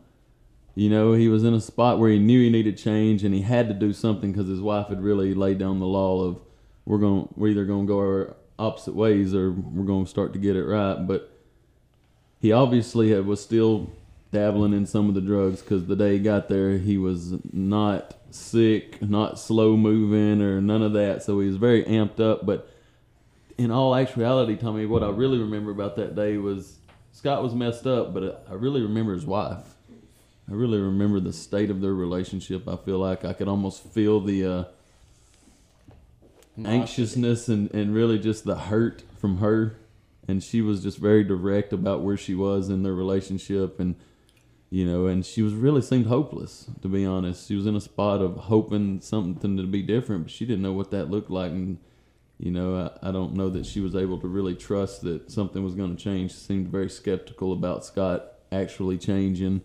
You 0.75 0.89
know, 0.89 1.13
he 1.13 1.29
was 1.29 1.45
in 1.45 1.53
a 1.53 1.61
spot 1.61 1.99
where 1.99 2.11
he 2.11 2.19
knew 2.19 2.41
he 2.41 2.51
needed 2.51 2.79
change, 2.79 3.25
and 3.25 3.35
he 3.35 3.43
had 3.43 3.69
to 3.69 3.75
do 3.75 3.93
something 3.93 4.33
because 4.33 4.49
his 4.49 4.61
wife 4.61 4.89
had 4.89 5.03
really 5.03 5.35
laid 5.35 5.59
down 5.59 5.79
the 5.79 5.87
law 5.87 6.23
of 6.23 6.41
we're 6.85 6.99
going 6.99 7.29
we're 7.37 7.49
either 7.49 7.65
going 7.65 7.87
to 7.87 7.93
go 7.93 7.99
our 7.99 8.37
opposite 8.59 8.95
ways 8.95 9.35
or 9.35 9.51
we're 9.51 9.85
going 9.85 10.05
to 10.05 10.11
start 10.11 10.33
to 10.33 10.39
get 10.39 10.57
it 10.57 10.65
right. 10.65 11.07
But 11.07 11.31
he 12.41 12.53
obviously 12.53 13.11
had, 13.11 13.27
was 13.27 13.43
still 13.43 13.91
dabbling 14.31 14.73
in 14.73 14.87
some 14.87 15.09
of 15.09 15.15
the 15.15 15.21
drugs 15.21 15.61
because 15.61 15.87
the 15.87 15.97
day 15.97 16.15
he 16.15 16.19
got 16.19 16.49
there, 16.49 16.79
he 16.79 16.97
was 16.97 17.35
not 17.53 18.17
sick, 18.35 19.03
not 19.03 19.39
slow 19.39 19.77
moving, 19.77 20.43
or 20.43 20.61
none 20.61 20.83
of 20.83 20.93
that. 20.95 21.23
So 21.23 21.41
he 21.41 21.47
was 21.47 21.57
very 21.57 21.85
amped 21.85 22.21
up. 22.21 22.45
But 22.45 22.69
in 23.59 23.71
all 23.71 23.95
actuality, 23.95 24.57
Tommy, 24.57 24.87
what 24.87 25.03
I 25.03 25.11
really 25.11 25.39
remember 25.39 25.71
about 25.71 25.97
that 25.97 26.15
day 26.15 26.37
was 26.37 26.79
Scott 27.13 27.43
was 27.43 27.55
messed 27.55 27.87
up, 27.87 28.15
but 28.15 28.47
I 28.51 28.55
really 28.55 28.83
remember 28.83 29.15
his 29.15 29.27
wife. 29.27 29.75
I 30.49 30.55
really 30.55 30.81
remember 30.81 31.21
the 31.21 31.33
state 31.33 31.71
of 31.71 31.81
their 31.81 31.95
relationship. 31.95 32.67
I 32.69 32.77
feel 32.77 32.99
like 32.99 33.25
I 33.25 33.33
could 33.33 33.49
almost 33.49 33.85
feel 33.85 34.21
the 34.21 34.45
uh, 34.47 34.65
anxiousness 36.65 37.49
and, 37.49 37.71
and 37.73 37.95
really 37.95 38.19
just 38.19 38.45
the 38.45 38.57
hurt 38.57 39.03
from 39.19 39.39
her. 39.39 39.77
And 40.27 40.43
she 40.43 40.61
was 40.61 40.83
just 40.83 40.99
very 40.99 41.25
direct 41.25 41.73
about 41.73 42.03
where 42.03 42.17
she 42.17 42.35
was 42.35 42.69
in 42.69 42.83
their 42.83 42.95
relationship. 42.95 43.79
And, 43.79 43.97
you 44.75 44.87
know, 44.87 45.05
and 45.07 45.25
she 45.27 45.43
was 45.43 45.53
really 45.53 45.83
seemed 45.83 46.07
hopeless, 46.07 46.67
to 46.81 46.89
be 46.89 47.05
honest. 47.05 47.47
She 47.47 47.55
was 47.57 47.67
in 47.67 47.77
a 47.77 47.81
spot 47.81 48.23
of 48.23 48.37
hoping 48.37 49.03
something 49.03 49.59
to 49.59 49.65
be 49.67 49.83
different, 49.83 50.23
but 50.25 50.31
she 50.33 50.47
didn't 50.47 50.63
know 50.63 50.73
what 50.73 50.91
that 50.93 51.11
looked 51.11 51.31
like. 51.31 51.51
And, 51.53 51.77
you 52.39 52.51
know, 52.51 52.91
I, 53.03 53.09
I 53.09 53.13
don't 53.13 53.35
know 53.35 53.51
that 53.51 53.67
she 53.67 53.81
was 53.81 53.95
able 53.95 54.19
to 54.21 54.27
really 54.27 54.55
trust 54.55 55.03
that 55.03 55.31
something 55.31 55.63
was 55.63 55.75
going 55.75 55.95
to 55.95 56.03
change. 56.03 56.31
She 56.31 56.39
seemed 56.39 56.69
very 56.69 56.89
skeptical 56.89 57.53
about 57.53 57.85
Scott 57.85 58.33
actually 58.51 58.97
changing, 58.97 59.61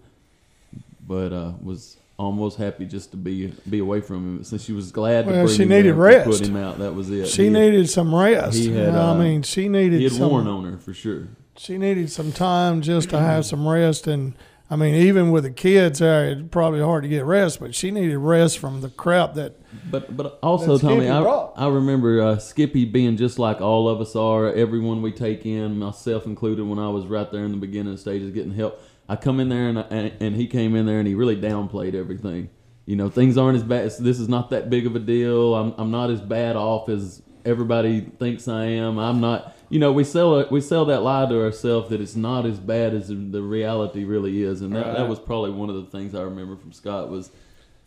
but 1.08 1.32
uh, 1.32 1.54
was 1.62 1.96
almost 2.20 2.58
happy 2.58 2.86
just 2.86 3.12
to 3.12 3.18
be 3.18 3.54
be 3.70 3.80
away 3.80 4.02
from 4.02 4.38
him. 4.38 4.44
Since 4.44 4.66
she 4.66 4.74
was 4.74 4.92
glad 4.92 5.26
to 5.26 5.32
Well, 5.32 5.46
bring 5.46 5.56
she 5.56 5.64
him 5.64 5.70
needed 5.70 5.90
to 5.90 5.94
rest. 5.96 6.30
put 6.42 6.48
him 6.50 6.58
out. 6.58 6.80
That 6.80 6.94
was 6.96 7.10
it. 7.10 7.28
she 7.28 7.46
He- 7.46 7.50
needed 7.50 7.90
some 7.90 8.14
rest. 8.14 8.58
he 8.58 8.74
had, 8.74 8.90
I 8.96 9.12
uh, 9.12 9.16
mean, 9.16 9.44
she 9.44 9.70
needed 9.70 10.00
He 10.00 10.04
had 10.04 10.14
some. 10.14 10.30
worn 10.32 10.48
on 10.48 10.66
her 10.66 10.78
for 10.78 10.94
sure. 10.94 11.30
she 11.56 11.78
needed 11.78 12.12
some 12.12 12.32
time 12.32 12.82
just 12.82 13.10
to 13.12 13.20
have 13.20 13.46
some 13.46 13.68
rest 13.68 14.06
and 14.08 14.34
I 14.70 14.76
mean 14.76 14.96
even 14.96 15.32
with 15.32 15.44
the 15.44 15.52
kids 15.52 16.00
there 16.00 16.30
it's 16.30 16.42
probably 16.52 16.82
hard 16.82 17.04
to 17.04 17.10
get 17.10 17.24
rest 17.26 17.60
but 17.60 17.74
she 17.74 17.92
needed 17.92 18.18
rest 18.18 18.60
from 18.60 18.82
the 18.82 18.90
crap 18.90 19.34
that 19.36 19.56
But 19.90 20.16
but 20.16 20.40
also, 20.44 20.78
Tommy, 20.78 21.10
I. 21.10 21.22
I 21.56 21.68
remember 21.68 22.22
uh, 22.22 22.38
Skippy 22.40 22.86
being 22.86 23.18
just 23.18 23.40
like 23.40 23.62
all 23.62 23.88
of 23.88 24.02
us 24.02 24.16
are. 24.16 24.52
Everyone 24.54 25.02
we 25.02 25.12
take 25.12 25.46
in, 25.46 25.78
myself 25.78 26.26
included, 26.26 26.66
when 26.66 26.80
I 26.80 26.90
was 26.90 27.06
right 27.06 27.30
there 27.32 27.46
in 27.46 27.52
the 27.52 27.58
beginning 27.58 27.96
stages 27.98 28.32
getting 28.32 28.54
help. 28.54 28.82
I 29.10 29.16
come 29.16 29.40
in 29.40 29.50
there 29.50 29.70
and, 29.70 29.80
I, 29.80 29.84
and 29.84 30.14
and 30.20 30.36
he 30.36 30.48
came 30.48 30.76
in 30.76 30.86
there 30.86 31.00
and 31.00 31.08
he 31.08 31.16
really 31.16 31.38
downplayed 31.38 31.94
everything. 31.96 32.50
You 32.86 32.96
know, 32.96 33.10
things 33.10 33.38
aren't 33.38 33.58
as 33.58 33.64
bad. 33.64 33.92
This 34.00 34.20
is 34.20 34.30
not 34.30 34.50
that 34.50 34.70
big 34.70 34.86
of 34.86 34.96
a 34.96 35.00
deal. 35.00 35.56
I'm 35.56 35.74
I'm 35.78 35.92
not 35.92 36.10
as 36.10 36.22
bad 36.22 36.56
off 36.56 36.90
as 36.90 37.22
everybody 37.46 38.02
thinks 38.02 38.48
I 38.48 38.66
am. 38.66 38.98
I'm 38.98 39.22
not. 39.22 39.56
You 39.70 39.80
know, 39.80 39.92
we 39.92 40.04
sell. 40.04 40.48
We 40.50 40.62
sell 40.62 40.86
that 40.86 41.02
lie 41.04 41.26
to 41.28 41.44
ourselves 41.44 41.90
that 41.90 42.00
it's 42.02 42.16
not 42.16 42.46
as 42.46 42.58
bad 42.60 42.94
as 42.94 43.10
the 43.10 43.42
reality 43.42 44.04
really 44.06 44.42
is, 44.44 44.62
and 44.62 44.76
that, 44.76 44.96
that 44.96 45.10
was 45.10 45.20
probably 45.20 45.52
one 45.52 45.70
of 45.70 45.76
the 45.76 45.86
things 45.92 46.16
I 46.16 46.22
remember 46.22 46.56
from 46.56 46.72
Scott 46.72 47.10
was 47.10 47.32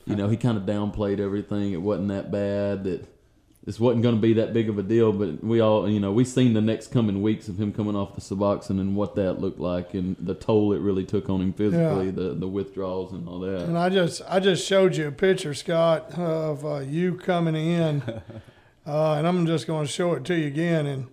you 0.06 0.16
know, 0.16 0.28
he 0.28 0.36
kind 0.36 0.56
of 0.56 0.64
downplayed 0.64 1.20
everything. 1.20 1.72
It 1.72 1.82
wasn't 1.82 2.08
that 2.08 2.30
bad. 2.30 2.84
That 2.84 3.06
this 3.64 3.78
wasn't 3.78 4.02
going 4.02 4.14
to 4.14 4.20
be 4.20 4.32
that 4.34 4.52
big 4.52 4.68
of 4.68 4.78
a 4.78 4.82
deal. 4.82 5.12
But 5.12 5.44
we 5.44 5.60
all, 5.60 5.88
you 5.88 6.00
know, 6.00 6.10
we 6.10 6.24
seen 6.24 6.54
the 6.54 6.60
next 6.60 6.90
coming 6.90 7.22
weeks 7.22 7.48
of 7.48 7.60
him 7.60 7.72
coming 7.72 7.94
off 7.94 8.14
the 8.14 8.20
Suboxone 8.20 8.80
and 8.80 8.96
what 8.96 9.14
that 9.16 9.34
looked 9.34 9.60
like 9.60 9.94
and 9.94 10.16
the 10.18 10.34
toll 10.34 10.72
it 10.72 10.80
really 10.80 11.04
took 11.04 11.28
on 11.28 11.40
him 11.40 11.52
physically, 11.52 12.06
Yeah. 12.06 12.12
the 12.12 12.34
the 12.34 12.48
withdrawals 12.48 13.12
and 13.12 13.28
all 13.28 13.40
that. 13.40 13.62
and 13.62 13.78
I 13.78 13.88
just 13.90 14.22
I 14.28 14.40
just 14.40 14.66
showed 14.66 14.96
you 14.96 15.08
a 15.08 15.12
picture 15.12 15.54
Scott 15.54 16.18
of 16.18 16.64
uh, 16.64 16.78
you 16.78 17.14
coming 17.14 17.54
in 17.54 18.02
uh, 18.86 19.12
and 19.12 19.26
I'm 19.26 19.46
just 19.46 19.66
going 19.66 19.86
to 19.86 19.92
show 19.92 20.14
it 20.14 20.24
to 20.24 20.34
you 20.34 20.46
again 20.46 20.86
and 20.86 21.06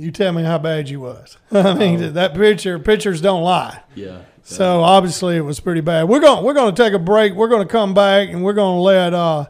you 0.00 0.10
tell 0.10 0.32
me 0.32 0.42
how 0.42 0.58
bad 0.58 0.88
you 0.88 1.00
was 1.00 1.36
I 1.52 1.74
mean 1.74 2.14
that 2.14 2.34
picture 2.34 2.78
pictures 2.78 3.20
don't 3.20 3.42
lie 3.42 3.82
yeah. 3.94 4.22
So 4.42 4.82
obviously 4.82 5.36
it 5.36 5.42
was 5.42 5.60
pretty 5.60 5.80
bad. 5.80 6.08
We're 6.08 6.18
going 6.18 6.44
we're 6.44 6.54
going 6.54 6.74
to 6.74 6.82
take 6.82 6.92
a 6.92 6.98
break. 6.98 7.34
We're 7.34 7.48
going 7.48 7.66
to 7.66 7.70
come 7.70 7.94
back 7.94 8.30
and 8.30 8.42
we're 8.42 8.52
going 8.54 8.78
to 8.78 8.80
let 8.80 9.14
uh, 9.14 9.46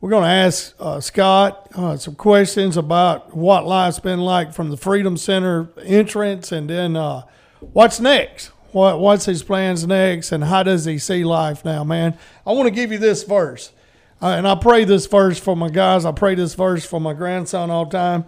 we're 0.00 0.10
going 0.10 0.24
to 0.24 0.28
ask 0.28 0.74
uh, 0.78 1.00
Scott 1.00 1.68
uh, 1.74 1.96
some 1.96 2.14
questions 2.14 2.76
about 2.76 3.34
what 3.34 3.66
life's 3.66 3.98
been 3.98 4.20
like 4.20 4.52
from 4.52 4.70
the 4.70 4.76
Freedom 4.76 5.16
Center 5.16 5.70
entrance, 5.82 6.52
and 6.52 6.70
then 6.70 6.96
uh, 6.96 7.22
what's 7.58 7.98
next. 7.98 8.52
What 8.72 9.00
what's 9.00 9.24
his 9.24 9.42
plans 9.42 9.86
next, 9.86 10.32
and 10.32 10.44
how 10.44 10.62
does 10.62 10.84
he 10.84 10.98
see 10.98 11.24
life 11.24 11.64
now, 11.64 11.82
man? 11.82 12.16
I 12.46 12.52
want 12.52 12.66
to 12.66 12.70
give 12.70 12.92
you 12.92 12.98
this 12.98 13.24
verse, 13.24 13.72
uh, 14.20 14.28
and 14.28 14.46
I 14.46 14.54
pray 14.54 14.84
this 14.84 15.06
verse 15.06 15.40
for 15.40 15.56
my 15.56 15.70
guys. 15.70 16.04
I 16.04 16.12
pray 16.12 16.34
this 16.34 16.54
verse 16.54 16.84
for 16.84 17.00
my 17.00 17.14
grandson 17.14 17.70
all 17.70 17.86
the 17.86 17.96
time. 17.96 18.26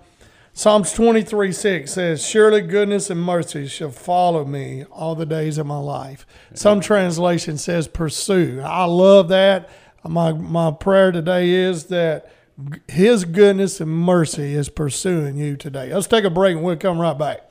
Psalms 0.59 0.93
23 0.93 1.53
6 1.53 1.93
says, 1.93 2.27
Surely 2.27 2.61
goodness 2.61 3.11
and 3.11 3.23
mercy 3.23 3.69
shall 3.69 3.93
follow 3.93 4.45
me 4.45 4.83
all 4.91 5.15
the 5.15 5.25
days 5.25 5.57
of 5.57 5.69
my 5.69 5.79
life. 5.79 6.27
Some 6.53 6.81
translation 6.81 7.57
says, 7.59 7.87
Pursue. 7.87 8.61
I 8.65 8.85
love 8.87 9.29
that. 9.29 9.71
My, 10.03 10.33
my 10.33 10.73
prayer 10.73 11.13
today 11.13 11.51
is 11.51 11.85
that 11.85 12.33
his 12.89 13.25
goodness 13.25 13.81
and 13.81 13.89
mercy 13.89 14.55
is 14.55 14.69
pursuing 14.69 15.37
you 15.37 15.57
today. 15.57 15.95
Let's 15.95 16.09
take 16.09 16.25
a 16.25 16.31
break 16.31 16.57
and 16.57 16.65
we'll 16.65 16.75
come 16.75 16.99
right 16.99 17.17
back. 17.17 17.48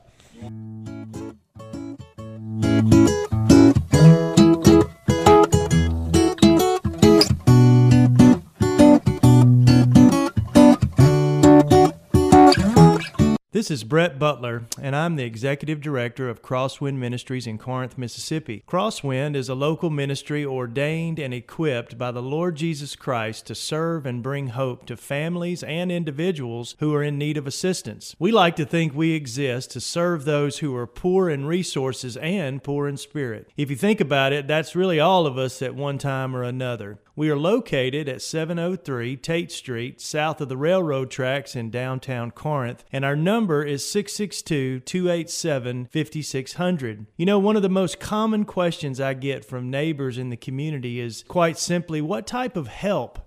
This 13.58 13.72
is 13.72 13.84
Brett 13.84 14.20
Butler, 14.20 14.68
and 14.80 14.96
I'm 14.96 15.16
the 15.16 15.24
Executive 15.24 15.82
Director 15.82 16.30
of 16.30 16.44
Crosswind 16.44 17.00
Ministries 17.00 17.48
in 17.48 17.58
Corinth, 17.58 17.98
Mississippi. 17.98 18.64
Crosswind 18.68 19.36
is 19.36 19.50
a 19.50 19.56
local 19.56 19.90
ministry 19.90 20.46
ordained 20.46 21.18
and 21.18 21.34
equipped 21.34 21.98
by 21.98 22.12
the 22.12 22.22
Lord 22.22 22.56
Jesus 22.56 22.96
Christ 22.96 23.48
to 23.48 23.56
serve 23.56 24.06
and 24.06 24.22
bring 24.22 24.50
hope 24.50 24.86
to 24.86 24.96
families 24.96 25.64
and 25.64 25.92
individuals 25.92 26.76
who 26.78 26.94
are 26.94 27.02
in 27.02 27.18
need 27.18 27.36
of 27.36 27.48
assistance. 27.48 28.16
We 28.20 28.32
like 28.32 28.56
to 28.58 28.66
think 28.66 28.94
we 28.94 29.14
exist 29.14 29.72
to 29.72 29.82
serve 29.82 30.26
those 30.26 30.60
who 30.60 30.76
are 30.76 30.86
poor 30.86 31.28
in 31.28 31.48
resources 31.48 32.16
and 32.18 32.62
poor 32.62 32.88
in 32.88 32.98
spirit. 32.98 33.52
If 33.58 33.72
you 33.72 33.76
think 33.76 34.00
about 34.00 34.34
it, 34.34 34.48
that's 34.48 34.76
really 34.76 35.00
all 35.00 35.26
of 35.26 35.40
us 35.40 35.64
at 35.64 35.74
one 35.74 35.98
time 35.98 36.36
or 36.36 36.44
another. 36.44 37.00
We 37.18 37.32
are 37.32 37.36
located 37.36 38.08
at 38.08 38.22
703 38.22 39.18
Tate 39.18 39.52
Street, 39.52 40.00
south 40.00 40.40
of 40.40 40.50
the 40.50 40.56
railroad 40.56 41.10
tracks 41.10 41.56
in 41.56 41.72
downtown 41.72 42.30
Corinth, 42.30 42.84
and 42.92 43.04
our 43.04 43.16
number 43.16 43.57
is 43.64 43.90
662 43.90 44.80
287 44.82 45.86
5600. 45.86 47.06
You 47.18 47.26
know, 47.26 47.40
one 47.40 47.56
of 47.56 47.62
the 47.62 47.70
most 47.70 48.00
common 48.00 48.46
questions 48.46 49.00
I 49.00 49.14
get 49.14 49.46
from 49.46 49.70
neighbors 49.70 50.18
in 50.18 50.30
the 50.30 50.38
community 50.38 51.00
is 51.00 51.24
quite 51.28 51.58
simply 51.58 52.02
what 52.02 52.28
type 52.28 52.56
of 52.56 52.68
help 52.68 53.27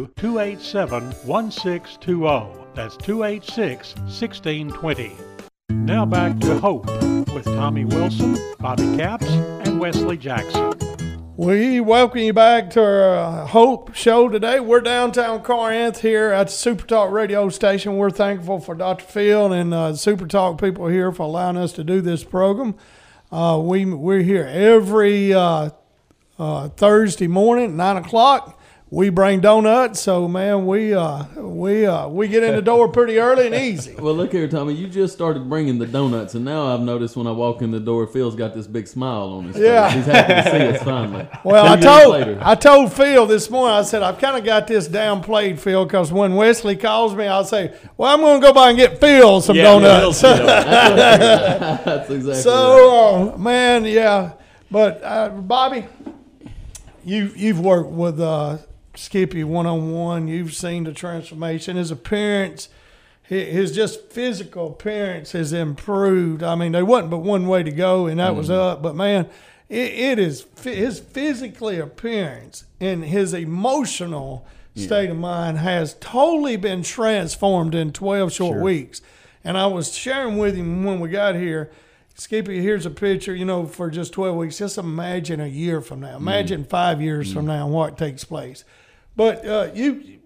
287 0.15 1.11
1620. 1.25 2.65
That's 2.73 2.97
286 2.97 3.95
1620. 3.95 5.15
Now 5.69 6.05
back 6.05 6.39
to 6.39 6.59
Hope 6.59 6.85
with 7.33 7.45
Tommy 7.45 7.85
Wilson, 7.85 8.37
Bobby 8.59 8.95
Capps, 8.97 9.25
and 9.27 9.79
Wesley 9.79 10.17
Jackson. 10.17 10.73
We 11.37 11.79
welcome 11.79 12.19
you 12.19 12.33
back 12.33 12.69
to 12.71 12.81
our 12.81 13.15
uh, 13.15 13.45
Hope 13.47 13.95
show 13.95 14.29
today. 14.29 14.59
We're 14.59 14.81
downtown 14.81 15.41
Corinth 15.41 16.01
here 16.01 16.31
at 16.31 16.51
Super 16.51 16.85
Talk 16.85 17.11
radio 17.11 17.49
station. 17.49 17.97
We're 17.97 18.11
thankful 18.11 18.59
for 18.59 18.75
Dr. 18.75 19.05
Phil 19.05 19.51
and 19.51 19.73
uh, 19.73 19.95
Super 19.95 20.27
Talk 20.27 20.61
people 20.61 20.87
here 20.87 21.11
for 21.11 21.23
allowing 21.23 21.57
us 21.57 21.73
to 21.73 21.83
do 21.83 21.99
this 21.99 22.23
program. 22.23 22.75
Uh, 23.31 23.59
we, 23.63 23.85
we're 23.85 24.21
here 24.21 24.45
every 24.45 25.33
uh, 25.33 25.71
uh, 26.37 26.69
Thursday 26.69 27.27
morning, 27.27 27.75
9 27.75 27.97
o'clock 27.97 28.60
we 28.93 29.09
bring 29.09 29.39
donuts, 29.39 30.01
so 30.01 30.27
man, 30.27 30.65
we 30.65 30.93
uh, 30.93 31.23
we 31.37 31.85
uh, 31.85 32.09
we 32.09 32.27
get 32.27 32.43
in 32.43 32.55
the 32.55 32.61
door 32.61 32.89
pretty 32.89 33.19
early 33.19 33.45
and 33.45 33.55
easy. 33.55 33.95
Well, 33.95 34.13
look 34.13 34.33
here, 34.33 34.49
Tommy. 34.49 34.73
You 34.73 34.87
just 34.87 35.13
started 35.13 35.47
bringing 35.49 35.79
the 35.79 35.85
donuts, 35.87 36.35
and 36.35 36.43
now 36.43 36.73
I've 36.73 36.81
noticed 36.81 37.15
when 37.15 37.25
I 37.25 37.31
walk 37.31 37.61
in 37.61 37.71
the 37.71 37.79
door, 37.79 38.05
Phil's 38.05 38.35
got 38.35 38.53
this 38.53 38.67
big 38.67 38.87
smile 38.87 39.29
on 39.29 39.45
his 39.45 39.55
face. 39.55 39.63
Yeah. 39.63 39.89
he's 39.91 40.05
happy 40.05 40.33
to 40.33 40.51
see 40.51 40.75
us 40.77 40.83
finally. 40.83 41.25
Well, 41.45 41.65
I 41.65 41.77
Two 41.77 41.87
years 41.87 42.01
told 42.01 42.13
later. 42.13 42.37
I 42.41 42.55
told 42.55 42.93
Phil 42.93 43.25
this 43.25 43.49
morning. 43.49 43.77
I 43.77 43.81
said 43.83 44.03
I've 44.03 44.19
kind 44.19 44.37
of 44.37 44.43
got 44.43 44.67
this 44.67 44.89
downplayed, 44.89 45.57
Phil, 45.57 45.85
because 45.85 46.11
when 46.11 46.35
Wesley 46.35 46.75
calls 46.75 47.15
me, 47.15 47.25
I'll 47.27 47.45
say, 47.45 47.73
"Well, 47.95 48.13
I'm 48.13 48.19
going 48.19 48.41
to 48.41 48.45
go 48.47 48.51
by 48.53 48.69
and 48.69 48.77
get 48.77 48.99
Phil 48.99 49.39
some 49.39 49.55
donuts." 49.55 50.21
Yeah, 50.21 50.35
That's 51.85 52.09
exactly 52.09 52.27
right. 52.33 52.35
So, 52.35 53.33
uh, 53.33 53.37
man, 53.37 53.85
yeah. 53.85 54.33
But 54.69 55.01
uh, 55.01 55.29
Bobby, 55.29 55.85
you 57.05 57.31
you've 57.37 57.59
worked 57.61 57.89
with 57.89 58.19
uh, 58.19 58.57
Skippy 58.95 59.43
one 59.43 59.65
on 59.65 59.91
one. 59.91 60.27
You've 60.27 60.53
seen 60.53 60.83
the 60.83 60.93
transformation. 60.93 61.77
His 61.77 61.91
appearance, 61.91 62.69
his 63.23 63.73
just 63.73 64.09
physical 64.09 64.67
appearance 64.67 65.31
has 65.31 65.53
improved. 65.53 66.43
I 66.43 66.55
mean, 66.55 66.73
there 66.73 66.85
wasn't 66.85 67.11
but 67.11 67.19
one 67.19 67.47
way 67.47 67.63
to 67.63 67.71
go, 67.71 68.07
and 68.07 68.19
that 68.19 68.35
was 68.35 68.49
mm-hmm. 68.49 68.59
up. 68.59 68.81
But 68.81 68.95
man, 68.95 69.29
it, 69.69 69.93
it 69.93 70.19
is 70.19 70.45
his 70.61 70.99
physically 70.99 71.79
appearance 71.79 72.65
and 72.79 73.05
his 73.05 73.33
emotional 73.33 74.45
state 74.75 75.09
of 75.09 75.17
mind 75.17 75.57
has 75.57 75.95
totally 75.99 76.55
been 76.55 76.83
transformed 76.83 77.75
in 77.75 77.91
12 77.91 78.31
short 78.31 78.61
weeks. 78.61 79.01
And 79.43 79.57
I 79.57 79.67
was 79.67 79.93
sharing 79.95 80.37
with 80.37 80.55
him 80.55 80.83
when 80.83 80.99
we 80.99 81.09
got 81.09 81.35
here. 81.35 81.71
Skippy, 82.15 82.61
here's 82.61 82.85
a 82.85 82.91
picture, 82.91 83.33
you 83.33 83.45
know, 83.45 83.65
for 83.65 83.89
just 83.89 84.13
12 84.13 84.35
weeks. 84.35 84.57
Just 84.59 84.77
imagine 84.77 85.39
a 85.39 85.47
year 85.47 85.81
from 85.81 86.01
now. 86.01 86.17
Imagine 86.17 86.63
mm. 86.63 86.69
five 86.69 87.01
years 87.01 87.33
from 87.33 87.45
mm. 87.45 87.49
now 87.49 87.67
what 87.67 87.97
takes 87.97 88.23
place. 88.23 88.63
But 89.15 89.45
uh, 89.45 89.69
you, 89.73 90.19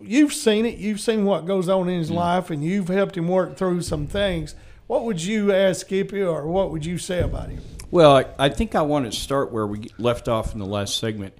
you've 0.00 0.34
seen 0.34 0.66
it. 0.66 0.78
You've 0.78 1.00
seen 1.00 1.24
what 1.24 1.46
goes 1.46 1.68
on 1.68 1.88
in 1.88 1.98
his 1.98 2.10
life, 2.10 2.50
and 2.50 2.62
you've 2.62 2.88
helped 2.88 3.16
him 3.16 3.28
work 3.28 3.56
through 3.56 3.82
some 3.82 4.06
things. 4.06 4.54
What 4.86 5.04
would 5.04 5.22
you 5.22 5.52
ask 5.52 5.82
Skippy, 5.82 6.22
or 6.22 6.46
what 6.46 6.70
would 6.70 6.84
you 6.84 6.98
say 6.98 7.20
about 7.20 7.50
him? 7.50 7.62
Well, 7.90 8.16
I, 8.16 8.26
I 8.38 8.48
think 8.50 8.74
I 8.74 8.82
want 8.82 9.10
to 9.10 9.18
start 9.18 9.50
where 9.50 9.66
we 9.66 9.88
left 9.98 10.28
off 10.28 10.52
in 10.52 10.58
the 10.58 10.66
last 10.66 10.98
segment. 10.98 11.34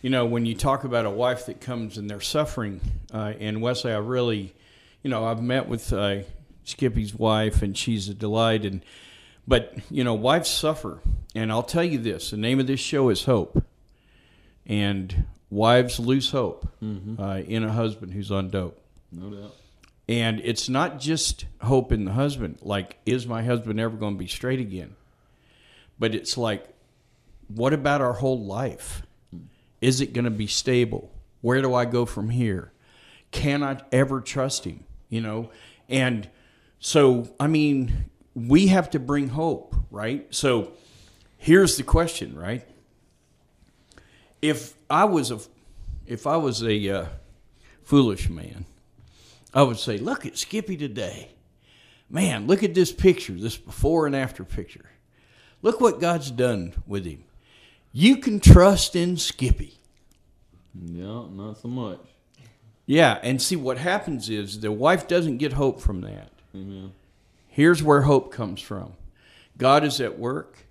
You 0.00 0.10
know, 0.10 0.26
when 0.26 0.44
you 0.46 0.54
talk 0.54 0.84
about 0.84 1.06
a 1.06 1.10
wife 1.10 1.46
that 1.46 1.60
comes 1.60 1.96
and 1.96 2.10
they're 2.10 2.20
suffering, 2.20 2.80
uh, 3.12 3.34
and 3.38 3.62
Wesley, 3.62 3.92
I 3.92 3.98
really, 3.98 4.54
you 5.02 5.10
know, 5.10 5.24
I've 5.24 5.42
met 5.42 5.68
with 5.68 5.92
uh, 5.92 6.20
Skippy's 6.64 7.14
wife, 7.14 7.62
and 7.62 7.76
she's 7.76 8.08
a 8.08 8.14
delight. 8.14 8.64
And 8.64 8.84
but 9.46 9.74
you 9.90 10.04
know, 10.04 10.14
wives 10.14 10.48
suffer, 10.48 11.00
and 11.34 11.52
I'll 11.52 11.62
tell 11.62 11.84
you 11.84 11.98
this: 11.98 12.30
the 12.30 12.36
name 12.36 12.60
of 12.60 12.66
this 12.66 12.80
show 12.80 13.08
is 13.10 13.24
Hope, 13.24 13.64
and 14.66 15.26
wives 15.54 16.00
lose 16.00 16.30
hope 16.30 16.68
uh, 17.18 17.40
in 17.46 17.62
a 17.64 17.72
husband 17.72 18.12
who's 18.12 18.30
on 18.30 18.50
dope. 18.50 18.78
No 19.12 19.30
doubt. 19.30 19.54
And 20.08 20.40
it's 20.40 20.68
not 20.68 21.00
just 21.00 21.46
hope 21.62 21.92
in 21.92 22.04
the 22.04 22.12
husband, 22.12 22.58
like, 22.60 22.98
is 23.06 23.26
my 23.26 23.42
husband 23.42 23.80
ever 23.80 23.96
going 23.96 24.14
to 24.14 24.18
be 24.18 24.26
straight 24.26 24.60
again? 24.60 24.96
But 25.98 26.14
it's 26.14 26.36
like, 26.36 26.66
what 27.48 27.72
about 27.72 28.02
our 28.02 28.14
whole 28.14 28.44
life? 28.44 29.02
Is 29.80 30.00
it 30.00 30.12
going 30.12 30.24
to 30.24 30.30
be 30.30 30.46
stable? 30.46 31.10
Where 31.40 31.62
do 31.62 31.72
I 31.72 31.84
go 31.84 32.04
from 32.04 32.30
here? 32.30 32.72
Can 33.30 33.62
I 33.62 33.80
ever 33.92 34.20
trust 34.20 34.64
him? 34.64 34.84
You 35.08 35.20
know? 35.20 35.50
And 35.88 36.28
so, 36.80 37.28
I 37.38 37.46
mean, 37.46 38.10
we 38.34 38.66
have 38.66 38.90
to 38.90 38.98
bring 38.98 39.28
hope, 39.28 39.74
right? 39.90 40.26
So 40.34 40.72
here's 41.38 41.76
the 41.76 41.82
question, 41.82 42.36
right? 42.36 42.66
If 44.44 44.74
I 44.90 45.06
was 45.06 45.30
a 45.30 45.40
if 46.06 46.26
I 46.26 46.36
was 46.36 46.62
a 46.62 46.90
uh, 46.90 47.06
foolish 47.82 48.28
man, 48.28 48.66
I 49.54 49.62
would 49.62 49.78
say, 49.78 49.96
look 49.96 50.26
at 50.26 50.36
Skippy 50.36 50.76
today. 50.76 51.30
Man, 52.10 52.46
look 52.46 52.62
at 52.62 52.74
this 52.74 52.92
picture, 52.92 53.32
this 53.32 53.56
before 53.56 54.06
and 54.06 54.14
after 54.14 54.44
picture. 54.44 54.84
Look 55.62 55.80
what 55.80 55.98
God's 55.98 56.30
done 56.30 56.74
with 56.86 57.06
him. 57.06 57.24
You 57.90 58.18
can 58.18 58.38
trust 58.38 58.94
in 58.94 59.16
Skippy. 59.16 59.78
Yeah, 60.74 61.22
not 61.30 61.56
so 61.56 61.68
much. 61.68 62.00
Yeah, 62.84 63.18
and 63.22 63.40
see 63.40 63.56
what 63.56 63.78
happens 63.78 64.28
is 64.28 64.60
the 64.60 64.70
wife 64.70 65.08
doesn't 65.08 65.38
get 65.38 65.54
hope 65.54 65.80
from 65.80 66.02
that. 66.02 66.30
Amen. 66.54 66.92
Here's 67.48 67.82
where 67.82 68.02
hope 68.02 68.30
comes 68.30 68.60
from 68.60 68.92
God 69.56 69.84
is 69.84 70.02
at 70.02 70.18
work. 70.18 70.66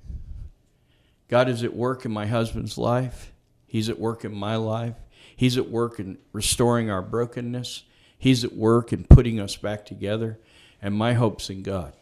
God 1.27 1.49
is 1.49 1.63
at 1.63 1.75
work 1.75 2.05
in 2.05 2.11
my 2.11 2.27
husband's 2.27 2.77
life. 2.77 3.32
He's 3.73 3.89
at 3.89 3.97
work 3.97 4.23
in 4.23 4.35
my 4.35 4.55
life. 4.55 4.93
He's 5.35 5.57
at 5.57 5.67
work 5.67 5.99
in 5.99 6.19
restoring 6.31 6.91
our 6.91 7.01
brokenness. 7.01 7.85
He's 8.19 8.43
at 8.43 8.53
work 8.53 8.93
in 8.93 9.03
putting 9.03 9.39
us 9.39 9.55
back 9.55 9.83
together. 9.83 10.37
And 10.79 10.93
my 10.93 11.13
hope's 11.13 11.49
in 11.49 11.63
God. 11.63 11.93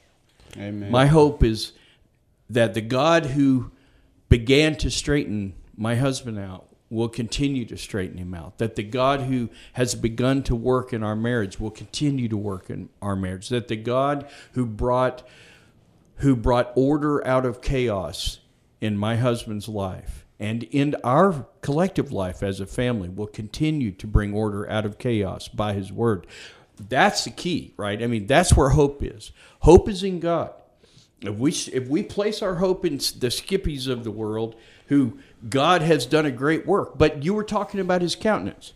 Amen. 0.57 0.91
My 0.91 1.05
hope 1.05 1.45
is 1.45 1.71
that 2.49 2.73
the 2.73 2.81
God 2.81 3.27
who 3.27 3.71
began 4.27 4.75
to 4.79 4.91
straighten 4.91 5.53
my 5.77 5.95
husband 5.95 6.37
out 6.39 6.67
will 6.89 7.07
continue 7.07 7.63
to 7.67 7.77
straighten 7.77 8.17
him 8.17 8.33
out. 8.33 8.57
That 8.57 8.75
the 8.75 8.83
God 8.83 9.21
who 9.21 9.49
has 9.71 9.95
begun 9.95 10.43
to 10.43 10.55
work 10.55 10.91
in 10.91 11.03
our 11.03 11.15
marriage 11.15 11.57
will 11.57 11.71
continue 11.71 12.27
to 12.27 12.35
work 12.35 12.69
in 12.69 12.89
our 13.01 13.15
marriage. 13.15 13.47
That 13.47 13.69
the 13.69 13.77
God 13.77 14.29
who 14.55 14.65
brought 14.65 15.25
who 16.17 16.35
brought 16.35 16.73
order 16.75 17.25
out 17.25 17.45
of 17.45 17.61
chaos 17.61 18.39
in 18.81 18.97
my 18.97 19.15
husband's 19.15 19.69
life 19.69 20.20
and 20.41 20.63
in 20.63 20.95
our 21.03 21.45
collective 21.61 22.11
life 22.11 22.41
as 22.41 22.59
a 22.59 22.65
family 22.65 23.07
will 23.07 23.27
continue 23.27 23.91
to 23.91 24.07
bring 24.07 24.33
order 24.33 24.67
out 24.67 24.87
of 24.87 24.97
chaos 24.97 25.47
by 25.47 25.73
his 25.73 25.93
word. 25.93 26.25
That's 26.89 27.25
the 27.25 27.29
key, 27.29 27.75
right? 27.77 28.01
I 28.01 28.07
mean, 28.07 28.25
that's 28.25 28.55
where 28.57 28.69
hope 28.69 29.03
is. 29.03 29.31
Hope 29.59 29.87
is 29.87 30.01
in 30.03 30.19
God. 30.19 30.51
If 31.21 31.35
we 31.35 31.51
if 31.51 31.87
we 31.87 32.01
place 32.01 32.41
our 32.41 32.55
hope 32.55 32.83
in 32.83 32.97
the 32.97 33.29
Skippies 33.29 33.87
of 33.87 34.03
the 34.03 34.09
world, 34.09 34.55
who 34.87 35.19
God 35.47 35.83
has 35.83 36.07
done 36.07 36.25
a 36.25 36.31
great 36.31 36.65
work, 36.65 36.97
but 36.97 37.23
you 37.23 37.35
were 37.35 37.43
talking 37.43 37.79
about 37.79 38.01
his 38.01 38.15
countenance. 38.15 38.73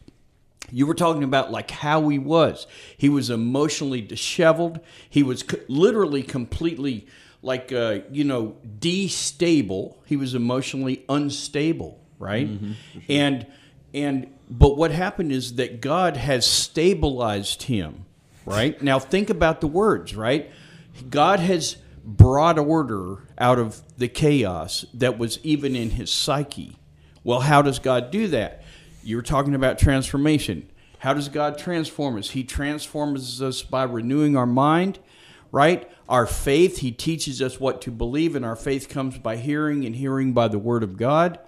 You 0.72 0.86
were 0.86 0.94
talking 0.94 1.24
about 1.24 1.52
like 1.52 1.72
how 1.72 2.08
he 2.10 2.20
was. 2.20 2.68
He 2.96 3.10
was 3.10 3.32
emotionally 3.32 4.02
disheveled. 4.02 4.82
He 5.10 5.24
was 5.24 5.42
co- 5.42 5.58
literally 5.68 6.22
completely 6.22 7.08
like 7.46 7.72
uh, 7.72 8.00
you 8.12 8.24
know 8.24 8.58
destable. 8.80 9.96
He 10.06 10.18
was 10.18 10.36
emotionally 10.36 11.06
unstable, 11.08 12.02
right? 12.20 12.48
And 13.08 13.48
and 13.94 14.28
but 14.50 14.78
what 14.78 14.92
happened 14.92 15.32
is 15.32 15.56
that 15.56 15.82
God 15.82 16.18
has 16.18 16.46
stabilized 16.46 17.64
him, 17.64 18.06
right? 18.46 18.82
Now 18.84 19.00
think 19.00 19.30
about 19.30 19.62
the 19.62 19.68
words, 19.68 20.16
right? 20.16 20.52
God 21.10 21.40
has 21.40 21.78
brought 22.04 22.60
order 22.60 23.24
out 23.38 23.58
of 23.60 23.82
the 23.98 24.08
chaos 24.08 24.86
that 24.94 25.18
was 25.18 25.40
even 25.44 25.76
in 25.76 25.92
his 25.92 26.12
psyche. 26.12 26.78
Well, 27.24 27.42
how 27.42 27.62
does 27.62 27.80
God 27.80 28.12
do 28.12 28.28
that? 28.28 28.64
You 29.04 29.16
were 29.16 29.24
talking 29.24 29.56
about 29.56 29.80
transformation. 29.80 30.70
How 31.00 31.14
does 31.14 31.30
God 31.30 31.58
transform 31.58 32.18
us? 32.18 32.32
He 32.32 32.44
transforms 32.44 33.42
us 33.42 33.62
by 33.62 33.84
renewing 33.84 34.38
our 34.38 34.46
mind, 34.46 35.00
right? 35.56 35.90
Our 36.10 36.28
faith, 36.28 36.80
He 36.80 36.92
teaches 36.92 37.42
us 37.42 37.62
what 37.62 37.82
to 37.84 37.92
believe, 37.92 38.36
and 38.36 38.44
our 38.44 38.58
faith 38.58 38.90
comes 38.90 39.18
by 39.18 39.38
hearing, 39.38 39.86
and 39.86 39.96
hearing 39.96 40.34
by 40.34 40.50
the 40.50 40.60
Word 40.60 40.84
of 40.84 40.98
God, 40.98 41.40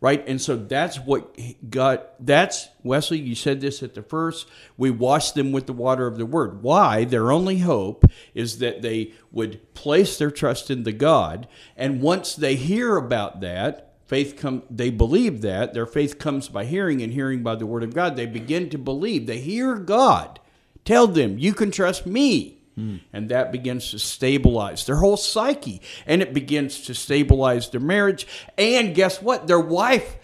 right? 0.00 0.24
And 0.26 0.42
so 0.42 0.56
that's 0.56 0.96
what 0.98 1.38
God, 1.70 2.02
that's, 2.18 2.66
Wesley, 2.82 3.20
you 3.20 3.36
said 3.36 3.60
this 3.60 3.80
at 3.80 3.94
the 3.94 4.02
first, 4.02 4.48
we 4.76 4.90
wash 4.90 5.30
them 5.30 5.52
with 5.52 5.66
the 5.66 5.72
water 5.72 6.08
of 6.08 6.18
the 6.18 6.26
Word. 6.26 6.64
Why? 6.64 7.04
Their 7.04 7.30
only 7.30 7.58
hope 7.58 8.04
is 8.34 8.58
that 8.58 8.82
they 8.82 9.12
would 9.30 9.72
place 9.74 10.18
their 10.18 10.32
trust 10.32 10.68
in 10.68 10.82
the 10.82 10.90
God, 10.90 11.46
and 11.76 12.02
once 12.02 12.34
they 12.34 12.56
hear 12.56 12.96
about 12.96 13.42
that, 13.42 13.94
faith 14.06 14.36
come 14.36 14.64
they 14.68 14.90
believe 14.90 15.40
that 15.40 15.72
their 15.72 15.86
faith 15.86 16.18
comes 16.18 16.48
by 16.48 16.64
hearing 16.64 17.00
and 17.00 17.12
hearing 17.12 17.42
by 17.42 17.54
the 17.54 17.64
word 17.64 17.82
of 17.82 17.94
god 17.94 18.14
they 18.14 18.26
begin 18.26 18.68
to 18.68 18.76
believe 18.76 19.26
they 19.26 19.38
hear 19.38 19.76
god 19.76 20.38
tell 20.84 21.06
them 21.06 21.38
you 21.38 21.54
can 21.54 21.70
trust 21.70 22.04
me 22.04 22.61
Hmm. 22.74 22.96
and 23.12 23.28
that 23.28 23.52
begins 23.52 23.90
to 23.90 23.98
stabilize 23.98 24.86
their 24.86 24.96
whole 24.96 25.18
psyche 25.18 25.82
and 26.06 26.22
it 26.22 26.32
begins 26.32 26.80
to 26.82 26.94
stabilize 26.94 27.68
their 27.68 27.80
marriage 27.80 28.26
and 28.56 28.94
guess 28.94 29.20
what 29.20 29.46
their 29.46 29.60
wife 29.60 30.16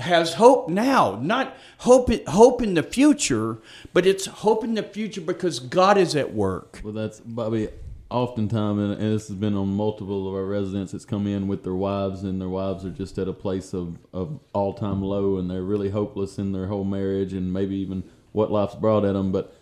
has 0.00 0.34
hope 0.34 0.68
now 0.68 1.20
not 1.22 1.56
hope 1.78 2.10
hope 2.26 2.60
in 2.62 2.74
the 2.74 2.82
future 2.82 3.58
but 3.92 4.06
it's 4.06 4.26
hope 4.26 4.64
in 4.64 4.74
the 4.74 4.82
future 4.82 5.20
because 5.20 5.60
god 5.60 5.96
is 5.96 6.16
at 6.16 6.34
work 6.34 6.80
Well, 6.82 6.92
that's 6.92 7.20
Bobby. 7.20 7.68
Oftentimes, 8.10 8.78
and, 8.80 8.92
and 8.92 9.14
this 9.14 9.26
has 9.28 9.36
been 9.36 9.54
on 9.56 9.68
multiple 9.74 10.28
of 10.28 10.34
our 10.34 10.44
residents 10.44 10.92
that's 10.92 11.04
come 11.06 11.26
in 11.26 11.48
with 11.48 11.64
their 11.64 11.74
wives, 11.74 12.22
and 12.22 12.40
their 12.40 12.50
wives 12.50 12.84
are 12.84 12.90
just 12.90 13.18
at 13.18 13.26
a 13.26 13.32
place 13.32 13.72
of, 13.72 13.98
of 14.12 14.38
all 14.52 14.72
time 14.74 15.02
low, 15.02 15.38
and 15.38 15.50
they're 15.50 15.62
really 15.62 15.90
hopeless 15.90 16.38
in 16.38 16.52
their 16.52 16.66
whole 16.66 16.84
marriage, 16.84 17.32
and 17.32 17.52
maybe 17.52 17.74
even 17.76 18.04
what 18.30 18.52
life's 18.52 18.76
brought 18.76 19.04
at 19.04 19.14
them. 19.14 19.32
But 19.32 19.56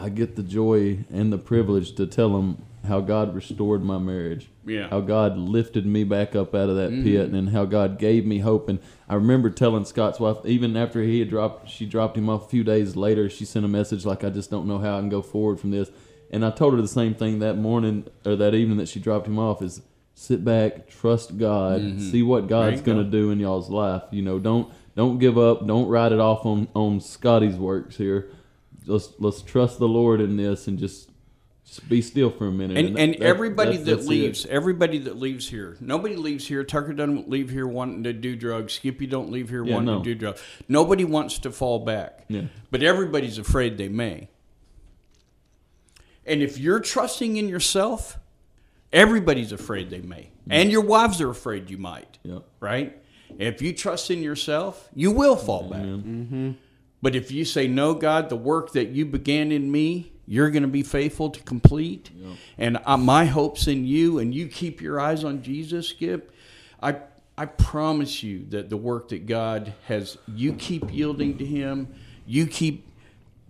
I 0.00 0.08
get 0.10 0.36
the 0.36 0.42
joy 0.42 1.04
and 1.12 1.32
the 1.32 1.38
privilege 1.38 1.94
to 1.96 2.06
tell 2.06 2.30
them 2.30 2.64
how 2.86 3.00
God 3.00 3.34
restored 3.34 3.82
my 3.82 3.98
marriage. 3.98 4.48
Yeah. 4.64 4.88
How 4.88 5.00
God 5.00 5.36
lifted 5.36 5.86
me 5.86 6.04
back 6.04 6.36
up 6.36 6.54
out 6.54 6.68
of 6.68 6.76
that 6.76 6.90
mm-hmm. 6.90 7.02
pit, 7.02 7.30
and 7.30 7.50
how 7.50 7.64
God 7.64 7.98
gave 7.98 8.24
me 8.24 8.38
hope. 8.38 8.68
And 8.68 8.78
I 9.08 9.14
remember 9.14 9.50
telling 9.50 9.84
Scott's 9.84 10.20
wife, 10.20 10.38
even 10.44 10.76
after 10.76 11.02
he 11.02 11.18
had 11.18 11.28
dropped, 11.28 11.68
she 11.68 11.86
dropped 11.86 12.16
him 12.16 12.28
off 12.28 12.46
a 12.46 12.48
few 12.48 12.64
days 12.64 12.96
later. 12.96 13.28
She 13.28 13.44
sent 13.44 13.64
a 13.64 13.68
message 13.68 14.06
like, 14.06 14.24
"I 14.24 14.30
just 14.30 14.50
don't 14.50 14.66
know 14.66 14.78
how 14.78 14.96
I 14.96 15.00
can 15.00 15.08
go 15.08 15.22
forward 15.22 15.60
from 15.60 15.70
this." 15.70 15.90
And 16.30 16.44
I 16.44 16.50
told 16.50 16.74
her 16.74 16.82
the 16.82 16.88
same 16.88 17.14
thing 17.14 17.38
that 17.38 17.56
morning 17.56 18.06
or 18.24 18.36
that 18.36 18.54
evening 18.54 18.78
that 18.78 18.88
she 18.88 19.00
dropped 19.00 19.26
him 19.26 19.38
off 19.38 19.62
is 19.62 19.80
sit 20.14 20.44
back, 20.44 20.88
trust 20.88 21.38
God, 21.38 21.80
mm-hmm. 21.80 22.10
see 22.10 22.22
what 22.22 22.48
God's 22.48 22.80
going 22.82 22.98
to 22.98 23.04
do 23.04 23.30
in 23.30 23.40
y'all's 23.40 23.70
life. 23.70 24.02
You 24.10 24.22
know, 24.22 24.38
don't 24.38 24.72
don't 24.94 25.18
give 25.18 25.38
up, 25.38 25.66
don't 25.66 25.88
write 25.88 26.12
it 26.12 26.20
off 26.20 26.44
on 26.44 26.68
on 26.74 27.00
Scotty's 27.00 27.56
works 27.56 27.96
here. 27.96 28.30
Let's 28.88 29.12
let's 29.18 29.42
trust 29.42 29.78
the 29.78 29.88
Lord 29.88 30.20
in 30.20 30.36
this 30.36 30.66
and 30.68 30.78
just 30.78 31.10
just 31.64 31.86
be 31.88 32.00
still 32.00 32.30
for 32.30 32.46
a 32.46 32.50
minute. 32.50 32.78
and, 32.78 32.96
that- 32.96 33.00
and 33.00 33.14
that- 33.14 33.22
everybody 33.22 33.70
that's- 33.76 33.84
that 33.86 33.94
that's 33.96 34.06
it. 34.06 34.10
leaves, 34.10 34.46
everybody 34.46 34.98
that 35.00 35.18
leaves 35.18 35.48
here, 35.50 35.76
nobody 35.80 36.16
leaves 36.16 36.46
here. 36.48 36.64
Tucker 36.64 36.94
doesn't 36.94 37.28
leave 37.28 37.50
here 37.50 37.66
wanting 37.66 38.04
to 38.04 38.12
do 38.14 38.34
drugs. 38.36 38.72
Skippy 38.72 39.06
don't 39.06 39.30
leave 39.30 39.50
here 39.50 39.62
Yeah, 39.64 39.74
wanting 39.74 39.86
no. 39.94 39.98
to 39.98 40.04
do 40.04 40.14
drugs. 40.14 40.40
Nobody 40.66 41.04
wants 41.04 41.38
to 41.40 41.50
fall 41.50 41.80
back. 41.80 42.24
Yeah. 42.28 42.44
But 42.70 42.82
everybody's 42.82 43.36
afraid 43.36 43.76
they 43.76 43.88
may. 43.90 44.28
And 46.24 46.42
if 46.42 46.58
you're 46.58 46.80
trusting 46.80 47.36
in 47.36 47.48
yourself, 47.48 48.18
everybody's 48.92 49.52
afraid 49.52 49.90
they 49.90 50.00
may. 50.00 50.30
And 50.50 50.70
your 50.72 50.82
wives 50.82 51.20
are 51.20 51.28
afraid 51.30 51.68
you 51.70 51.76
might. 51.78 52.18
Yep. 52.22 52.44
Right? 52.60 53.02
If 53.38 53.60
you 53.60 53.74
trust 53.74 54.10
in 54.10 54.22
yourself, 54.22 54.88
you 54.94 55.10
will 55.10 55.36
fall 55.36 55.68
back. 55.68 55.82
Mm-hmm. 55.82 56.52
But 57.00 57.14
if 57.14 57.30
you 57.30 57.44
say, 57.44 57.68
No, 57.68 57.94
God, 57.94 58.28
the 58.28 58.36
work 58.36 58.72
that 58.72 58.88
you 58.88 59.06
began 59.06 59.52
in 59.52 59.70
me, 59.70 60.12
you're 60.26 60.50
going 60.50 60.62
to 60.62 60.68
be 60.68 60.82
faithful 60.82 61.30
to 61.30 61.40
complete. 61.42 62.10
And 62.58 62.78
uh, 62.84 62.96
my 62.98 63.24
hope's 63.24 63.66
in 63.66 63.86
you, 63.86 64.18
and 64.18 64.34
you 64.34 64.46
keep 64.48 64.82
your 64.82 65.00
eyes 65.00 65.24
on 65.24 65.42
Jesus, 65.42 65.88
Skip. 65.88 66.32
I, 66.82 66.96
I 67.36 67.46
promise 67.46 68.22
you 68.22 68.44
that 68.50 68.68
the 68.68 68.76
work 68.76 69.08
that 69.08 69.26
God 69.26 69.72
has, 69.86 70.18
you 70.26 70.52
keep 70.52 70.92
yielding 70.92 71.38
to 71.38 71.46
Him, 71.46 71.94
you 72.26 72.46
keep 72.46 72.86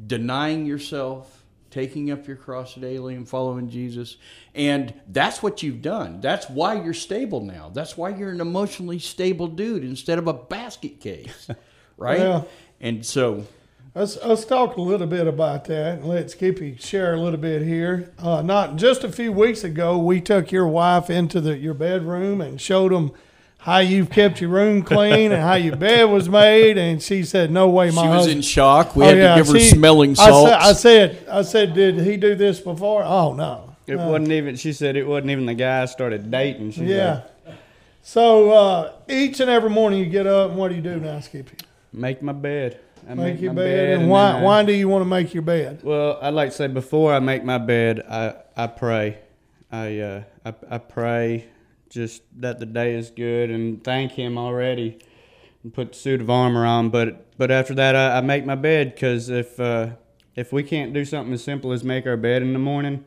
denying 0.07 0.67
yourself, 0.67 1.43
taking 1.71 2.11
up 2.11 2.29
your 2.29 2.37
cross 2.37 2.75
daily 2.77 3.17
and 3.17 3.29
following 3.29 3.69
Jesus. 3.69 4.17
And 4.55 4.95
that's 5.09 5.43
what 5.43 5.63
you've 5.63 5.83
done. 5.83 6.21
That's 6.21 6.49
why 6.49 6.81
you're 6.81 6.95
stable 6.95 7.41
now. 7.41 7.71
That's 7.75 7.97
why 7.97 8.11
you're 8.11 8.31
an 8.31 8.41
emotionally 8.41 9.01
stable 9.01 9.49
dude 9.49 9.83
instead 9.85 10.19
of 10.19 10.29
a 10.29 10.33
basket 10.35 11.01
case. 11.01 11.49
Right? 12.01 12.21
Yeah. 12.21 12.43
And 12.81 13.05
so 13.05 13.47
Let's, 13.95 14.17
let's 14.25 14.45
talk 14.45 14.77
a 14.77 14.81
little 14.81 15.09
bit 15.09 15.27
about 15.27 15.65
that 15.65 15.95
and 15.99 16.05
let 16.05 16.31
Skippy 16.31 16.77
share 16.79 17.15
a 17.15 17.21
little 17.21 17.39
bit 17.41 17.63
here. 17.63 18.13
Uh, 18.19 18.43
not 18.43 18.77
just 18.77 19.03
a 19.03 19.11
few 19.11 19.33
weeks 19.33 19.65
ago, 19.65 19.99
we 19.99 20.21
took 20.21 20.53
your 20.53 20.69
wife 20.69 21.11
into 21.11 21.41
the, 21.41 21.57
your 21.59 21.75
bedroom 21.75 22.41
and 22.41 22.61
showed 22.61 22.93
them 22.93 23.11
how 23.61 23.79
you've 23.79 24.09
kept 24.09 24.41
your 24.41 24.51
room 24.51 24.83
clean 24.85 25.33
and 25.33 25.43
how 25.43 25.55
your 25.55 25.75
bed 25.75 26.05
was 26.05 26.29
made. 26.29 26.79
And 26.79 27.03
she 27.03 27.25
said, 27.25 27.51
"No 27.51 27.69
way, 27.71 27.91
my 27.91 28.03
She 28.03 28.09
was 28.09 28.17
husband." 28.19 28.37
in 28.37 28.43
shock. 28.43 28.95
We 28.95 29.05
Oh, 29.05 29.09
had 29.09 29.17
yeah, 29.19 29.35
to 29.35 29.41
give 29.43 29.53
her 29.53 29.59
she- 29.59 29.65
smelling 29.71 30.11
I 30.13 30.15
salts. 30.15 30.51
said, 30.51 30.61
I 30.61 30.73
said, 30.75 31.29
I 31.29 31.43
said, 31.43 31.75
did 31.75 31.99
he 31.99 32.17
do 32.17 32.37
this 32.37 32.61
before? 32.61 33.03
Oh 33.03 33.33
no. 33.35 33.75
It 33.89 33.97
wasn't 33.97 34.31
even. 34.31 34.55
She 34.55 34.73
said 34.75 34.95
it 34.97 35.09
wasn't 35.09 35.31
even 35.31 35.47
the 35.47 35.55
guy 35.55 35.83
I 35.83 35.87
started 35.87 36.31
dating. 36.31 36.71
She's 36.73 36.83
Yeah. 36.85 37.23
like, 37.47 37.57
So 38.03 38.51
uh, 38.53 38.93
each 39.09 39.41
and 39.41 39.51
every 39.51 39.71
morning 39.71 39.99
you 39.99 40.07
get 40.07 40.29
up, 40.29 40.51
and 40.51 40.59
what 40.59 40.69
do 40.69 40.77
you 40.77 40.83
do 40.83 41.01
now, 41.01 41.19
Skippy? 41.19 41.57
Make 41.93 42.23
my 42.23 42.33
bed. 42.33 42.81
I 43.09 43.15
Make 43.15 43.41
your 43.41 43.53
my 43.53 43.63
bed, 43.63 44.01
and 44.01 44.11
why 44.11 44.33
I- 44.39 44.43
why 44.43 44.65
do 44.65 44.73
you 44.73 44.89
want 44.89 45.03
to 45.03 45.09
make 45.09 45.33
your 45.33 45.43
bed? 45.43 45.81
Well, 45.83 46.19
I'd 46.21 46.35
like 46.35 46.51
to 46.51 46.57
say 46.57 46.67
before 46.67 47.15
I 47.15 47.21
make 47.21 47.45
my 47.45 47.59
bed, 47.59 48.05
I 48.09 48.35
I 48.57 48.67
pray. 48.67 49.19
I 49.71 49.99
uh 50.01 50.23
I, 50.45 50.55
I 50.71 50.79
pray 50.79 51.47
just 51.89 52.23
that 52.41 52.59
the 52.59 52.67
day 52.67 52.95
is 52.95 53.11
good 53.11 53.51
and 53.51 53.83
thank 53.83 54.13
Him 54.13 54.37
already, 54.37 54.99
and 55.63 55.73
put 55.73 55.93
the 55.93 55.99
suit 55.99 56.21
of 56.21 56.29
armor 56.29 56.67
on. 56.67 56.91
But 56.91 57.37
but 57.39 57.51
after 57.51 57.75
that, 57.75 57.95
I, 57.97 58.19
I 58.19 58.21
make 58.21 58.45
my 58.45 58.57
bed 58.57 58.95
because 58.95 59.29
if 59.31 59.59
uh, 59.61 59.91
if 60.37 60.53
we 60.53 60.63
can't 60.63 60.93
do 60.93 61.05
something 61.05 61.33
as 61.33 61.43
simple 61.45 61.73
as 61.73 61.83
make 61.85 62.07
our 62.07 62.17
bed 62.17 62.43
in 62.43 62.53
the 62.53 62.59
morning, 62.59 63.05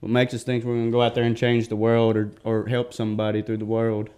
what 0.00 0.10
makes 0.10 0.32
us 0.34 0.44
think 0.44 0.64
we're 0.64 0.76
gonna 0.76 0.90
go 0.90 1.02
out 1.02 1.14
there 1.14 1.24
and 1.24 1.36
change 1.36 1.68
the 1.68 1.76
world 1.76 2.16
or 2.16 2.30
or 2.44 2.68
help 2.68 2.94
somebody 2.94 3.42
through 3.42 3.58
the 3.58 3.66
world 3.66 4.08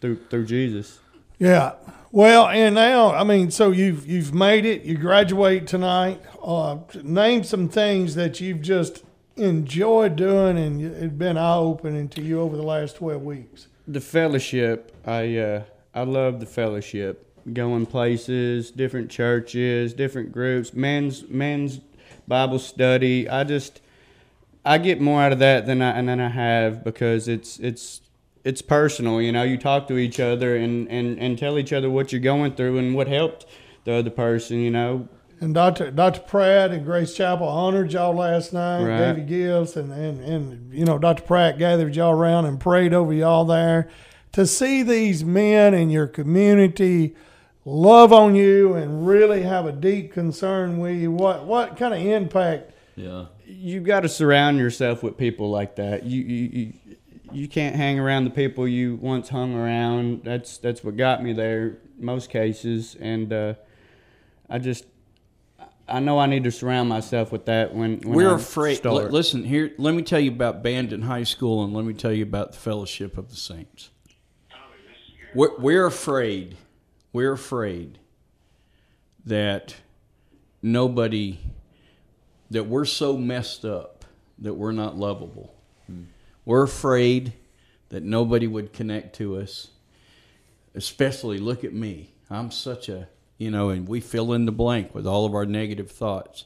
through 0.00 0.18
through 0.30 0.44
Jesus. 0.46 1.00
Yeah. 1.38 1.74
Well, 2.12 2.46
and 2.48 2.74
now 2.76 3.12
I 3.12 3.24
mean, 3.24 3.50
so 3.50 3.70
you've 3.72 4.06
you've 4.06 4.32
made 4.32 4.64
it. 4.64 4.82
You 4.82 4.96
graduate 4.96 5.66
tonight. 5.66 6.20
Uh, 6.42 6.78
name 7.02 7.42
some 7.44 7.68
things 7.68 8.14
that 8.14 8.40
you've 8.40 8.62
just 8.62 9.02
enjoyed 9.36 10.14
doing 10.14 10.56
and 10.56 10.80
it's 10.80 11.12
been 11.12 11.36
eye 11.36 11.56
opening 11.56 12.08
to 12.08 12.22
you 12.22 12.40
over 12.40 12.56
the 12.56 12.62
last 12.62 12.94
twelve 12.96 13.20
weeks. 13.22 13.66
the 13.88 14.00
fellowship 14.00 14.94
i 15.08 15.36
uh 15.36 15.60
i 15.92 16.02
love 16.04 16.38
the 16.38 16.46
fellowship 16.46 17.26
going 17.52 17.84
places 17.84 18.70
different 18.70 19.10
churches 19.10 19.92
different 19.92 20.30
groups 20.30 20.72
men's 20.72 21.28
men's 21.28 21.80
bible 22.28 22.60
study 22.60 23.28
i 23.28 23.42
just 23.42 23.80
i 24.64 24.78
get 24.78 25.00
more 25.00 25.20
out 25.20 25.32
of 25.32 25.40
that 25.40 25.66
than 25.66 25.82
i 25.82 26.00
than 26.00 26.20
i 26.20 26.28
have 26.28 26.84
because 26.84 27.26
it's 27.26 27.58
it's 27.58 28.02
it's 28.44 28.62
personal 28.62 29.20
you 29.22 29.32
know 29.32 29.42
you 29.42 29.56
talk 29.56 29.88
to 29.88 29.96
each 29.98 30.20
other 30.20 30.56
and 30.56 30.88
and 30.90 31.18
and 31.18 31.38
tell 31.38 31.58
each 31.58 31.72
other 31.72 31.90
what 31.90 32.12
you're 32.12 32.20
going 32.20 32.54
through 32.54 32.78
and 32.78 32.94
what 32.94 33.08
helped 33.08 33.46
the 33.84 33.92
other 33.92 34.10
person 34.10 34.58
you 34.58 34.70
know 34.70 35.08
And 35.40 35.52
Dr. 35.54 35.90
Dr. 35.90 36.20
Pratt 36.20 36.70
and 36.70 36.84
Grace 36.84 37.14
Chapel 37.14 37.48
honored 37.48 37.92
y'all 37.92 38.14
last 38.14 38.52
night, 38.52 38.84
Right. 38.84 38.98
gave 39.14 39.18
you 39.18 39.24
gifts, 39.24 39.76
and, 39.76 39.92
and, 39.92 40.20
and 40.24 40.72
you 40.72 40.84
know, 40.84 40.96
Dr. 40.98 41.22
Pratt 41.24 41.58
gathered 41.58 41.94
y'all 41.96 42.12
around 42.12 42.46
and 42.46 42.58
prayed 42.60 42.94
over 42.94 43.12
y'all 43.12 43.44
there. 43.44 43.88
To 44.32 44.46
see 44.46 44.82
these 44.82 45.24
men 45.24 45.74
in 45.74 45.90
your 45.90 46.06
community 46.06 47.14
love 47.66 48.12
on 48.12 48.34
you 48.36 48.74
and 48.74 49.06
really 49.06 49.42
have 49.42 49.66
a 49.66 49.72
deep 49.72 50.12
concern 50.12 50.78
with 50.78 50.96
you, 50.96 51.10
what 51.10 51.44
what 51.44 51.76
kind 51.76 51.92
of 51.94 52.00
impact? 52.00 52.70
Yeah. 52.96 53.26
you've 53.44 53.84
got 53.84 54.00
to 54.00 54.08
surround 54.08 54.58
yourself 54.58 55.02
with 55.02 55.16
people 55.18 55.50
like 55.50 55.76
that. 55.76 56.04
You, 56.04 56.22
you 56.22 56.48
you 56.52 56.72
you 57.34 57.48
can't 57.48 57.74
hang 57.74 57.98
around 57.98 58.24
the 58.24 58.30
people 58.30 58.66
you 58.66 58.96
once 58.96 59.28
hung 59.28 59.54
around. 59.54 60.22
That's 60.24 60.58
that's 60.58 60.84
what 60.84 60.96
got 60.96 61.22
me 61.22 61.32
there 61.32 61.78
most 61.98 62.30
cases, 62.30 62.96
and 62.98 63.32
uh, 63.32 63.54
I 64.48 64.58
just 64.58 64.84
I 65.88 66.00
know 66.00 66.18
I 66.18 66.26
need 66.26 66.44
to 66.44 66.50
surround 66.50 66.88
myself 66.88 67.30
with 67.30 67.46
that 67.46 67.74
when, 67.74 68.00
when 68.00 68.14
We're 68.14 68.32
I 68.32 68.36
afraid. 68.36 68.84
Li- 68.84 69.04
listen 69.08 69.44
here. 69.44 69.72
Let 69.76 69.94
me 69.94 70.02
tell 70.02 70.20
you 70.20 70.30
about 70.30 70.62
Bandon 70.62 71.02
High 71.02 71.24
School, 71.24 71.64
and 71.64 71.74
let 71.74 71.84
me 71.84 71.92
tell 71.92 72.12
you 72.12 72.22
about 72.22 72.52
the 72.52 72.58
Fellowship 72.58 73.18
of 73.18 73.30
the 73.30 73.36
Saints. 73.36 73.90
We're, 75.34 75.58
we're 75.58 75.86
afraid. 75.86 76.56
We're 77.12 77.32
afraid 77.32 77.98
that 79.26 79.76
nobody, 80.62 81.38
that 82.50 82.66
we're 82.66 82.84
so 82.84 83.16
messed 83.16 83.64
up 83.64 84.04
that 84.38 84.54
we're 84.54 84.72
not 84.72 84.96
lovable. 84.96 85.54
We're 86.44 86.62
afraid 86.62 87.32
that 87.88 88.02
nobody 88.02 88.46
would 88.46 88.72
connect 88.72 89.16
to 89.16 89.36
us. 89.36 89.68
Especially, 90.74 91.38
look 91.38 91.64
at 91.64 91.72
me. 91.72 92.10
I'm 92.28 92.50
such 92.50 92.88
a, 92.88 93.08
you 93.38 93.50
know, 93.50 93.70
and 93.70 93.86
we 93.86 94.00
fill 94.00 94.32
in 94.32 94.46
the 94.46 94.52
blank 94.52 94.94
with 94.94 95.06
all 95.06 95.24
of 95.24 95.34
our 95.34 95.46
negative 95.46 95.90
thoughts. 95.90 96.44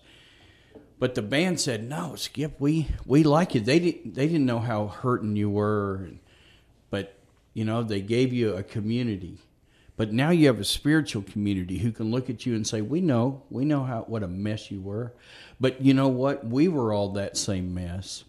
But 0.98 1.14
the 1.14 1.22
band 1.22 1.60
said, 1.60 1.88
"No, 1.88 2.16
Skip, 2.16 2.60
we 2.60 2.88
we 3.06 3.22
like 3.22 3.54
you." 3.54 3.60
They 3.60 3.78
didn't 3.78 4.14
they 4.14 4.26
didn't 4.26 4.46
know 4.46 4.58
how 4.58 4.88
hurting 4.88 5.36
you 5.36 5.48
were, 5.48 6.10
but 6.90 7.14
you 7.54 7.64
know 7.64 7.82
they 7.82 8.00
gave 8.00 8.32
you 8.32 8.54
a 8.54 8.62
community. 8.62 9.38
But 9.96 10.12
now 10.12 10.30
you 10.30 10.46
have 10.46 10.60
a 10.60 10.64
spiritual 10.64 11.22
community 11.22 11.78
who 11.78 11.92
can 11.92 12.10
look 12.10 12.28
at 12.28 12.46
you 12.46 12.54
and 12.54 12.66
say, 12.66 12.82
"We 12.82 13.00
know, 13.00 13.42
we 13.48 13.64
know 13.64 13.84
how 13.84 14.02
what 14.08 14.22
a 14.22 14.28
mess 14.28 14.70
you 14.70 14.80
were." 14.80 15.12
But 15.60 15.80
you 15.80 15.94
know 15.94 16.08
what? 16.08 16.46
We 16.46 16.68
were 16.68 16.92
all 16.92 17.10
that 17.10 17.36
same 17.36 17.72
mess, 17.74 18.24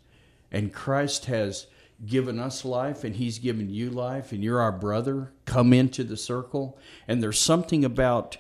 and 0.52 0.74
Christ 0.74 1.26
has 1.26 1.68
given 2.06 2.40
us 2.40 2.64
life, 2.64 3.04
and 3.04 3.16
He's 3.16 3.40
given 3.40 3.70
you 3.70 3.90
life, 3.90 4.32
and 4.32 4.44
you're 4.44 4.62
our 4.62 4.72
brother. 4.72 5.34
Come 5.46 5.74
into 5.74 6.04
the 6.04 6.18
circle, 6.18 6.78
and 7.08 7.22
there's 7.22 7.40
something 7.40 7.84
about 7.84 8.38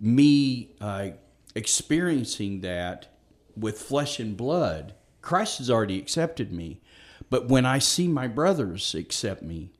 me 0.00 0.70
uh, 0.80 1.10
experiencing 1.54 2.60
that 2.60 3.08
with 3.56 3.80
flesh 3.80 4.20
and 4.20 4.36
blood. 4.36 4.94
Christ 5.22 5.58
has 5.58 5.70
already 5.70 5.98
accepted 5.98 6.52
me. 6.52 6.80
But 7.28 7.48
when 7.48 7.64
I 7.64 7.78
see 7.78 8.08
my 8.08 8.26
brothers 8.26 8.94
accept 8.94 9.42
me, 9.42 9.70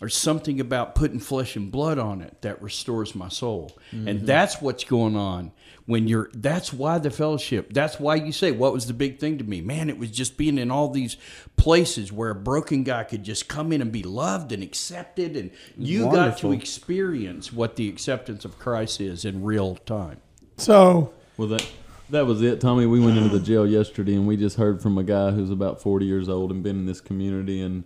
there's 0.00 0.16
something 0.16 0.60
about 0.60 0.94
putting 0.94 1.20
flesh 1.20 1.56
and 1.56 1.70
blood 1.70 1.98
on 1.98 2.22
it 2.22 2.40
that 2.40 2.60
restores 2.62 3.14
my 3.14 3.28
soul. 3.28 3.78
And 3.92 4.08
mm-hmm. 4.08 4.26
that's 4.26 4.60
what's 4.60 4.82
going 4.82 5.14
on 5.14 5.52
when 5.84 6.08
you're 6.08 6.30
that's 6.32 6.72
why 6.72 6.98
the 6.98 7.10
fellowship. 7.10 7.72
That's 7.72 8.00
why 8.00 8.14
you 8.14 8.32
say 8.32 8.50
what 8.50 8.72
was 8.72 8.86
the 8.86 8.94
big 8.94 9.18
thing 9.18 9.36
to 9.38 9.44
me? 9.44 9.60
Man, 9.60 9.90
it 9.90 9.98
was 9.98 10.10
just 10.10 10.38
being 10.38 10.56
in 10.56 10.70
all 10.70 10.88
these 10.88 11.18
places 11.56 12.10
where 12.10 12.30
a 12.30 12.34
broken 12.34 12.82
guy 12.82 13.04
could 13.04 13.22
just 13.24 13.46
come 13.46 13.72
in 13.72 13.82
and 13.82 13.92
be 13.92 14.02
loved 14.02 14.52
and 14.52 14.62
accepted 14.62 15.36
and 15.36 15.50
you 15.76 16.10
got 16.10 16.38
to 16.38 16.52
experience 16.52 17.52
what 17.52 17.76
the 17.76 17.88
acceptance 17.88 18.46
of 18.46 18.58
Christ 18.58 19.02
is 19.02 19.26
in 19.26 19.44
real 19.44 19.76
time. 19.76 20.22
So 20.56 21.12
Well, 21.36 21.48
that 21.48 21.66
that 22.08 22.26
was 22.26 22.40
it, 22.40 22.60
Tommy. 22.60 22.86
We 22.86 23.00
went 23.00 23.18
into 23.18 23.28
the 23.28 23.44
jail 23.44 23.66
yesterday, 23.66 24.14
and 24.14 24.26
we 24.26 24.36
just 24.36 24.56
heard 24.56 24.82
from 24.82 24.98
a 24.98 25.04
guy 25.04 25.30
who's 25.30 25.50
about 25.50 25.82
forty 25.82 26.06
years 26.06 26.28
old 26.28 26.50
and 26.50 26.62
been 26.62 26.76
in 26.76 26.86
this 26.86 27.00
community 27.00 27.60
and 27.60 27.84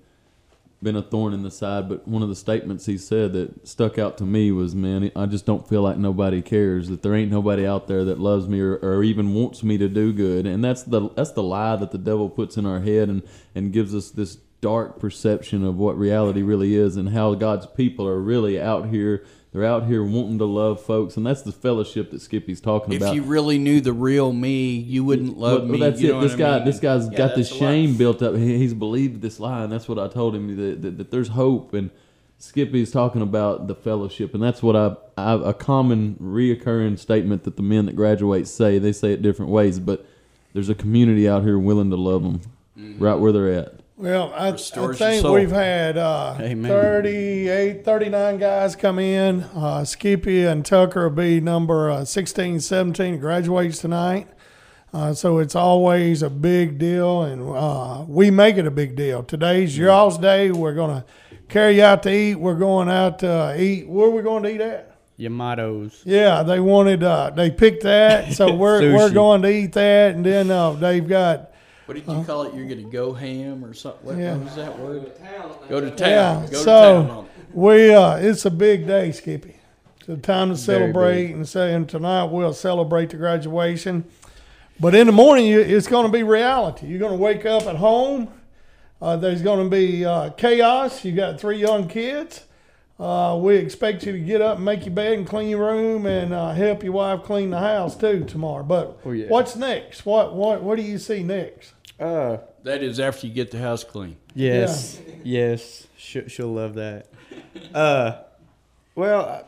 been 0.84 0.94
a 0.94 1.02
thorn 1.02 1.32
in 1.32 1.42
the 1.42 1.50
side. 1.50 1.88
But 1.88 2.06
one 2.06 2.22
of 2.22 2.28
the 2.28 2.36
statements 2.36 2.86
he 2.86 2.98
said 2.98 3.32
that 3.32 3.66
stuck 3.66 3.98
out 3.98 4.18
to 4.18 4.24
me 4.24 4.52
was, 4.52 4.74
"Man, 4.74 5.10
I 5.16 5.26
just 5.26 5.46
don't 5.46 5.66
feel 5.66 5.82
like 5.82 5.96
nobody 5.96 6.42
cares. 6.42 6.88
That 6.88 7.02
there 7.02 7.14
ain't 7.14 7.32
nobody 7.32 7.66
out 7.66 7.88
there 7.88 8.04
that 8.04 8.20
loves 8.20 8.46
me 8.46 8.60
or, 8.60 8.76
or 8.76 9.02
even 9.02 9.34
wants 9.34 9.64
me 9.64 9.78
to 9.78 9.88
do 9.88 10.12
good." 10.12 10.46
And 10.46 10.62
that's 10.62 10.84
the 10.84 11.08
that's 11.16 11.32
the 11.32 11.42
lie 11.42 11.76
that 11.76 11.90
the 11.90 11.98
devil 11.98 12.28
puts 12.28 12.56
in 12.56 12.66
our 12.66 12.80
head 12.80 13.08
and 13.08 13.22
and 13.54 13.72
gives 13.72 13.94
us 13.94 14.10
this 14.10 14.38
dark 14.64 14.98
perception 14.98 15.62
of 15.62 15.76
what 15.76 15.98
reality 15.98 16.40
really 16.40 16.74
is 16.74 16.96
and 16.96 17.10
how 17.10 17.34
God's 17.34 17.66
people 17.66 18.08
are 18.08 18.18
really 18.18 18.58
out 18.58 18.88
here. 18.88 19.22
They're 19.52 19.66
out 19.66 19.86
here 19.86 20.02
wanting 20.02 20.38
to 20.38 20.46
love 20.46 20.80
folks, 20.80 21.18
and 21.18 21.26
that's 21.26 21.42
the 21.42 21.52
fellowship 21.52 22.10
that 22.12 22.22
Skippy's 22.22 22.62
talking 22.62 22.94
If 22.94 23.02
about. 23.02 23.10
If 23.10 23.16
you 23.16 23.22
really 23.24 23.58
knew 23.58 23.82
the 23.82 23.92
real 23.92 24.32
me, 24.32 24.70
you 24.70 25.04
wouldn't 25.04 25.36
love 25.36 25.64
Well, 25.64 25.72
me. 25.72 25.80
that's 25.80 26.00
you 26.00 26.08
it. 26.08 26.12
know 26.12 26.20
This 26.22 26.34
guy, 26.34 26.54
I 26.54 26.56
mean? 26.56 26.64
this 26.64 26.80
guy's 26.80 27.08
Yeah, 27.10 27.18
got 27.18 27.36
this 27.36 27.50
that's 27.50 27.60
a 27.60 27.64
lot. 27.64 27.70
shame 27.70 27.96
built 27.98 28.22
up. 28.22 28.34
He, 28.36 28.56
he's 28.56 28.72
believed 28.72 29.20
this 29.20 29.38
lie, 29.38 29.62
and 29.64 29.70
that's 29.70 29.86
what 29.86 29.98
I 29.98 30.08
told 30.08 30.34
him 30.34 30.56
that, 30.56 30.80
that, 30.82 30.98
that 30.98 31.10
there's 31.10 31.28
hope. 31.28 31.74
And 31.74 31.90
Skippy's 32.38 32.90
talking 32.90 33.20
about 33.20 33.68
the 33.68 33.74
fellowship, 33.74 34.32
and 34.34 34.42
that's 34.42 34.62
what 34.62 34.74
I, 34.74 34.96
I 35.16 35.50
a 35.50 35.52
common 35.54 36.16
reoccurring 36.20 36.98
statement 36.98 37.44
that 37.44 37.56
the 37.56 37.62
men 37.62 37.84
that 37.86 37.94
graduate 37.94 38.48
say. 38.48 38.78
They 38.78 38.92
say 38.92 39.12
it 39.12 39.20
different 39.22 39.52
ways, 39.52 39.78
but 39.78 40.04
there's 40.54 40.70
a 40.70 40.74
community 40.74 41.28
out 41.28 41.44
here 41.44 41.58
willing 41.58 41.90
to 41.90 41.96
love 41.96 42.22
them 42.22 42.40
mm-hmm. 42.76 43.02
right 43.02 43.14
where 43.14 43.30
they're 43.30 43.52
at. 43.52 43.83
Well, 43.96 44.32
I, 44.34 44.48
I 44.48 44.50
Restores 44.50 44.98
your 44.98 45.08
think 45.08 45.22
soul. 45.22 45.34
we've 45.34 45.50
had 45.52 45.96
uh, 45.96 46.36
Amen. 46.40 46.68
38, 46.70 47.84
39 47.84 48.38
guys 48.38 48.74
come 48.74 48.98
in. 48.98 49.42
Uh, 49.42 49.84
Skippy 49.84 50.44
and 50.44 50.66
Tucker 50.66 51.08
will 51.08 51.14
be 51.16 51.40
number 51.40 51.90
uh, 51.90 52.04
16, 52.04 52.58
17 52.60 53.18
graduates 53.20 53.78
tonight. 53.78 54.28
Uh, 54.92 55.12
so 55.12 55.38
it's 55.38 55.54
always 55.56 56.22
a 56.22 56.30
big 56.30 56.78
deal, 56.78 57.22
and 57.22 57.42
uh, 57.56 58.04
we 58.08 58.30
make 58.30 58.56
it 58.56 58.66
a 58.66 58.70
big 58.70 58.94
deal. 58.96 59.22
Today's 59.22 59.76
your 59.76 59.90
all's 59.90 60.18
day. 60.18 60.50
We're 60.52 60.74
going 60.74 61.02
to 61.02 61.04
carry 61.48 61.76
you 61.76 61.82
out 61.84 62.02
to 62.04 62.12
eat. 62.12 62.36
We're 62.36 62.54
going 62.54 62.88
out 62.88 63.18
to 63.20 63.28
uh, 63.30 63.56
eat. 63.56 63.88
Where 63.88 64.06
are 64.06 64.10
we 64.10 64.22
going 64.22 64.42
to 64.44 64.54
eat 64.54 64.60
at? 64.60 64.96
Yamato's. 65.18 66.02
Yeah, 66.04 66.42
they 66.44 66.58
wanted. 66.60 67.02
Uh, 67.04 67.30
they 67.30 67.50
picked 67.50 67.82
that, 67.84 68.32
so 68.34 68.54
we're 68.56 68.92
we're 68.92 69.08
Sushi. 69.10 69.14
going 69.14 69.42
to 69.42 69.48
eat 69.50 69.72
that, 69.72 70.14
and 70.16 70.24
then 70.26 70.50
uh, 70.50 70.72
they've 70.72 71.06
got 71.06 71.52
What 71.86 71.94
did 71.94 72.06
you 72.06 72.24
call 72.24 72.44
it? 72.44 72.54
You're 72.54 72.66
going 72.66 72.82
to 72.82 72.90
go 72.90 73.12
ham 73.12 73.64
or 73.64 73.74
something? 73.74 74.06
What, 74.06 74.16
Yeah. 74.16 74.36
what 74.36 74.44
was 74.44 74.56
that 74.56 74.78
word? 74.78 75.12
Go 75.68 75.80
to 75.80 75.90
town. 75.90 76.08
Yeah, 76.08 76.40
Go 76.46 76.50
to 76.50 76.56
so 76.56 76.92
town 77.02 77.10
on 77.10 77.28
we 77.52 77.94
uh, 77.94 78.16
it's 78.16 78.44
a 78.46 78.50
big 78.50 78.86
day, 78.86 79.12
Skippy. 79.12 79.56
It's 80.00 80.08
a 80.08 80.16
time 80.16 80.48
to 80.50 80.56
celebrate, 80.56 81.30
and 81.30 81.46
saying 81.48 81.86
tonight 81.86 82.24
we'll 82.24 82.52
celebrate 82.52 83.10
the 83.10 83.16
graduation. 83.16 84.04
But 84.80 84.94
in 84.94 85.06
the 85.06 85.12
morning, 85.12 85.46
you, 85.46 85.60
it's 85.60 85.86
going 85.86 86.04
to 86.06 86.10
be 86.12 86.22
reality. 86.24 86.86
You're 86.86 86.98
going 86.98 87.12
to 87.12 87.22
wake 87.22 87.46
up 87.46 87.62
at 87.66 87.76
home. 87.76 88.28
Uh, 89.00 89.16
there's 89.16 89.42
going 89.42 89.62
to 89.62 89.70
be 89.70 90.04
uh, 90.04 90.30
chaos. 90.30 91.04
You 91.04 91.12
got 91.12 91.38
three 91.38 91.58
young 91.58 91.86
kids. 91.86 92.44
Uh, 92.98 93.38
we 93.40 93.56
expect 93.56 94.04
you 94.06 94.12
to 94.12 94.18
get 94.18 94.40
up 94.40 94.56
and 94.56 94.64
make 94.64 94.86
your 94.86 94.94
bed 94.94 95.12
and 95.18 95.26
clean 95.26 95.48
your 95.50 95.66
room 95.68 96.06
and 96.06 96.32
uh, 96.32 96.52
help 96.52 96.82
your 96.82 96.92
wife 96.92 97.22
clean 97.22 97.50
the 97.50 97.58
house 97.58 97.96
too 97.96 98.24
tomorrow. 98.24 98.62
But 98.62 98.98
Oh, 99.04 99.10
yeah. 99.12 99.26
what's 99.28 99.56
next? 99.56 100.06
What 100.06 100.34
what 100.34 100.62
what 100.62 100.76
do 100.76 100.82
you 100.82 100.98
see 100.98 101.22
next? 101.22 101.73
Uh, 102.00 102.38
That 102.64 102.82
is 102.82 102.98
after 102.98 103.26
you 103.26 103.32
get 103.32 103.50
the 103.50 103.58
house 103.58 103.84
clean. 103.84 104.16
yes, 104.34 105.00
yes, 105.22 105.86
she, 105.96 106.28
she'll 106.28 106.52
love 106.52 106.74
that. 106.74 107.06
Uh, 107.72 108.22
well, 108.94 109.44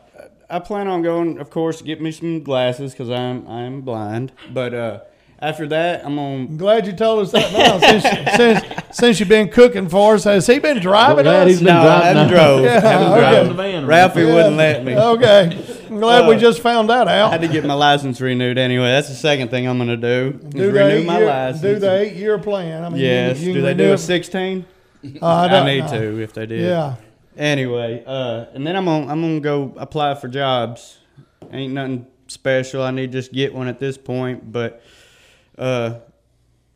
I, 0.49 0.57
I 0.57 0.59
plan 0.59 0.87
on 0.87 1.01
going, 1.01 1.39
of 1.39 1.49
course, 1.49 1.79
to 1.79 1.83
get 1.83 2.01
me 2.01 2.11
some 2.11 2.43
glasses 2.43 2.91
because 2.93 3.09
I'm 3.09 3.47
I'm 3.47 3.81
blind. 3.81 4.31
But 4.53 4.73
uh, 4.73 4.99
after 5.39 5.67
that, 5.67 6.05
I'm 6.05 6.17
on. 6.19 6.33
I'm 6.41 6.57
glad 6.57 6.87
you 6.87 6.93
told 6.93 7.19
us 7.25 7.31
that 7.33 7.51
now. 7.51 7.79
since, 7.79 8.03
since 8.37 8.97
since 8.97 9.19
you've 9.19 9.29
been 9.29 9.49
cooking 9.49 9.89
for 9.89 10.15
us, 10.15 10.23
has 10.23 10.47
he 10.47 10.59
been 10.59 10.79
driving 10.79 11.25
Glad 11.25 11.43
us? 11.47 11.49
he's 11.49 11.59
been 11.59 11.67
No, 11.67 11.81
I 11.81 11.83
driving 11.83 12.15
haven't 12.17 12.33
drove. 12.33 12.63
Yeah, 12.63 12.79
haven't 12.79 13.11
okay. 13.11 13.31
drove. 13.31 13.47
the 13.49 13.53
van. 13.55 13.85
Ralphie 13.85 14.21
Yeah. 14.21 14.33
wouldn't 14.35 14.55
let 14.57 14.85
me. 14.85 14.95
Okay, 14.97 15.76
I'm 15.97 16.01
glad 16.01 16.27
we 16.27 16.35
Uh, 16.35 16.39
just 16.39 16.61
found 16.61 16.89
that 16.89 17.07
out. 17.07 17.29
I 17.29 17.31
had 17.31 17.41
to 17.41 17.47
get 17.47 17.65
my 17.65 17.73
license 17.73 18.21
renewed 18.21 18.57
anyway. 18.57 18.87
That's 18.87 19.09
the 19.09 19.15
second 19.15 19.49
thing 19.49 19.67
I'm 19.67 19.77
gonna 19.79 19.97
do. 19.97 20.39
Do 20.49 20.71
the 20.71 20.71
renew 20.71 21.03
my 21.05 21.17
year, 21.17 21.27
license. 21.27 21.61
do 21.61 21.79
the 21.79 21.91
eight 22.01 22.13
year 22.15 22.37
plan. 22.37 22.83
I 22.83 22.89
mean, 22.89 22.99
you- 22.99 23.05
Yes. 23.07 23.39
you 23.39 23.53
do 23.53 23.61
they 23.61 23.73
do 23.73 23.93
a 23.93 23.97
16? 23.97 24.65
Uh, 25.21 25.25
I, 25.25 25.45
I 25.45 25.47
don't 25.47 25.65
need 25.65 25.85
know. 25.85 25.99
to 25.99 26.21
if 26.21 26.33
they 26.33 26.45
did. 26.45 26.61
Yeah. 26.61 26.95
Anyway, 27.37 28.03
uh, 28.05 28.45
and 28.53 28.65
then 28.65 28.75
I'm 28.75 28.85
gonna 28.85 29.11
I'm 29.11 29.21
gonna 29.21 29.39
go 29.39 29.73
apply 29.77 30.15
for 30.15 30.27
jobs. 30.27 30.97
Ain't 31.51 31.73
nothing 31.73 32.05
special. 32.27 32.81
I 32.83 32.91
need 32.91 33.11
to 33.11 33.17
just 33.19 33.31
get 33.31 33.53
one 33.53 33.67
at 33.67 33.79
this 33.79 33.97
point, 33.97 34.51
but 34.51 34.81
uh, 35.57 35.95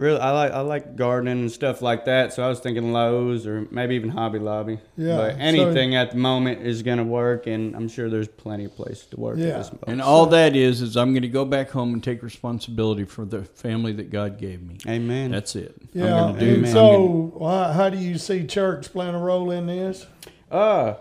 really, 0.01 0.19
I 0.19 0.31
like 0.31 0.51
I 0.51 0.59
like 0.61 0.95
gardening 0.95 1.39
and 1.41 1.51
stuff 1.51 1.81
like 1.81 2.05
that. 2.05 2.33
So 2.33 2.43
I 2.43 2.49
was 2.49 2.59
thinking 2.59 2.91
Lowe's 2.91 3.45
or 3.45 3.67
maybe 3.71 3.95
even 3.95 4.09
Hobby 4.09 4.39
Lobby. 4.39 4.79
Yeah, 4.97 5.15
But 5.17 5.31
so- 5.33 5.37
anything 5.39 5.95
at 5.95 6.11
the 6.11 6.17
moment 6.17 6.61
is 6.65 6.81
gonna 6.83 7.03
work, 7.03 7.45
and 7.47 7.75
I'm 7.75 7.87
sure 7.87 8.09
there's 8.09 8.27
plenty 8.27 8.65
of 8.65 8.75
places 8.75 9.05
to 9.11 9.19
work 9.19 9.37
Yeah. 9.37 9.47
at 9.49 9.57
this. 9.57 9.71
And 9.87 10.01
all 10.01 10.25
that 10.27 10.55
is 10.55 10.81
is 10.81 10.97
I'm 10.97 11.11
going 11.13 11.21
to 11.21 11.27
go 11.29 11.45
back 11.45 11.69
home 11.69 11.93
and 11.93 12.03
take 12.03 12.23
responsibility 12.23 13.05
for 13.05 13.23
the 13.25 13.43
family 13.43 13.93
that 13.93 14.09
God 14.09 14.37
gave 14.39 14.61
me. 14.61 14.77
Amen. 14.87 15.31
That's 15.31 15.55
it. 15.55 15.75
Yeah. 15.93 16.15
I'm 16.15 16.21
going 16.29 16.33
to 16.35 16.39
do. 16.39 16.47
and 16.47 16.57
Amen. 16.57 16.71
so, 16.73 17.31
why- 17.35 17.71
how 17.73 17.89
do 17.89 17.97
you 17.97 18.17
see 18.17 18.45
church 18.45 18.91
playing 18.91 19.15
a 19.15 19.19
role 19.19 19.51
in 19.51 19.67
this? 19.67 20.07
Uh, 20.51 20.95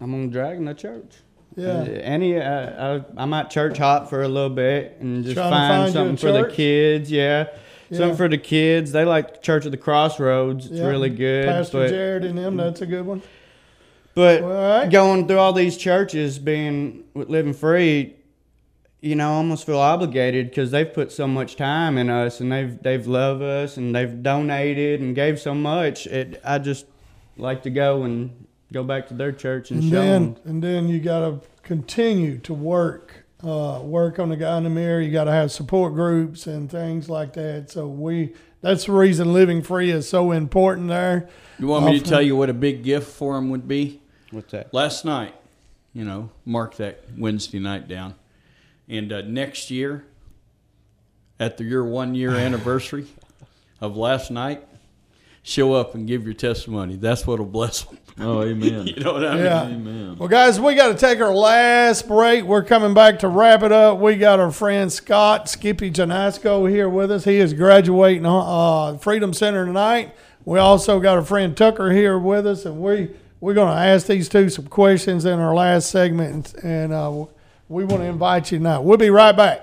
I'm 0.00 0.10
gonna 0.10 0.26
drag 0.26 0.58
in 0.58 0.64
the 0.66 0.74
church. 0.74 1.20
Yeah. 1.56 1.82
Any, 1.84 2.38
uh, 2.38 2.98
I, 2.98 3.04
I'm 3.16 3.32
at 3.32 3.50
church 3.50 3.78
hop 3.78 4.08
for 4.10 4.22
a 4.22 4.28
little 4.28 4.50
bit 4.50 4.98
and 5.00 5.24
just 5.24 5.36
find, 5.36 5.50
find 5.52 5.92
something 5.92 6.16
for 6.18 6.32
the 6.32 6.50
kids. 6.50 7.10
Yeah. 7.10 7.46
Yeah. 7.88 7.98
something 7.98 8.16
for 8.16 8.28
the 8.28 8.38
kids. 8.38 8.90
They 8.92 9.04
like 9.04 9.42
Church 9.42 9.64
of 9.64 9.70
the 9.70 9.76
Crossroads. 9.76 10.66
It's 10.66 10.74
Yeah. 10.74 10.86
really 10.88 11.08
good. 11.10 11.46
Pastor 11.46 11.78
but 11.82 11.88
Jared 11.90 12.24
and 12.24 12.36
them, 12.36 12.56
that's 12.56 12.80
a 12.82 12.86
good 12.86 13.06
one. 13.06 13.22
but 14.14 14.42
Well, 14.42 14.80
right. 14.82 14.90
going 14.90 15.28
through 15.28 15.38
all 15.38 15.52
these 15.52 15.76
churches, 15.76 16.38
being 16.40 17.04
with 17.14 17.28
living 17.28 17.52
free, 17.52 18.16
you 19.00 19.14
know, 19.14 19.28
I 19.28 19.34
almost 19.36 19.64
feel 19.66 19.78
obligated 19.78 20.50
because 20.50 20.72
they've 20.72 20.92
put 20.92 21.12
so 21.12 21.28
much 21.28 21.54
time 21.54 21.96
in 21.96 22.10
us 22.10 22.40
and 22.40 22.50
they've 22.50 22.82
they've 22.82 23.06
loved 23.06 23.42
us 23.42 23.76
and 23.76 23.94
they've 23.94 24.20
donated 24.22 25.00
and 25.00 25.14
gave 25.14 25.38
so 25.38 25.54
much. 25.54 26.06
It 26.08 26.40
I 26.44 26.58
just 26.58 26.86
like 27.36 27.62
to 27.62 27.70
go 27.70 28.02
and 28.02 28.45
go 28.72 28.82
back 28.82 29.08
to 29.08 29.14
their 29.14 29.32
church 29.32 29.70
and, 29.70 29.82
And 29.82 29.90
show 29.90 29.96
then, 30.00 30.34
them. 30.34 30.42
and 30.44 30.62
then 30.62 30.88
you 30.88 31.00
got 31.00 31.20
to 31.20 31.40
continue 31.62 32.38
to 32.38 32.54
work, 32.54 33.24
uh, 33.42 33.80
work 33.82 34.18
on 34.18 34.28
the 34.28 34.36
guy 34.36 34.56
in 34.58 34.64
the 34.64 34.70
mirror. 34.70 35.00
You 35.00 35.12
got 35.12 35.24
to 35.24 35.32
have 35.32 35.52
support 35.52 35.94
groups 35.94 36.46
and 36.46 36.70
things 36.70 37.08
like 37.08 37.32
that. 37.34 37.70
So 37.70 37.86
we, 37.86 38.34
that's 38.60 38.86
the 38.86 38.92
reason 38.92 39.32
living 39.32 39.62
free 39.62 39.90
is 39.90 40.08
so 40.08 40.32
important 40.32 40.88
there. 40.88 41.28
You 41.58 41.66
want 41.68 41.86
me 41.86 41.98
to 41.98 42.04
tell 42.04 42.22
you 42.22 42.36
what 42.36 42.50
a 42.50 42.54
big 42.54 42.82
gift 42.82 43.08
for 43.10 43.36
him 43.36 43.50
would 43.50 43.66
be? 43.68 44.00
What's 44.30 44.52
that? 44.52 44.74
Last 44.74 45.04
night, 45.04 45.34
you 45.94 46.04
know, 46.04 46.30
mark 46.44 46.76
that 46.76 47.04
Wednesday 47.16 47.58
night 47.58 47.88
down. 47.88 48.14
And 48.88 49.12
uh, 49.12 49.22
next 49.22 49.70
year, 49.70 50.04
at 51.40 51.56
the, 51.56 51.64
your 51.64 51.84
one 51.84 52.14
year 52.14 52.30
anniversary 52.36 53.06
of 53.80 53.96
last 53.96 54.30
night, 54.30 54.66
show 55.46 55.74
up 55.74 55.94
and 55.94 56.08
give 56.08 56.24
your 56.24 56.34
testimony. 56.34 56.96
That's 56.96 57.24
what'll 57.24 57.46
bless 57.46 57.84
them. 57.84 57.98
Oh, 58.18 58.42
amen. 58.42 58.86
You 58.96 58.96
know 58.96 59.12
what 59.12 59.24
I 59.24 59.34
mean? 59.34 59.44
Yeah. 59.44 59.62
Amen. 59.64 60.16
Well, 60.18 60.28
guys, 60.28 60.58
we 60.58 60.74
got 60.74 60.88
to 60.88 60.94
take 60.94 61.20
our 61.20 61.32
last 61.34 62.08
break. 62.08 62.44
We're 62.44 62.64
coming 62.64 62.94
back 62.94 63.20
to 63.20 63.28
wrap 63.28 63.62
it 63.62 63.70
up. 63.70 63.98
We 63.98 64.16
got 64.16 64.40
our 64.40 64.50
friend 64.50 64.92
Scott 64.92 65.48
Skippy 65.48 65.90
Janosko 65.90 66.68
here 66.68 66.88
with 66.88 67.12
us. 67.12 67.24
He 67.24 67.36
is 67.36 67.52
graduating 67.52 68.26
uh, 68.26 68.96
Freedom 68.98 69.32
Center 69.32 69.64
tonight. 69.66 70.14
We 70.44 70.58
also 70.58 70.98
got 70.98 71.16
our 71.16 71.24
friend 71.24 71.56
Tucker 71.56 71.92
here 71.92 72.18
with 72.18 72.46
us, 72.46 72.64
and 72.64 72.80
we 72.80 73.10
we're 73.40 73.54
going 73.54 73.72
to 73.72 73.80
ask 73.80 74.06
these 74.06 74.28
two 74.28 74.48
some 74.48 74.66
questions 74.66 75.24
in 75.24 75.38
our 75.38 75.54
last 75.54 75.90
segment, 75.90 76.54
and 76.64 76.92
uh, 76.92 77.26
we 77.68 77.84
want 77.84 78.02
to 78.02 78.06
invite 78.06 78.50
you 78.50 78.58
now. 78.58 78.80
We'll 78.80 78.98
be 78.98 79.10
right 79.10 79.36
back. 79.36 79.62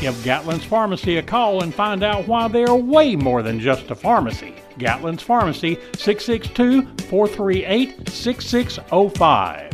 Give 0.00 0.14
Gatlin's 0.22 0.64
Pharmacy 0.64 1.16
a 1.16 1.22
call 1.24 1.64
and 1.64 1.74
find 1.74 2.04
out 2.04 2.28
why 2.28 2.46
they 2.46 2.62
are 2.62 2.76
way 2.76 3.16
more 3.16 3.42
than 3.42 3.58
just 3.58 3.90
a 3.90 3.96
pharmacy. 3.96 4.54
Gatlin's 4.78 5.24
Pharmacy, 5.24 5.76
662 5.96 6.82
438 7.08 8.08
6605. 8.08 9.72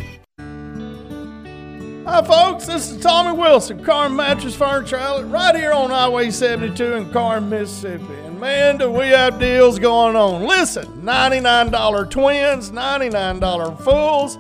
Hi, 2.07 2.23
folks. 2.23 2.65
This 2.65 2.91
is 2.91 3.03
Tommy 3.03 3.39
Wilson, 3.39 3.85
Carm 3.85 4.17
Mattress 4.17 4.57
Furniture 4.57 4.97
Outlet, 4.97 5.31
right 5.31 5.55
here 5.55 5.73
on 5.73 5.91
Highway 5.91 6.31
72 6.31 6.95
in 6.95 7.11
Carm, 7.11 7.51
Mississippi. 7.51 8.15
And 8.25 8.41
man, 8.41 8.79
do 8.79 8.91
we 8.91 9.09
have 9.09 9.39
deals 9.39 9.79
going 9.79 10.17
on. 10.17 10.47
Listen 10.47 10.87
$99 11.03 12.11
twins, 12.11 12.71
$99 12.71 13.81
fulls, 13.83 14.39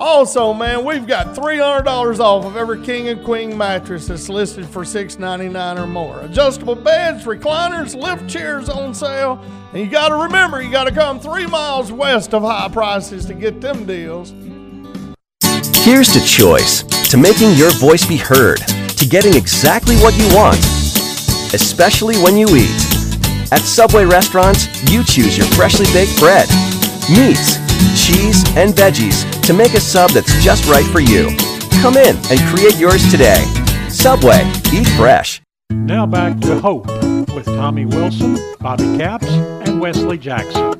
Also, 0.00 0.54
man, 0.54 0.82
we've 0.82 1.06
got 1.06 1.36
$300 1.36 2.20
off 2.20 2.46
of 2.46 2.56
every 2.56 2.80
king 2.80 3.08
and 3.08 3.22
queen 3.22 3.54
mattress 3.54 4.06
that's 4.06 4.30
listed 4.30 4.66
for 4.66 4.82
$6.99 4.82 5.78
or 5.78 5.86
more. 5.86 6.20
Adjustable 6.22 6.74
beds, 6.74 7.26
recliners, 7.26 7.94
lift 7.94 8.26
chairs 8.26 8.70
on 8.70 8.94
sale. 8.94 9.44
And 9.74 9.84
you 9.84 9.90
got 9.90 10.08
to 10.08 10.14
remember, 10.14 10.62
you 10.62 10.70
got 10.70 10.84
to 10.84 10.90
come 10.90 11.20
three 11.20 11.46
miles 11.46 11.92
west 11.92 12.32
of 12.32 12.42
high 12.42 12.70
prices 12.72 13.26
to 13.26 13.34
get 13.34 13.60
them 13.60 13.84
deals. 13.84 14.32
Here's 15.84 16.10
to 16.14 16.24
choice, 16.24 16.82
to 17.10 17.18
making 17.18 17.52
your 17.56 17.70
voice 17.72 18.06
be 18.06 18.16
heard, 18.16 18.60
to 18.96 19.06
getting 19.06 19.34
exactly 19.34 19.96
what 19.96 20.16
you 20.16 20.34
want, 20.34 20.60
especially 21.52 22.16
when 22.16 22.38
you 22.38 22.46
eat. 22.56 23.52
At 23.52 23.60
Subway 23.60 24.06
restaurants, 24.06 24.66
you 24.90 25.04
choose 25.04 25.36
your 25.36 25.46
freshly 25.48 25.84
baked 25.92 26.18
bread, 26.18 26.48
meats, 27.10 27.59
cheese, 27.96 28.44
and 28.56 28.72
veggies 28.74 29.24
to 29.42 29.52
make 29.52 29.74
a 29.74 29.80
sub 29.80 30.10
that's 30.10 30.32
just 30.42 30.66
right 30.66 30.86
for 30.86 31.00
you. 31.00 31.30
Come 31.82 31.96
in 31.96 32.16
and 32.30 32.40
create 32.54 32.76
yours 32.76 33.10
today. 33.10 33.42
Subway, 33.88 34.50
eat 34.72 34.88
fresh. 34.96 35.40
Now 35.70 36.06
back 36.06 36.40
to 36.40 36.60
Hope 36.60 36.86
with 37.34 37.46
Tommy 37.46 37.86
Wilson, 37.86 38.38
Bobby 38.60 38.96
Capps, 38.98 39.26
and 39.26 39.80
Wesley 39.80 40.18
Jackson. 40.18 40.74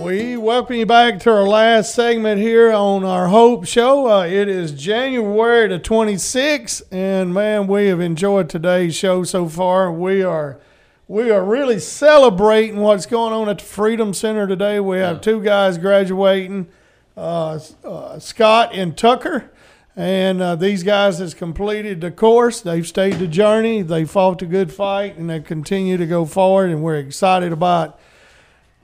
We 0.00 0.36
welcome 0.36 0.76
you 0.76 0.86
back 0.86 1.18
to 1.20 1.30
our 1.30 1.42
last 1.42 1.94
segment 1.94 2.40
here 2.40 2.72
on 2.72 3.04
our 3.04 3.28
Hope 3.28 3.66
Show. 3.66 4.08
Uh, 4.10 4.24
it 4.24 4.48
is 4.48 4.72
January 4.72 5.68
the 5.68 5.78
26th, 5.78 6.82
and 6.92 7.34
man, 7.34 7.66
we 7.66 7.88
have 7.88 8.00
enjoyed 8.00 8.48
today's 8.48 8.94
show 8.94 9.24
so 9.24 9.48
far. 9.48 9.92
We 9.92 10.22
are 10.22 10.60
we 11.08 11.30
are 11.30 11.42
really 11.42 11.80
celebrating 11.80 12.76
what's 12.76 13.06
going 13.06 13.32
on 13.32 13.48
at 13.48 13.58
the 13.58 13.64
Freedom 13.64 14.12
Center 14.12 14.46
today. 14.46 14.78
We 14.78 14.98
have 14.98 15.22
two 15.22 15.42
guys 15.42 15.78
graduating, 15.78 16.68
uh, 17.16 17.58
uh, 17.82 18.18
Scott 18.18 18.74
and 18.74 18.94
Tucker. 18.94 19.50
And 19.96 20.42
uh, 20.42 20.54
these 20.54 20.82
guys 20.82 21.18
has 21.18 21.32
completed 21.32 22.02
the 22.02 22.10
course. 22.10 22.60
They've 22.60 22.86
stayed 22.86 23.14
the 23.14 23.26
journey. 23.26 23.80
They 23.80 24.04
fought 24.04 24.42
a 24.42 24.46
good 24.46 24.70
fight, 24.70 25.16
and 25.16 25.28
they 25.28 25.40
continue 25.40 25.96
to 25.96 26.06
go 26.06 26.26
forward. 26.26 26.70
And 26.70 26.82
we're 26.82 26.98
excited 26.98 27.52
about 27.52 27.98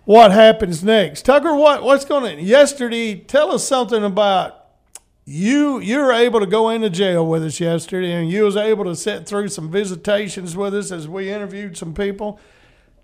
what 0.06 0.32
happens 0.32 0.82
next. 0.82 1.26
Tucker, 1.26 1.54
what 1.54 1.84
what's 1.84 2.04
going 2.04 2.36
to 2.36 2.42
yesterday? 2.42 3.16
Tell 3.16 3.52
us 3.52 3.68
something 3.68 4.02
about 4.02 4.63
you. 5.24 5.78
You 5.80 5.98
were 5.98 6.12
able 6.12 6.40
to 6.40 6.46
go 6.46 6.70
into 6.70 6.90
jail 6.90 7.26
with 7.26 7.44
us 7.44 7.60
yesterday, 7.60 8.12
and 8.12 8.30
you 8.30 8.44
was 8.44 8.56
able 8.56 8.84
to 8.84 8.96
sit 8.96 9.26
through 9.26 9.48
some 9.48 9.70
visitations 9.70 10.56
with 10.56 10.74
us 10.74 10.90
as 10.92 11.08
we 11.08 11.30
interviewed 11.30 11.76
some 11.76 11.94
people. 11.94 12.38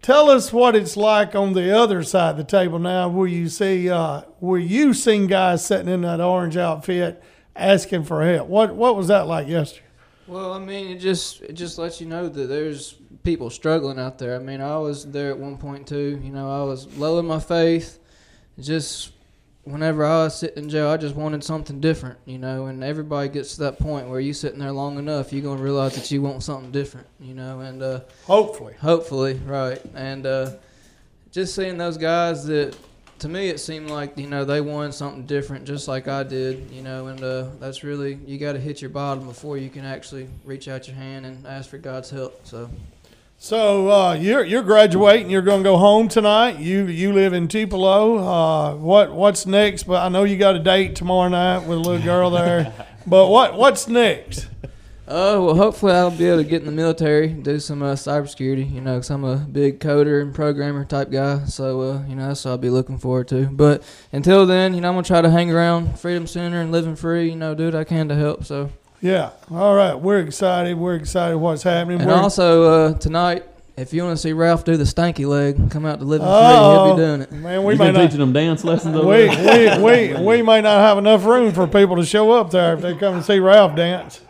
Tell 0.02 0.30
us 0.30 0.52
what 0.52 0.74
it's 0.74 0.96
like 0.96 1.34
on 1.34 1.52
the 1.52 1.76
other 1.76 2.02
side 2.02 2.30
of 2.30 2.36
the 2.38 2.44
table 2.44 2.78
now, 2.78 3.08
where 3.08 3.28
you 3.28 3.48
see 3.48 3.90
uh, 3.90 4.22
where 4.38 4.58
you 4.58 4.94
seen 4.94 5.26
guys 5.26 5.64
sitting 5.64 5.92
in 5.92 6.02
that 6.02 6.20
orange 6.20 6.56
outfit 6.56 7.22
asking 7.54 8.04
for 8.04 8.24
help. 8.24 8.48
What 8.48 8.74
what 8.74 8.96
was 8.96 9.08
that 9.08 9.26
like 9.26 9.46
yesterday? 9.46 9.86
Well, 10.26 10.52
I 10.52 10.58
mean, 10.58 10.90
it 10.90 11.00
just 11.00 11.42
it 11.42 11.52
just 11.54 11.76
lets 11.76 12.00
you 12.00 12.06
know 12.06 12.28
that 12.28 12.46
there's 12.46 12.94
people 13.24 13.50
struggling 13.50 13.98
out 13.98 14.18
there. 14.18 14.36
I 14.36 14.38
mean, 14.38 14.60
I 14.60 14.78
was 14.78 15.04
there 15.04 15.30
at 15.30 15.38
one 15.38 15.58
point 15.58 15.86
too. 15.86 16.20
You 16.22 16.30
know, 16.30 16.50
I 16.50 16.64
was 16.64 16.86
low 16.96 17.18
in 17.18 17.26
my 17.26 17.40
faith. 17.40 17.98
Just 18.58 19.10
whenever 19.72 20.04
I 20.04 20.24
was 20.24 20.38
sitting 20.38 20.64
in 20.64 20.70
jail, 20.70 20.88
I 20.88 20.96
just 20.96 21.14
wanted 21.14 21.44
something 21.44 21.80
different. 21.80 22.18
You 22.26 22.38
know, 22.38 22.66
and 22.66 22.82
everybody 22.84 23.28
gets 23.28 23.54
to 23.54 23.60
that 23.62 23.78
point 23.78 24.08
where 24.08 24.20
you 24.20 24.32
sitting 24.32 24.58
there 24.58 24.72
long 24.72 24.98
enough, 24.98 25.32
you're 25.32 25.42
gonna 25.42 25.62
realize 25.62 25.94
that 25.94 26.10
you 26.10 26.22
want 26.22 26.42
something 26.42 26.70
different. 26.70 27.06
You 27.18 27.34
know, 27.34 27.60
and 27.60 27.82
uh, 27.82 28.00
hopefully, 28.26 28.74
hopefully, 28.74 29.34
right, 29.44 29.80
and 29.94 30.26
uh, 30.26 30.50
just 31.32 31.54
seeing 31.54 31.78
those 31.78 31.96
guys 31.96 32.44
that 32.46 32.76
to 33.20 33.28
me 33.28 33.48
it 33.48 33.60
seemed 33.60 33.90
like 33.90 34.16
you 34.16 34.26
know 34.26 34.44
they 34.46 34.62
wanted 34.62 34.94
something 34.94 35.26
different 35.26 35.66
just 35.66 35.86
like 35.86 36.08
i 36.08 36.22
did 36.22 36.70
you 36.70 36.82
know 36.82 37.08
and 37.08 37.22
uh, 37.22 37.46
that's 37.60 37.84
really 37.84 38.14
you 38.26 38.38
got 38.38 38.52
to 38.52 38.58
hit 38.58 38.80
your 38.80 38.88
bottom 38.88 39.26
before 39.26 39.58
you 39.58 39.68
can 39.68 39.84
actually 39.84 40.26
reach 40.44 40.68
out 40.68 40.88
your 40.88 40.96
hand 40.96 41.26
and 41.26 41.46
ask 41.46 41.68
for 41.68 41.76
god's 41.76 42.08
help 42.08 42.46
so 42.46 42.68
so 43.42 43.90
uh, 43.90 44.12
you're 44.12 44.44
you're 44.44 44.62
graduating. 44.62 45.30
You're 45.30 45.40
going 45.40 45.60
to 45.60 45.64
go 45.64 45.78
home 45.78 46.08
tonight. 46.08 46.58
You 46.58 46.86
you 46.88 47.10
live 47.14 47.32
in 47.32 47.48
Tupelo. 47.48 48.18
Uh, 48.18 48.74
what 48.74 49.14
what's 49.14 49.46
next? 49.46 49.84
But 49.84 50.04
I 50.04 50.10
know 50.10 50.24
you 50.24 50.36
got 50.36 50.56
a 50.56 50.58
date 50.58 50.94
tomorrow 50.94 51.30
night 51.30 51.60
with 51.60 51.78
a 51.78 51.80
little 51.80 52.04
girl 52.04 52.28
there. 52.28 52.70
but 53.06 53.28
what 53.28 53.56
what's 53.56 53.88
next? 53.88 54.46
Oh, 55.08 55.46
well, 55.46 55.54
hopefully 55.56 55.92
I'll 55.92 56.10
be 56.10 56.26
able 56.26 56.42
to 56.42 56.48
get 56.48 56.60
in 56.60 56.66
the 56.66 56.72
military, 56.72 57.28
do 57.28 57.58
some 57.58 57.82
uh, 57.82 57.94
cybersecurity, 57.94 58.70
you 58.70 58.82
know, 58.82 58.96
because 58.96 59.10
I'm 59.10 59.24
a 59.24 59.36
big 59.38 59.80
coder 59.80 60.20
and 60.20 60.34
programmer 60.34 60.84
type 60.84 61.10
guy. 61.10 61.46
So, 61.46 61.80
uh, 61.80 62.06
you 62.06 62.14
know, 62.14 62.28
that's 62.28 62.44
what 62.44 62.52
I'll 62.52 62.58
be 62.58 62.70
looking 62.70 62.98
forward 62.98 63.26
to. 63.28 63.46
But 63.46 63.82
until 64.12 64.46
then, 64.46 64.74
you 64.74 64.82
know, 64.82 64.88
I'm 64.88 64.94
going 64.94 65.02
to 65.02 65.08
try 65.08 65.20
to 65.20 65.30
hang 65.30 65.50
around 65.50 65.98
Freedom 65.98 66.28
Center 66.28 66.60
and 66.60 66.70
living 66.70 66.94
free, 66.94 67.30
you 67.30 67.36
know, 67.36 67.56
do 67.56 67.64
what 67.64 67.74
I 67.74 67.82
can 67.82 68.06
to 68.08 68.14
help. 68.14 68.44
So, 68.44 68.70
yeah. 69.00 69.30
All 69.50 69.74
right. 69.74 69.94
We're 69.94 70.20
excited. 70.20 70.76
We're 70.76 70.96
excited 70.96 71.36
what's 71.36 71.62
happening. 71.62 72.00
And 72.00 72.08
We're, 72.08 72.16
also, 72.16 72.62
uh, 72.64 72.94
tonight, 72.98 73.44
if 73.76 73.92
you 73.94 74.02
want 74.02 74.16
to 74.16 74.20
see 74.22 74.32
Ralph 74.32 74.64
do 74.64 74.76
the 74.76 74.84
stanky 74.84 75.26
leg, 75.26 75.70
come 75.70 75.86
out 75.86 76.00
to 76.00 76.04
Living 76.04 76.26
Oh, 76.28 76.36
Free. 76.40 76.86
He'll 76.86 76.96
be 76.96 77.02
doing 77.02 77.20
it. 77.22 77.32
Man, 77.32 77.64
we 77.64 77.72
you 77.74 77.78
may 77.78 77.86
been 77.86 77.94
not. 77.94 78.00
teaching 78.02 78.18
them 78.20 78.32
dance 78.32 78.62
lessons 78.64 78.94
over 78.96 79.06
We, 79.08 79.26
there? 79.26 79.80
we, 79.80 80.14
we, 80.14 80.24
we 80.24 80.42
may 80.42 80.60
not 80.60 80.80
have 80.80 80.98
enough 80.98 81.24
room 81.24 81.52
for 81.52 81.66
people 81.66 81.96
to 81.96 82.04
show 82.04 82.30
up 82.32 82.50
there 82.50 82.74
if 82.74 82.80
they 82.82 82.94
come 82.94 83.14
and 83.14 83.24
see 83.24 83.38
Ralph 83.38 83.74
dance. 83.76 84.20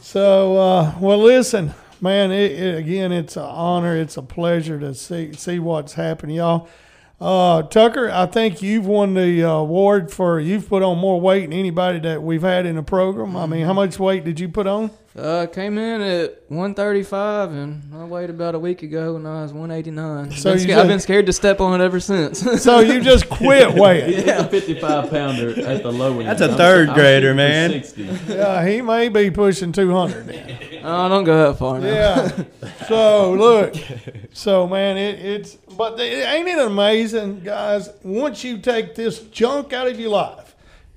So, 0.00 0.56
uh, 0.56 0.94
well, 1.00 1.18
listen, 1.18 1.74
man. 2.00 2.30
It, 2.30 2.52
it, 2.52 2.78
again, 2.78 3.12
it's 3.12 3.36
an 3.36 3.42
honor. 3.44 3.96
It's 3.96 4.16
a 4.16 4.22
pleasure 4.22 4.78
to 4.78 4.94
see 4.94 5.32
see 5.32 5.58
what's 5.58 5.94
happening, 5.94 6.36
y'all. 6.36 6.68
Uh, 7.22 7.62
Tucker, 7.62 8.10
I 8.10 8.26
think 8.26 8.62
you've 8.62 8.84
won 8.84 9.14
the 9.14 9.44
uh, 9.44 9.50
award 9.50 10.10
for 10.10 10.40
you've 10.40 10.68
put 10.68 10.82
on 10.82 10.98
more 10.98 11.20
weight 11.20 11.42
than 11.42 11.52
anybody 11.52 12.00
that 12.00 12.20
we've 12.20 12.42
had 12.42 12.66
in 12.66 12.74
the 12.74 12.82
program. 12.82 13.36
I 13.36 13.46
mean, 13.46 13.64
how 13.64 13.72
much 13.72 13.96
weight 13.96 14.24
did 14.24 14.40
you 14.40 14.48
put 14.48 14.66
on? 14.66 14.90
Uh, 15.14 15.46
came 15.46 15.76
in 15.76 16.00
at 16.00 16.42
135, 16.48 17.52
and 17.52 17.82
I 17.94 18.04
weighed 18.04 18.30
about 18.30 18.54
a 18.54 18.58
week 18.58 18.82
ago, 18.82 19.16
and 19.16 19.28
I 19.28 19.42
was 19.42 19.52
189. 19.52 20.30
So 20.30 20.56
So 20.56 20.66
you 20.66 20.74
I've 20.74 20.86
been 20.88 21.00
scared 21.00 21.26
to 21.26 21.34
step 21.34 21.60
on 21.60 21.78
it 21.78 21.84
ever 21.84 22.00
since. 22.00 22.40
So 22.62 22.80
you 22.80 22.98
just 23.02 23.28
quit 23.30 23.74
weighing. 23.74 24.26
Yeah, 24.26 24.46
55 24.48 25.10
pounder 25.10 25.50
at 25.68 25.82
the 25.82 25.92
low 25.92 26.18
end. 26.18 26.28
That's 26.30 26.40
a 26.40 26.46
I'm- 26.48 26.56
third 26.56 26.88
I'm 26.88 26.94
grader, 26.94 27.34
shooting 27.34 27.92
for 27.92 28.02
man. 28.04 28.16
60. 28.24 28.32
Yeah, 28.32 28.66
he 28.66 28.80
may 28.80 29.10
be 29.10 29.30
pushing 29.30 29.70
two 29.72 29.92
hundred. 29.92 30.30
oh, 30.82 31.08
don't 31.10 31.24
go 31.24 31.46
that 31.52 31.58
far 31.58 31.78
now. 31.78 31.86
Yeah. 31.88 32.44
So 32.88 33.32
look, 33.34 33.74
so 34.32 34.66
man, 34.66 34.96
it, 34.96 35.18
it's 35.20 35.56
but 35.76 35.98
the- 35.98 36.04
ain't 36.26 36.48
it 36.48 36.58
amazing, 36.58 37.40
guys? 37.40 37.90
Once 38.02 38.44
you 38.44 38.56
take 38.56 38.94
this 38.94 39.20
junk 39.24 39.74
out 39.74 39.88
of 39.88 40.00
your 40.00 40.08
life, 40.10 40.41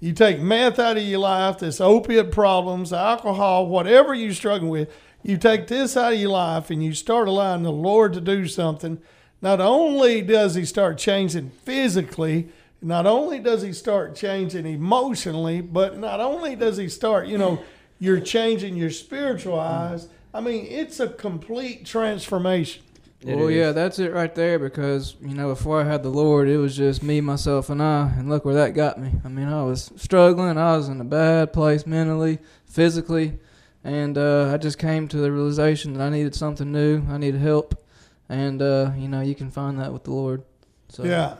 you 0.05 0.13
take 0.13 0.39
meth 0.39 0.77
out 0.77 0.97
of 0.97 1.03
your 1.03 1.17
life, 1.17 1.57
this 1.57 1.81
opiate 1.81 2.31
problems, 2.31 2.93
alcohol, 2.93 3.65
whatever 3.65 4.13
you're 4.13 4.33
struggling 4.33 4.69
with, 4.69 4.95
you 5.23 5.35
take 5.35 5.65
this 5.65 5.97
out 5.97 6.13
of 6.13 6.19
your 6.19 6.29
life, 6.29 6.69
and 6.69 6.83
you 6.83 6.93
start 6.93 7.27
allowing 7.27 7.63
the 7.63 7.71
Lord 7.71 8.13
to 8.13 8.21
do 8.21 8.47
something. 8.47 8.99
Not 9.41 9.59
only 9.59 10.21
does 10.21 10.53
He 10.53 10.63
start 10.63 10.99
changing 10.99 11.49
physically, 11.49 12.49
not 12.83 13.07
only 13.07 13.39
does 13.39 13.63
He 13.63 13.73
start 13.73 14.15
changing 14.15 14.67
emotionally, 14.67 15.59
but 15.61 15.97
not 15.97 16.19
only 16.19 16.55
does 16.55 16.77
He 16.77 16.87
start, 16.87 17.25
you 17.25 17.39
know, 17.39 17.63
you're 17.97 18.19
changing 18.19 18.77
your 18.77 18.91
spiritual 18.91 19.59
eyes. 19.59 20.07
I 20.35 20.39
mean, 20.39 20.67
it's 20.69 20.99
a 20.99 21.07
complete 21.07 21.83
transformation. 21.83 22.83
Well, 23.25 23.49
yeah, 23.49 23.71
that's 23.71 23.97
it 23.97 24.13
right 24.13 24.33
there. 24.35 24.59
Because 24.59 25.15
you 25.21 25.33
know, 25.33 25.49
before 25.49 25.81
I 25.81 25.83
had 25.83 26.03
the 26.03 26.09
Lord, 26.09 26.47
it 26.47 26.57
was 26.57 26.75
just 26.75 27.01
me, 27.01 27.21
myself, 27.21 27.69
and 27.69 27.81
I, 27.81 28.11
and 28.17 28.29
look 28.29 28.45
where 28.45 28.55
that 28.55 28.73
got 28.73 28.99
me. 28.99 29.11
I 29.23 29.29
mean, 29.29 29.47
I 29.47 29.63
was 29.63 29.91
struggling. 29.95 30.57
I 30.57 30.77
was 30.77 30.89
in 30.89 31.01
a 31.01 31.05
bad 31.05 31.51
place 31.51 31.87
mentally, 31.87 32.39
physically, 32.65 33.39
and 33.83 34.17
uh, 34.17 34.51
I 34.53 34.57
just 34.57 34.77
came 34.77 35.07
to 35.07 35.17
the 35.17 35.31
realization 35.31 35.93
that 35.93 36.03
I 36.03 36.09
needed 36.09 36.35
something 36.35 36.71
new. 36.71 37.03
I 37.09 37.17
needed 37.17 37.41
help, 37.41 37.83
and 38.29 38.61
uh, 38.61 38.91
you 38.95 39.07
know, 39.07 39.21
you 39.21 39.33
can 39.33 39.49
find 39.49 39.79
that 39.79 39.91
with 39.91 40.03
the 40.03 40.11
Lord. 40.11 40.43
So 40.89 41.03
Yeah. 41.03 41.37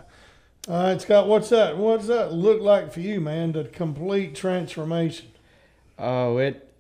All 0.67 0.81
right, 0.81 0.99
Scott, 0.99 1.27
what's 1.27 1.49
that? 1.49 1.77
What's 1.77 2.07
that 2.07 2.33
look 2.33 2.59
like 2.59 2.91
for 2.91 2.99
you, 2.99 3.21
man? 3.21 3.51
The 3.51 3.65
complete 3.65 4.33
transformation. 4.33 5.27
Oh, 5.99 6.37
it. 6.39 6.73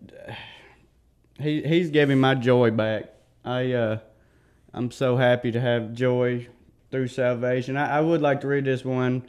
He 1.39 1.61
he's 1.61 1.91
giving 1.91 2.19
my 2.19 2.33
joy 2.33 2.71
back. 2.71 3.13
I 3.43 3.73
uh, 3.73 3.99
I'm 4.75 4.91
so 4.91 5.15
happy 5.15 5.53
to 5.53 5.61
have 5.61 5.93
joy 5.93 6.49
through 6.91 7.07
salvation. 7.07 7.77
I, 7.77 7.99
I 7.99 8.01
would 8.01 8.21
like 8.21 8.41
to 8.41 8.47
read 8.47 8.65
this 8.65 8.83
one 8.83 9.23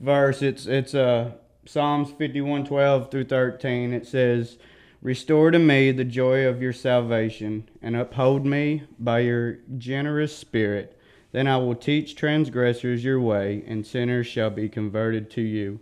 verse. 0.00 0.40
It's 0.40 0.64
it's 0.64 0.94
uh 0.94 1.32
Psalms 1.66 2.10
fifty 2.12 2.40
one 2.40 2.64
twelve 2.64 3.10
through 3.10 3.24
thirteen. 3.24 3.92
It 3.92 4.06
says, 4.06 4.56
"Restore 5.02 5.50
to 5.50 5.58
me 5.58 5.92
the 5.92 6.06
joy 6.06 6.46
of 6.46 6.62
your 6.62 6.72
salvation, 6.72 7.68
and 7.82 7.94
uphold 7.94 8.46
me 8.46 8.84
by 8.98 9.18
your 9.18 9.58
generous 9.76 10.34
spirit. 10.34 10.98
Then 11.30 11.46
I 11.46 11.58
will 11.58 11.74
teach 11.74 12.16
transgressors 12.16 13.04
your 13.04 13.20
way, 13.20 13.62
and 13.66 13.86
sinners 13.86 14.26
shall 14.28 14.48
be 14.48 14.70
converted 14.70 15.30
to 15.32 15.42
you." 15.42 15.78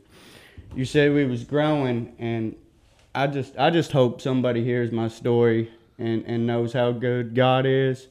You 0.75 0.85
said 0.85 1.15
we 1.15 1.25
was 1.25 1.45
growing, 1.45 2.17
and 2.19 2.57
I 3.15 3.29
just 3.29 3.57
I 3.57 3.71
just 3.71 3.93
hope 3.93 4.21
somebody 4.21 4.65
hears 4.65 4.91
my 4.91 5.07
story 5.07 5.71
and, 6.01 6.25
and 6.27 6.49
knows 6.49 6.73
how 6.73 6.91
good 6.91 7.37
God 7.37 7.65
is 7.65 8.09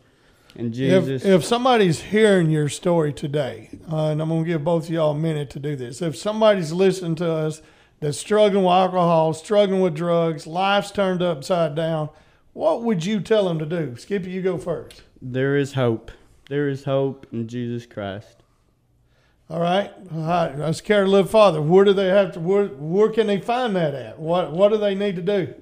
and 0.56 0.74
Jesus. 0.74 1.24
If, 1.24 1.32
if 1.32 1.46
somebody's 1.46 2.02
hearing 2.02 2.50
your 2.50 2.70
story 2.70 3.14
today, 3.14 3.70
uh, 3.92 4.08
and 4.08 4.22
I'm 4.22 4.30
going 4.30 4.44
to 4.44 4.50
give 4.50 4.64
both 4.64 4.86
of 4.86 4.90
y'all 4.90 5.12
a 5.12 5.16
minute 5.16 5.50
to 5.52 5.60
do 5.60 5.76
this. 5.76 6.02
If 6.02 6.16
somebody's 6.16 6.72
listening 6.72 7.16
to 7.16 7.32
us 7.32 7.62
that's 8.00 8.18
struggling 8.18 8.64
with 8.64 8.72
alcohol, 8.72 9.34
struggling 9.34 9.82
with 9.82 9.96
drugs, 9.96 10.48
life's 10.48 10.92
turned 10.92 11.22
upside 11.22 11.76
down, 11.76 12.10
what 12.54 12.84
would 12.84 13.06
you 13.06 13.20
tell 13.20 13.48
them 13.48 13.60
to 13.60 13.66
do? 13.66 13.96
Skippy, 13.98 14.32
you 14.32 14.42
go 14.42 14.58
first. 14.58 15.04
There 15.22 15.56
is 15.56 15.74
hope. 15.74 16.12
There 16.50 16.68
is 16.68 16.86
hope 16.86 17.28
in 17.32 17.48
Jesus 17.48 17.86
Christ. 17.86 18.38
All 19.50 19.62
right. 19.62 19.92
All 20.14 20.20
right. 20.22 20.58
Let's 20.58 20.82
care 20.82 21.04
a 21.04 21.08
little 21.08 21.28
farther. 21.28 21.62
Where 21.62 21.86
do 21.86 21.94
they 21.94 22.08
have 22.08 22.34
to? 22.34 22.40
Where, 22.40 22.66
where 22.66 23.10
can 23.10 23.28
they 23.28 23.40
find 23.40 23.76
that 23.76 23.94
at? 23.94 24.20
What 24.20 24.52
What 24.52 24.72
do 24.72 24.78
they 24.78 24.96
need 24.96 25.16
to 25.16 25.22
do? 25.22 25.54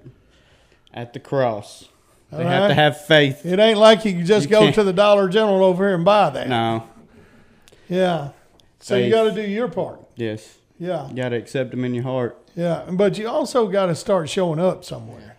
At 0.93 1.13
the 1.13 1.19
cross. 1.19 1.89
They 2.31 2.43
All 2.43 2.49
have 2.49 2.69
to 2.69 2.73
have 2.73 3.05
faith. 3.05 3.45
It 3.45 3.59
ain't 3.59 3.77
like 3.77 4.03
you 4.05 4.13
can 4.13 4.25
just 4.25 4.45
You 4.45 4.51
go 4.51 4.59
can't- 4.61 4.75
to 4.75 4.83
the 4.83 4.93
Dollar 4.93 5.29
General 5.29 5.63
over 5.63 5.85
here 5.85 5.95
and 5.95 6.03
buy 6.03 6.29
that. 6.31 6.49
No. 6.49 6.83
Yeah. 7.87 8.29
So 8.79 8.95
you 8.97 9.09
got 9.09 9.23
to 9.23 9.31
do 9.31 9.41
your 9.41 9.67
part. 9.67 9.99
Yes. 10.15 10.57
Yeah. 10.79 11.07
You 11.09 11.15
got 11.15 11.29
to 11.29 11.35
accept 11.37 11.71
them 11.71 11.85
in 11.85 11.93
your 11.93 12.03
heart. 12.03 12.37
Yeah. 12.55 12.83
But 12.91 13.17
you 13.17 13.27
also 13.27 13.67
got 13.67 13.87
to 13.87 13.95
start 13.95 14.29
showing 14.29 14.59
up 14.59 14.83
somewhere. 14.83 15.37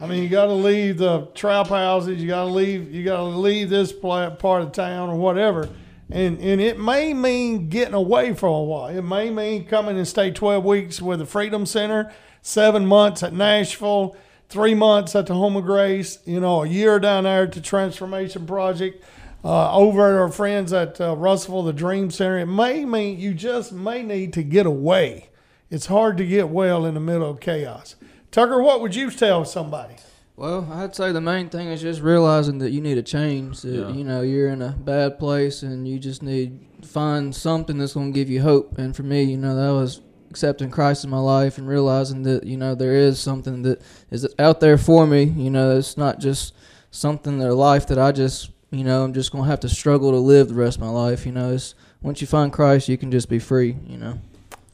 I 0.00 0.06
mean, 0.06 0.22
you 0.22 0.28
got 0.28 0.46
to 0.46 0.52
leave 0.52 0.98
the 0.98 1.26
trap 1.34 1.68
houses. 1.68 2.20
You 2.20 2.28
got 2.28 2.44
to 2.44 2.50
leave. 2.50 2.92
You 2.92 3.04
got 3.04 3.18
to 3.18 3.22
leave 3.24 3.70
this 3.70 3.92
part 3.92 4.42
of 4.42 4.72
town 4.72 5.08
or 5.08 5.16
whatever. 5.16 5.68
And 6.10 6.38
and 6.38 6.60
it 6.60 6.78
may 6.78 7.14
mean 7.14 7.68
getting 7.68 7.94
away 7.94 8.32
for 8.34 8.46
a 8.46 8.62
while. 8.62 8.88
It 8.88 9.02
may 9.02 9.30
mean 9.30 9.64
coming 9.64 9.96
and 9.96 10.06
stay 10.06 10.30
twelve 10.30 10.64
weeks 10.64 11.00
with 11.02 11.18
the 11.20 11.26
Freedom 11.26 11.66
Center, 11.66 12.12
seven 12.42 12.86
months 12.86 13.22
at 13.24 13.32
Nashville, 13.32 14.14
three 14.48 14.74
months 14.74 15.14
at 15.16 15.26
the 15.26 15.34
Home 15.34 15.56
of 15.56 15.64
Grace. 15.64 16.18
You 16.24 16.40
know, 16.40 16.62
a 16.62 16.68
year 16.68 16.98
down 16.98 17.24
there 17.24 17.44
at 17.44 17.52
the 17.52 17.60
Transformation 17.60 18.46
Project. 18.46 19.02
Uh, 19.44 19.72
over 19.76 20.08
at 20.12 20.18
our 20.20 20.28
friends 20.30 20.72
at 20.72 21.00
uh, 21.00 21.14
Russellville, 21.14 21.62
the 21.62 21.72
Dream 21.72 22.10
Center. 22.10 22.38
It 22.38 22.46
may 22.46 22.84
mean 22.84 23.20
you 23.20 23.32
just 23.32 23.72
may 23.72 24.02
need 24.02 24.32
to 24.32 24.42
get 24.42 24.66
away. 24.66 25.28
It's 25.70 25.86
hard 25.86 26.16
to 26.16 26.26
get 26.26 26.48
well 26.48 26.84
in 26.84 26.94
the 26.94 27.00
middle 27.00 27.30
of 27.30 27.38
chaos. 27.38 27.94
Tucker, 28.32 28.60
what 28.60 28.80
would 28.80 28.96
you 28.96 29.08
tell 29.10 29.44
somebody? 29.44 29.96
Well, 30.34 30.68
I'd 30.72 30.96
say 30.96 31.12
the 31.12 31.20
main 31.20 31.48
thing 31.48 31.68
is 31.68 31.80
just 31.80 32.00
realizing 32.02 32.58
that 32.58 32.70
you 32.70 32.80
need 32.80 32.98
a 32.98 33.02
change. 33.02 33.60
That 33.62 33.72
Yeah. 33.72 33.88
you 33.90 34.02
know 34.04 34.20
you're 34.20 34.48
in 34.48 34.62
a 34.62 34.70
bad 34.72 35.18
place, 35.18 35.62
and 35.62 35.86
you 35.86 35.98
just 36.00 36.22
need 36.24 36.82
to 36.82 36.88
find 36.88 37.34
something 37.34 37.78
that's 37.78 37.94
going 37.94 38.12
to 38.12 38.18
give 38.18 38.28
you 38.28 38.42
hope. 38.42 38.76
And 38.78 38.96
for 38.96 39.02
me, 39.04 39.22
you 39.22 39.36
know, 39.38 39.54
that 39.54 39.70
was 39.72 40.00
accepting 40.36 40.70
Christ 40.70 41.02
in 41.02 41.08
my 41.08 41.18
life 41.18 41.56
and 41.56 41.66
realizing 41.66 42.22
that 42.24 42.44
you 42.44 42.58
know 42.58 42.74
there 42.74 42.94
is 42.94 43.18
something 43.18 43.62
that 43.62 43.80
is 44.10 44.28
out 44.38 44.60
there 44.60 44.76
for 44.76 45.06
me. 45.06 45.22
You 45.22 45.48
know, 45.48 45.78
it's 45.78 45.96
not 45.96 46.20
just 46.20 46.52
something 46.90 47.40
in 47.40 47.50
life 47.52 47.86
that 47.86 47.98
I 47.98 48.12
just 48.12 48.50
you 48.70 48.84
know 48.84 49.02
I'm 49.02 49.14
just 49.14 49.32
going 49.32 49.44
to 49.44 49.50
have 49.50 49.60
to 49.60 49.68
struggle 49.70 50.10
to 50.10 50.18
live 50.18 50.48
the 50.48 50.54
rest 50.54 50.76
of 50.76 50.82
my 50.82 50.90
life. 50.90 51.24
You 51.24 51.32
know, 51.32 51.54
it's 51.54 51.74
once 52.02 52.20
you 52.20 52.26
find 52.26 52.52
Christ, 52.52 52.86
you 52.86 52.98
can 52.98 53.10
just 53.10 53.30
be 53.30 53.38
free. 53.38 53.76
You 53.86 53.96
know. 53.96 54.18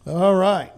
All 0.04 0.34
right. 0.34 0.72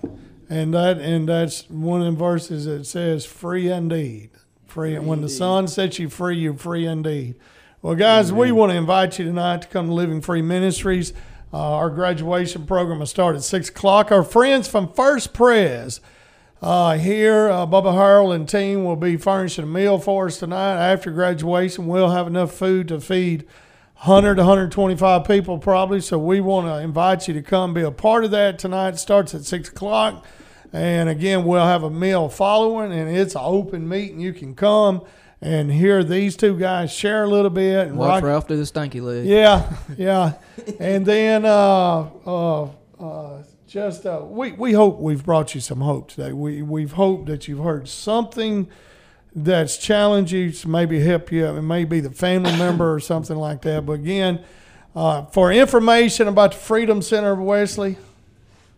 And 0.51 0.75
that 0.75 0.99
and 0.99 1.27
that's 1.27 1.69
one 1.71 2.03
of 2.03 2.13
the 2.13 2.19
verses 2.19 2.67
that 2.67 2.85
says 2.85 3.25
free 3.25 3.71
indeed. 3.71 4.33
Free 4.67 4.99
when 4.99 5.23
the 5.23 5.31
Son 5.31 5.67
sets 5.67 5.99
you 5.99 6.11
free, 6.11 6.37
you're 6.37 6.53
free 6.53 6.85
indeed. 6.85 7.37
Well, 7.81 7.95
guys, 7.95 8.35
we 8.35 8.53
want 8.53 8.73
to 8.73 8.77
invite 8.77 9.19
you 9.19 9.25
tonight 9.25 9.63
to 9.63 9.69
come 9.69 9.87
to 9.87 9.95
Living 9.95 10.21
Free 10.21 10.43
Ministries. 10.43 11.15
Uh, 11.55 11.77
our 11.77 11.89
graduation 11.89 12.67
program 12.67 12.99
will 12.99 13.07
start 13.07 13.37
at 13.37 13.45
six 13.45 13.69
o'clock. 13.69 14.11
Our 14.11 14.25
friends 14.25 14.67
from 14.67 14.93
First 14.93 15.33
Pres 15.33 16.01
uh, 16.61 16.99
here, 16.99 17.49
uh, 17.49 17.65
Bubba 17.65 17.95
Harold 17.95 18.35
and 18.35 18.49
team 18.49 18.83
will 18.83 18.97
be 18.97 19.17
furnishing 19.17 19.63
a 19.63 19.67
meal 19.69 20.01
for 20.01 20.27
us 20.27 20.41
tonight. 20.41 20.75
After 20.85 21.13
graduation, 21.13 21.87
we'll 21.87 22.11
have 22.11 22.27
enough 22.27 22.53
food 22.53 22.89
to 22.89 23.01
feed 23.01 23.47
100 23.99 24.35
to 24.35 24.41
125 24.41 25.25
people 25.29 25.59
probably. 25.59 26.01
So 26.01 26.19
we 26.19 26.41
want 26.41 26.67
to 26.67 26.81
invite 26.81 27.29
you 27.29 27.35
to 27.35 27.43
come 27.43 27.73
be 27.73 27.83
a 27.83 27.93
part 27.93 28.25
of 28.25 28.33
that 28.33 28.59
tonight. 28.59 28.95
It 28.95 28.99
starts 28.99 29.33
at 29.33 29.45
6 29.45 29.69
o'clock. 29.69 30.27
And 30.73 31.09
again, 31.09 31.45
we'll 31.45 31.65
have 31.65 31.85
a 31.85 31.91
meal 31.91 32.29
following, 32.29 32.91
and 32.91 33.17
it's 33.17 33.37
an 33.37 33.43
open 33.45 33.89
meeting. 33.89 34.19
You 34.19 34.33
can 34.33 34.57
come 34.57 35.05
and 35.41 35.71
hear 35.71 36.03
these 36.05 36.37
two 36.37 36.59
guys 36.59 36.93
share 36.93 37.25
a 37.25 37.29
little 37.29 37.51
bit. 37.51 37.89
And 37.89 37.97
Watch 37.99 38.15
rock- 38.17 38.25
Ralph 38.25 38.49
do 38.49 38.57
the 38.57 38.67
stinky 38.67 39.01
leg. 39.01 39.27
yeah, 39.27 39.73
yeah. 39.97 40.35
And 40.81 41.05
then 41.05 41.45
uh, 41.45 42.09
uh, 42.27 42.69
uh, 43.01 43.43
just 43.67 44.07
uh, 44.07 44.21
we 44.25 44.53
we 44.53 44.73
hope 44.73 44.99
we've 45.01 45.25
brought 45.25 45.55
you 45.55 45.61
some 45.61 45.81
hope 45.81 46.11
today. 46.11 46.33
We 46.33 46.63
we've 46.63 46.93
hoped 46.93 47.27
that 47.27 47.49
you've 47.49 47.63
heard 47.65 47.89
something 47.89 48.69
that's 49.37 49.77
challenged 49.79 50.31
you, 50.33 50.53
to 50.53 50.69
maybe 50.69 51.01
help 51.01 51.33
you. 51.33 51.45
It 51.47 51.63
may 51.63 51.85
be 51.85 51.99
the 52.01 52.11
family 52.11 52.53
member 52.57 52.95
or 52.95 53.01
something 53.01 53.37
like 53.37 53.63
that. 53.63 53.85
But 53.85 53.95
again, 53.95 54.45
uh, 54.95 55.25
for 55.27 55.53
information 55.53 56.29
about 56.29 56.53
the 56.53 56.59
Freedom 56.59 57.03
Center 57.03 57.33
of 57.33 57.41
Wesley, 57.41 57.97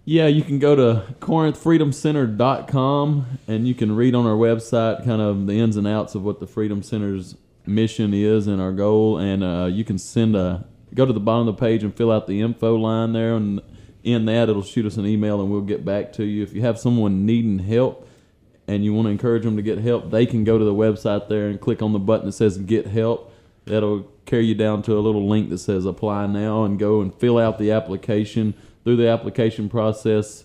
Yeah, 0.09 0.29
you 0.29 0.45
can 0.45 0.61
go 0.61 0.77
to 0.77 1.03
corinthfreedomcenter.com 1.19 3.27
and 3.49 3.67
you 3.67 3.75
can 3.75 3.97
read 3.97 4.15
on 4.15 4.25
our 4.25 4.37
website 4.37 5.05
kind 5.05 5.21
of 5.21 5.49
the 5.49 5.59
ins 5.59 5.77
and 5.77 5.85
outs 5.85 6.15
of 6.15 6.23
what 6.23 6.39
the 6.39 6.47
Freedom 6.47 6.81
Center's 6.81 7.35
mission 7.67 8.15
is 8.15 8.47
and 8.47 8.61
our 8.61 8.71
goal. 8.71 9.19
And 9.19 9.43
uh, 9.43 9.65
you 9.65 9.85
can 9.85 9.99
send 9.99 10.37
a 10.37 10.65
go 10.95 11.07
to 11.07 11.13
the 11.13 11.19
bottom 11.19 11.49
of 11.49 11.57
the 11.57 11.61
page 11.61 11.83
and 11.83 11.93
fill 11.93 12.13
out 12.13 12.29
the 12.29 12.41
info 12.41 12.77
line 12.77 13.15
there, 13.15 13.35
and 13.35 13.61
in 14.05 14.27
that 14.27 14.49
it'll 14.49 14.63
shoot 14.63 14.87
us 14.87 14.97
an 14.97 15.07
email 15.07 15.41
and 15.41 15.51
we'll 15.51 15.61
get 15.61 15.85
back 15.85 16.13
to 16.13 16.25
you. 16.25 16.45
If 16.45 16.53
you 16.53 16.63
have 16.63 16.79
someone 16.79 17.27
needing 17.27 17.59
help 17.59 18.09
and 18.69 18.85
you 18.85 18.95
want 18.95 19.07
to 19.07 19.11
encourage 19.11 19.43
them 19.43 19.57
to 19.57 19.63
get 19.63 19.79
help, 19.79 20.13
they 20.13 20.25
can 20.25 20.45
go 20.45 20.57
to 20.57 20.65
the 20.65 20.73
website 20.73 21.29
there 21.29 21.49
and 21.49 21.61
click 21.61 21.83
on 21.83 21.93
the 21.93 21.99
button 21.99 22.27
that 22.27 22.33
says 22.33 22.59
Get 22.59 22.87
Help. 22.87 23.33
That'll 23.65 24.03
carry 24.25 24.45
you 24.45 24.55
down 24.55 24.83
to 24.83 24.97
a 24.97 25.01
little 25.01 25.29
link 25.29 25.51
that 25.51 25.59
says 25.59 25.85
Apply 25.85 26.29
Now 26.29 26.63
and 26.63 26.79
go 26.79 27.01
and 27.01 27.13
fill 27.13 27.39
out 27.39 27.59
the 27.59 27.73
application. 27.73 28.55
Through 28.87 28.99
the 28.99 29.09
application 29.09 29.69
process, 29.69 30.45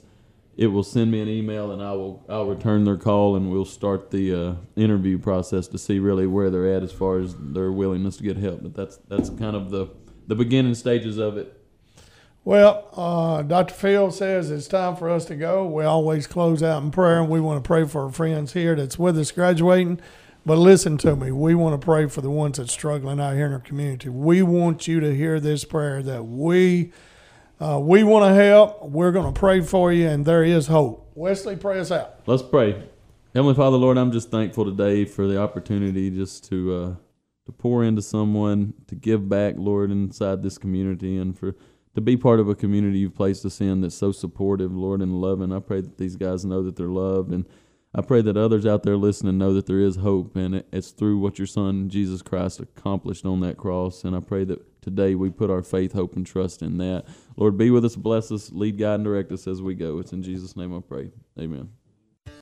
it 0.57 0.65
will 0.65 0.81
send 0.81 1.11
me 1.11 1.21
an 1.21 1.27
email 1.27 1.73
and 1.73 1.79
I 1.79 1.91
will 1.91 2.25
I'll 2.27 2.47
return 2.47 2.85
their 2.85 2.97
call 2.97 3.35
and 3.35 3.51
we'll 3.51 3.65
start 3.65 4.09
the 4.09 4.33
uh, 4.33 4.55
interview 4.75 5.19
process 5.19 5.67
to 5.67 5.77
see 5.77 5.99
really 5.99 6.25
where 6.25 6.49
they're 6.49 6.73
at 6.73 6.81
as 6.81 6.91
far 6.91 7.19
as 7.19 7.35
their 7.37 7.71
willingness 7.71 8.17
to 8.17 8.23
get 8.23 8.37
help. 8.37 8.63
But 8.63 8.73
that's 8.73 8.97
that's 9.07 9.29
kind 9.29 9.55
of 9.55 9.69
the 9.69 9.89
the 10.25 10.33
beginning 10.33 10.73
stages 10.73 11.19
of 11.19 11.37
it. 11.37 11.55
Well, 12.43 12.87
uh, 12.97 13.43
Dr. 13.43 13.75
Phil 13.75 14.09
says 14.09 14.49
it's 14.49 14.67
time 14.67 14.95
for 14.95 15.07
us 15.07 15.25
to 15.25 15.35
go. 15.35 15.67
We 15.67 15.83
always 15.83 16.25
close 16.25 16.63
out 16.63 16.81
in 16.81 16.89
prayer, 16.89 17.19
and 17.19 17.29
we 17.29 17.39
want 17.39 17.63
to 17.63 17.67
pray 17.67 17.85
for 17.85 18.05
our 18.05 18.11
friends 18.11 18.53
here 18.53 18.75
that's 18.75 18.97
with 18.97 19.19
us 19.19 19.29
graduating. 19.29 20.01
But 20.47 20.57
listen 20.57 20.97
to 20.97 21.15
me. 21.15 21.31
We 21.31 21.53
want 21.53 21.79
to 21.79 21.85
pray 21.85 22.07
for 22.07 22.21
the 22.21 22.31
ones 22.31 22.57
that's 22.57 22.73
struggling 22.73 23.19
out 23.19 23.35
here 23.35 23.45
in 23.45 23.53
our 23.53 23.59
community. 23.59 24.09
We 24.09 24.41
want 24.41 24.87
you 24.87 24.99
to 24.99 25.15
hear 25.15 25.39
this 25.39 25.63
prayer 25.63 26.01
that 26.01 26.23
we 26.23 26.91
uh, 27.61 27.79
we 27.79 28.03
want 28.03 28.25
to 28.25 28.33
help. 28.33 28.83
We're 28.83 29.11
going 29.11 29.31
to 29.31 29.39
pray 29.39 29.61
for 29.61 29.93
you, 29.93 30.07
and 30.07 30.25
there 30.25 30.43
is 30.43 30.67
hope. 30.67 31.11
Wesley, 31.13 31.55
pray 31.55 31.79
us 31.79 31.91
out. 31.91 32.21
Let's 32.25 32.41
pray. 32.41 32.89
Heavenly 33.35 33.53
Father, 33.53 33.77
Lord, 33.77 33.97
I'm 33.97 34.11
just 34.11 34.31
thankful 34.31 34.65
today 34.65 35.05
for 35.05 35.27
the 35.27 35.39
opportunity 35.39 36.09
just 36.09 36.43
to 36.49 36.73
uh, 36.73 36.95
to 37.45 37.51
pour 37.51 37.83
into 37.83 38.01
someone, 38.01 38.73
to 38.87 38.95
give 38.95 39.29
back, 39.29 39.55
Lord, 39.57 39.91
inside 39.91 40.41
this 40.41 40.57
community, 40.57 41.17
and 41.17 41.37
for 41.37 41.55
to 41.93 42.01
be 42.01 42.17
part 42.17 42.39
of 42.39 42.49
a 42.49 42.55
community 42.55 42.99
you've 42.99 43.15
placed 43.15 43.45
us 43.45 43.61
in 43.61 43.81
that's 43.81 43.95
so 43.95 44.11
supportive, 44.11 44.73
Lord, 44.73 45.01
and 45.01 45.21
loving. 45.21 45.53
I 45.53 45.59
pray 45.59 45.81
that 45.81 45.97
these 45.97 46.15
guys 46.15 46.43
know 46.43 46.63
that 46.63 46.77
they're 46.77 46.87
loved, 46.87 47.31
and 47.31 47.45
I 47.93 48.01
pray 48.01 48.21
that 48.21 48.37
others 48.37 48.65
out 48.65 48.83
there 48.83 48.97
listening 48.97 49.37
know 49.37 49.53
that 49.53 49.65
there 49.65 49.81
is 49.81 49.97
hope, 49.97 50.35
and 50.35 50.63
it's 50.71 50.91
through 50.91 51.19
what 51.19 51.37
your 51.37 51.47
Son 51.47 51.89
Jesus 51.89 52.21
Christ 52.21 52.59
accomplished 52.59 53.25
on 53.25 53.41
that 53.41 53.57
cross. 53.57 54.03
And 54.03 54.15
I 54.15 54.19
pray 54.19 54.45
that 54.45 54.81
today 54.81 55.13
we 55.13 55.29
put 55.29 55.49
our 55.49 55.61
faith, 55.61 55.93
hope, 55.93 56.15
and 56.15 56.25
trust 56.25 56.61
in 56.61 56.77
that. 56.77 57.05
Lord, 57.37 57.57
be 57.57 57.71
with 57.71 57.85
us, 57.85 57.95
bless 57.95 58.31
us, 58.31 58.51
lead, 58.51 58.77
guide, 58.77 58.95
and 58.95 59.03
direct 59.03 59.31
us 59.31 59.47
as 59.47 59.61
we 59.61 59.73
go. 59.73 59.99
It's 59.99 60.13
in 60.13 60.23
Jesus' 60.23 60.55
name 60.55 60.75
I 60.75 60.81
pray. 60.81 61.09
Amen. 61.39 61.69